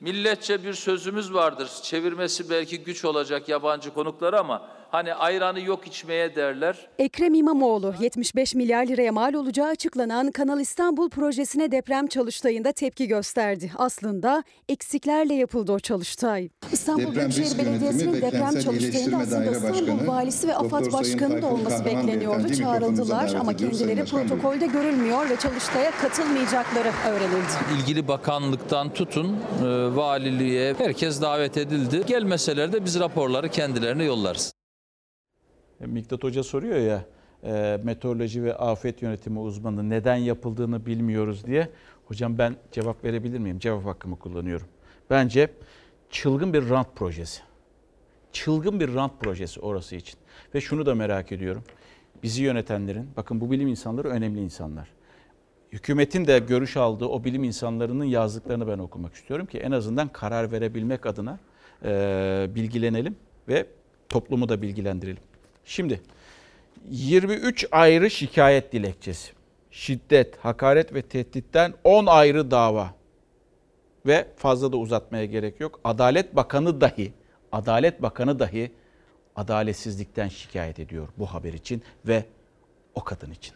milletçe 0.00 0.64
bir 0.64 0.72
sözümüz 0.72 1.34
vardır. 1.34 1.70
Çevirmesi 1.82 2.50
belki 2.50 2.78
güç 2.78 3.04
olacak 3.04 3.48
yabancı 3.48 3.94
konuklara 3.94 4.40
ama 4.40 4.68
hani 4.94 5.14
ayranı 5.14 5.60
yok 5.60 5.86
içmeye 5.86 6.36
derler. 6.36 6.88
Ekrem 6.98 7.34
İmamoğlu 7.34 7.94
75 8.00 8.54
milyar 8.54 8.86
liraya 8.86 9.12
mal 9.12 9.34
olacağı 9.34 9.68
açıklanan 9.68 10.30
Kanal 10.30 10.60
İstanbul 10.60 11.10
projesine 11.10 11.70
deprem 11.72 12.06
çalıştayında 12.06 12.72
tepki 12.72 13.08
gösterdi. 13.08 13.72
Aslında 13.76 14.44
eksiklerle 14.68 15.34
yapıldı 15.34 15.72
o 15.72 15.78
çalıştay. 15.78 16.48
İstanbul 16.72 17.02
Deprem 17.02 17.14
Büyükşehir 17.14 17.58
Belediyesi'nin 17.58 18.22
deprem 18.22 18.60
çalıştayında 18.60 19.16
aslında 19.16 19.46
Daire 19.46 19.50
İstanbul 19.50 19.72
Başkanı, 19.72 20.06
Valisi 20.06 20.48
ve 20.48 20.56
AFAD 20.56 20.92
Başkanı 20.92 21.42
da 21.42 21.46
olması 21.46 21.84
bekleniyordu. 21.84 22.54
Çağrıldılar 22.54 23.34
ama 23.40 23.56
kendileri 23.56 24.04
protokolde 24.04 24.66
görülmüyor 24.66 25.30
ve 25.30 25.36
çalıştaya 25.36 25.90
katılmayacakları 25.90 26.92
öğrenildi. 27.08 27.78
İlgili 27.78 28.08
bakanlıktan 28.08 28.92
tutun 28.92 29.36
e, 29.62 29.96
valiliğe 29.96 30.74
herkes 30.78 31.22
davet 31.22 31.56
edildi. 31.56 32.02
Gelmeseler 32.06 32.72
de 32.72 32.84
biz 32.84 33.00
raporları 33.00 33.48
kendilerine 33.48 34.04
yollarız. 34.04 34.63
E, 35.84 35.86
Miktat 35.86 36.24
Hoca 36.24 36.42
soruyor 36.42 36.76
ya 36.76 37.04
e, 37.44 37.80
meteoroloji 37.84 38.44
ve 38.44 38.56
afet 38.56 39.02
yönetimi 39.02 39.38
uzmanı 39.38 39.90
neden 39.90 40.16
yapıldığını 40.16 40.86
bilmiyoruz 40.86 41.46
diye. 41.46 41.68
Hocam 42.04 42.38
ben 42.38 42.56
cevap 42.72 43.04
verebilir 43.04 43.38
miyim? 43.38 43.58
Cevap 43.58 43.86
hakkımı 43.86 44.18
kullanıyorum. 44.18 44.66
Bence 45.10 45.50
çılgın 46.10 46.52
bir 46.52 46.70
rant 46.70 46.96
projesi. 46.96 47.42
Çılgın 48.32 48.80
bir 48.80 48.94
rant 48.94 49.20
projesi 49.20 49.60
orası 49.60 49.96
için. 49.96 50.18
Ve 50.54 50.60
şunu 50.60 50.86
da 50.86 50.94
merak 50.94 51.32
ediyorum. 51.32 51.62
Bizi 52.22 52.42
yönetenlerin, 52.42 53.08
bakın 53.16 53.40
bu 53.40 53.50
bilim 53.50 53.68
insanları 53.68 54.08
önemli 54.08 54.40
insanlar. 54.40 54.88
Hükümetin 55.72 56.26
de 56.26 56.38
görüş 56.38 56.76
aldığı 56.76 57.06
o 57.06 57.24
bilim 57.24 57.44
insanlarının 57.44 58.04
yazdıklarını 58.04 58.68
ben 58.68 58.78
okumak 58.78 59.14
istiyorum 59.14 59.46
ki 59.46 59.58
en 59.58 59.70
azından 59.70 60.08
karar 60.08 60.52
verebilmek 60.52 61.06
adına 61.06 61.38
e, 61.84 62.46
bilgilenelim 62.54 63.16
ve 63.48 63.66
toplumu 64.08 64.48
da 64.48 64.62
bilgilendirelim. 64.62 65.22
Şimdi 65.64 66.00
23 66.90 67.66
ayrı 67.72 68.10
şikayet 68.10 68.72
dilekçesi, 68.72 69.32
şiddet, 69.70 70.36
hakaret 70.36 70.94
ve 70.94 71.02
tehditten 71.02 71.74
10 71.84 72.06
ayrı 72.06 72.50
dava 72.50 72.94
ve 74.06 74.28
fazla 74.36 74.72
da 74.72 74.76
uzatmaya 74.76 75.24
gerek 75.24 75.60
yok. 75.60 75.80
Adalet 75.84 76.36
Bakanı 76.36 76.80
dahi, 76.80 77.12
Adalet 77.52 78.02
Bakanı 78.02 78.38
dahi 78.38 78.72
adaletsizlikten 79.36 80.28
şikayet 80.28 80.78
ediyor 80.78 81.08
bu 81.18 81.26
haber 81.26 81.52
için 81.52 81.82
ve 82.06 82.24
o 82.94 83.04
kadın 83.04 83.30
için. 83.30 83.54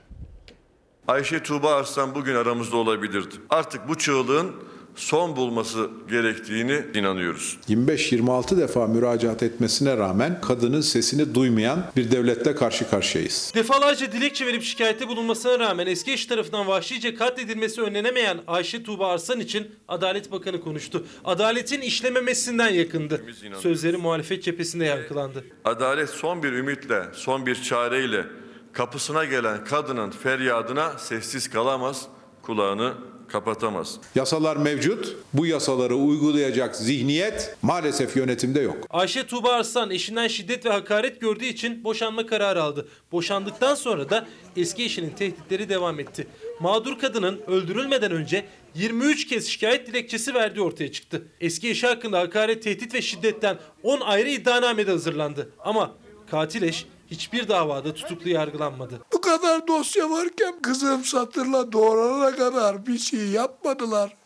Ayşe 1.08 1.42
Tuğba 1.42 1.74
Arslan 1.74 2.14
bugün 2.14 2.34
aramızda 2.34 2.76
olabilirdi. 2.76 3.34
Artık 3.50 3.88
bu 3.88 3.98
çığlığın 3.98 4.56
son 4.98 5.36
bulması 5.36 5.90
gerektiğini 6.10 6.82
inanıyoruz. 6.94 7.58
25-26 7.68 8.58
defa 8.58 8.86
müracaat 8.86 9.42
etmesine 9.42 9.96
rağmen 9.96 10.40
kadının 10.40 10.80
sesini 10.80 11.34
duymayan 11.34 11.84
bir 11.96 12.10
devletle 12.10 12.54
karşı 12.54 12.90
karşıyayız. 12.90 13.52
Defalarca 13.54 14.12
dilekçe 14.12 14.46
verip 14.46 14.62
şikayette 14.62 15.08
bulunmasına 15.08 15.58
rağmen 15.58 15.86
eski 15.86 16.12
eşi 16.12 16.28
tarafından 16.28 16.66
vahşice 16.66 17.14
katledilmesi 17.14 17.82
önlenemeyen 17.82 18.38
Ayşe 18.46 18.82
Tuğba 18.82 19.08
Arslan 19.08 19.40
için 19.40 19.70
Adalet 19.88 20.32
Bakanı 20.32 20.60
konuştu. 20.60 21.06
Adaletin 21.24 21.80
işlememesinden 21.80 22.68
yakındı. 22.68 23.22
Sözleri 23.60 23.96
muhalefet 23.96 24.42
cephesinde 24.42 24.84
yankılandı. 24.84 25.44
Adalet 25.64 26.10
son 26.10 26.42
bir 26.42 26.52
ümitle, 26.52 27.02
son 27.12 27.46
bir 27.46 27.62
çareyle 27.62 28.24
kapısına 28.72 29.24
gelen 29.24 29.64
kadının 29.64 30.10
feryadına 30.10 30.98
sessiz 30.98 31.50
kalamaz, 31.50 32.06
kulağını 32.42 32.94
kapatamaz. 33.28 33.98
Yasalar 34.14 34.56
mevcut. 34.56 35.16
Bu 35.32 35.46
yasaları 35.46 35.94
uygulayacak 35.94 36.76
zihniyet 36.76 37.56
maalesef 37.62 38.16
yönetimde 38.16 38.60
yok. 38.60 38.76
Ayşe 38.90 39.26
Tuğba 39.26 39.52
Arslan 39.52 39.90
eşinden 39.90 40.28
şiddet 40.28 40.66
ve 40.66 40.70
hakaret 40.70 41.20
gördüğü 41.20 41.44
için 41.44 41.84
boşanma 41.84 42.26
kararı 42.26 42.62
aldı. 42.62 42.88
Boşandıktan 43.12 43.74
sonra 43.74 44.10
da 44.10 44.26
eski 44.56 44.84
eşinin 44.84 45.10
tehditleri 45.10 45.68
devam 45.68 46.00
etti. 46.00 46.26
Mağdur 46.60 46.98
kadının 46.98 47.40
öldürülmeden 47.46 48.12
önce 48.12 48.44
23 48.74 49.26
kez 49.26 49.46
şikayet 49.48 49.86
dilekçesi 49.86 50.34
verdiği 50.34 50.60
ortaya 50.60 50.92
çıktı. 50.92 51.22
Eski 51.40 51.70
eşi 51.70 51.86
hakkında 51.86 52.18
hakaret, 52.18 52.62
tehdit 52.62 52.94
ve 52.94 53.02
şiddetten 53.02 53.58
10 53.82 54.00
ayrı 54.00 54.30
iddianame 54.30 54.86
de 54.86 54.90
hazırlandı. 54.90 55.50
Ama 55.58 55.94
katil 56.30 56.62
eş 56.62 56.86
hiçbir 57.10 57.48
davada 57.48 57.94
tutuklu 57.94 58.30
yargılanmadı. 58.30 59.00
Bu 59.12 59.20
kadar 59.20 59.66
dosya 59.68 60.10
varken 60.10 60.54
kızım 60.62 61.04
satırla 61.04 61.72
doğrana 61.72 62.36
kadar 62.36 62.86
bir 62.86 62.98
şey 62.98 63.26
yapmadılar. 63.26 64.16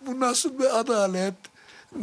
Bu 0.00 0.20
nasıl 0.20 0.58
bir 0.58 0.78
adalet? 0.78 1.34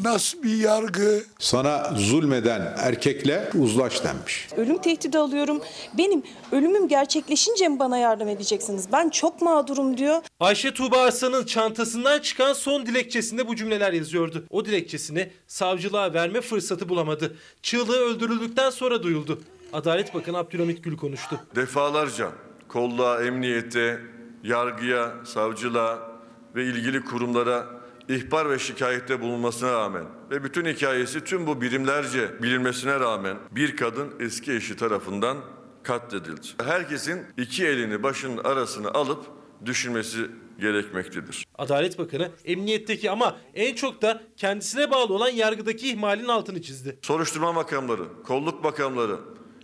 Nasıl 0.03 0.43
bir 0.43 0.57
yargı? 0.57 1.23
Sana 1.39 1.91
zulmeden 1.97 2.73
erkekle 2.77 3.49
uzlaş 3.55 4.03
denmiş. 4.03 4.47
Ölüm 4.57 4.77
tehdidi 4.77 5.17
alıyorum. 5.17 5.61
Benim 5.97 6.23
ölümüm 6.51 6.87
gerçekleşince 6.87 7.67
mi 7.67 7.79
bana 7.79 7.97
yardım 7.97 8.27
edeceksiniz? 8.27 8.91
Ben 8.91 9.09
çok 9.09 9.41
mağdurum 9.41 9.97
diyor. 9.97 10.21
Ayşe 10.39 10.73
Tuğba 10.73 10.97
Arslan'ın 10.97 11.45
çantasından 11.45 12.19
çıkan 12.19 12.53
son 12.53 12.85
dilekçesinde 12.85 13.47
bu 13.47 13.55
cümleler 13.55 13.93
yazıyordu. 13.93 14.45
O 14.49 14.65
dilekçesini 14.65 15.31
savcılığa 15.47 16.13
verme 16.13 16.41
fırsatı 16.41 16.89
bulamadı. 16.89 17.37
Çığlığı 17.61 17.97
öldürüldükten 17.99 18.69
sonra 18.69 19.03
duyuldu. 19.03 19.41
Adalet 19.75 20.13
Bakanı 20.13 20.37
Abdülhamit 20.37 20.83
Gül 20.83 20.97
konuştu. 20.97 21.39
Defalarca 21.55 22.31
kolluğa, 22.67 23.23
emniyete, 23.23 24.01
yargıya, 24.43 25.13
savcılığa 25.25 26.11
ve 26.55 26.63
ilgili 26.63 27.05
kurumlara 27.05 27.65
ihbar 28.09 28.49
ve 28.49 28.59
şikayette 28.59 29.21
bulunmasına 29.21 29.71
rağmen 29.71 30.03
ve 30.31 30.43
bütün 30.43 30.65
hikayesi 30.65 31.23
tüm 31.23 31.47
bu 31.47 31.61
birimlerce 31.61 32.43
bilinmesine 32.43 32.99
rağmen 32.99 33.37
bir 33.51 33.77
kadın 33.77 34.13
eski 34.19 34.53
eşi 34.53 34.77
tarafından 34.77 35.37
katledildi. 35.83 36.47
Herkesin 36.63 37.21
iki 37.37 37.67
elini 37.67 38.03
başının 38.03 38.43
arasına 38.43 38.89
alıp 38.89 39.25
düşünmesi 39.65 40.19
gerekmektedir. 40.59 41.45
Adalet 41.55 41.99
Bakanı 41.99 42.31
emniyetteki 42.45 43.11
ama 43.11 43.37
en 43.53 43.75
çok 43.75 44.01
da 44.01 44.21
kendisine 44.37 44.91
bağlı 44.91 45.13
olan 45.13 45.29
yargıdaki 45.29 45.89
ihmalin 45.89 46.27
altını 46.27 46.61
çizdi. 46.61 46.99
Soruşturma 47.01 47.53
makamları, 47.53 48.23
kolluk 48.23 48.63
makamları, 48.63 49.19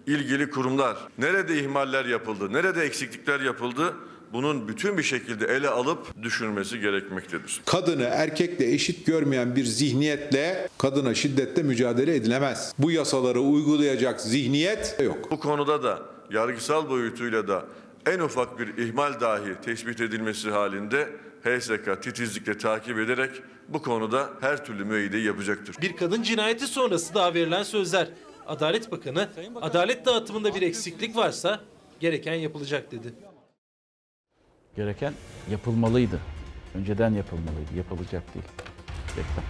ilgili 0.08 0.50
kurumlar 0.50 0.98
nerede 1.18 1.60
ihmaller 1.60 2.06
yapıldı, 2.06 2.54
nerede 2.54 2.82
eksiklikler 2.82 3.40
yapıldı 3.40 3.94
bunun 4.34 4.68
bütün 4.68 4.98
bir 4.98 5.04
şekilde 5.04 5.46
ele 5.46 5.70
alıp 5.70 6.24
düşünmesi 6.24 6.80
gerekmektedir. 6.80 7.62
Kadını 7.66 8.04
erkekle 8.04 8.74
eşit 8.74 9.06
görmeyen 9.06 9.56
bir 9.56 9.66
zihniyetle 9.66 10.70
kadına 10.78 11.14
şiddetle 11.14 11.64
mücadele 11.64 12.16
edilemez. 12.16 12.74
Bu 12.80 12.92
yasaları 12.92 13.40
uygulayacak 13.40 14.22
zihniyet 14.22 14.98
yok. 15.04 15.32
Bu 15.32 15.40
konuda 15.40 15.84
da 15.84 16.00
yargısal 16.32 16.90
boyutuyla 16.90 17.48
da 17.48 17.66
en 18.06 18.20
ufak 18.20 18.60
bir 18.60 18.78
ihmal 18.78 19.20
dahi 19.20 19.56
tespit 19.66 20.02
edilmesi 20.02 20.50
halinde 20.50 21.10
HSK 21.44 22.04
titizlikle 22.04 22.58
takip 22.58 23.00
ederek 23.00 23.32
bu 23.68 23.82
konuda 23.82 24.30
her 24.42 24.66
türlü 24.66 24.86
müeyyideyi 24.86 25.26
yapacaktır. 25.26 25.76
Bir 25.82 25.96
kadın 25.96 26.24
cinayeti 26.24 26.68
sonrası 26.68 27.14
daha 27.14 27.34
verilen 27.34 27.64
sözler. 27.64 28.08
Adalet 28.52 28.92
Bakanı 28.92 29.30
adalet 29.62 30.06
dağıtımında 30.06 30.56
bir 30.56 30.62
eksiklik 30.62 31.16
varsa 31.16 31.60
gereken 32.00 32.34
yapılacak 32.34 32.92
dedi. 32.92 33.14
Gereken 34.76 35.14
yapılmalıydı. 35.52 36.20
Önceden 36.76 37.14
yapılmalıydı. 37.14 37.76
Yapılacak 37.78 38.24
değil. 38.34 38.46
Reklam. 39.18 39.44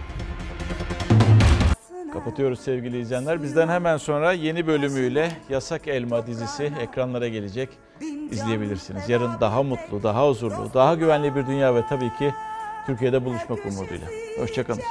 Kapatıyoruz 2.12 2.60
sevgili 2.60 3.00
izleyenler. 3.00 3.42
Bizden 3.42 3.68
hemen 3.68 3.96
sonra 3.96 4.32
yeni 4.32 4.66
bölümüyle 4.66 5.32
Yasak 5.50 5.88
Elma 5.88 6.26
dizisi 6.26 6.72
ekranlara 6.80 7.28
gelecek. 7.28 7.68
İzleyebilirsiniz. 8.30 9.08
Yarın 9.08 9.40
daha 9.40 9.62
mutlu, 9.62 10.02
daha 10.02 10.28
huzurlu, 10.28 10.70
daha 10.74 10.94
güvenli 10.94 11.34
bir 11.34 11.46
dünya 11.46 11.74
ve 11.74 11.86
tabii 11.88 12.10
ki 12.18 12.34
Türkiye'de 12.86 13.24
buluşmak 13.24 13.66
umuduyla. 13.66 14.08
Hoşçakalın. 14.38 14.82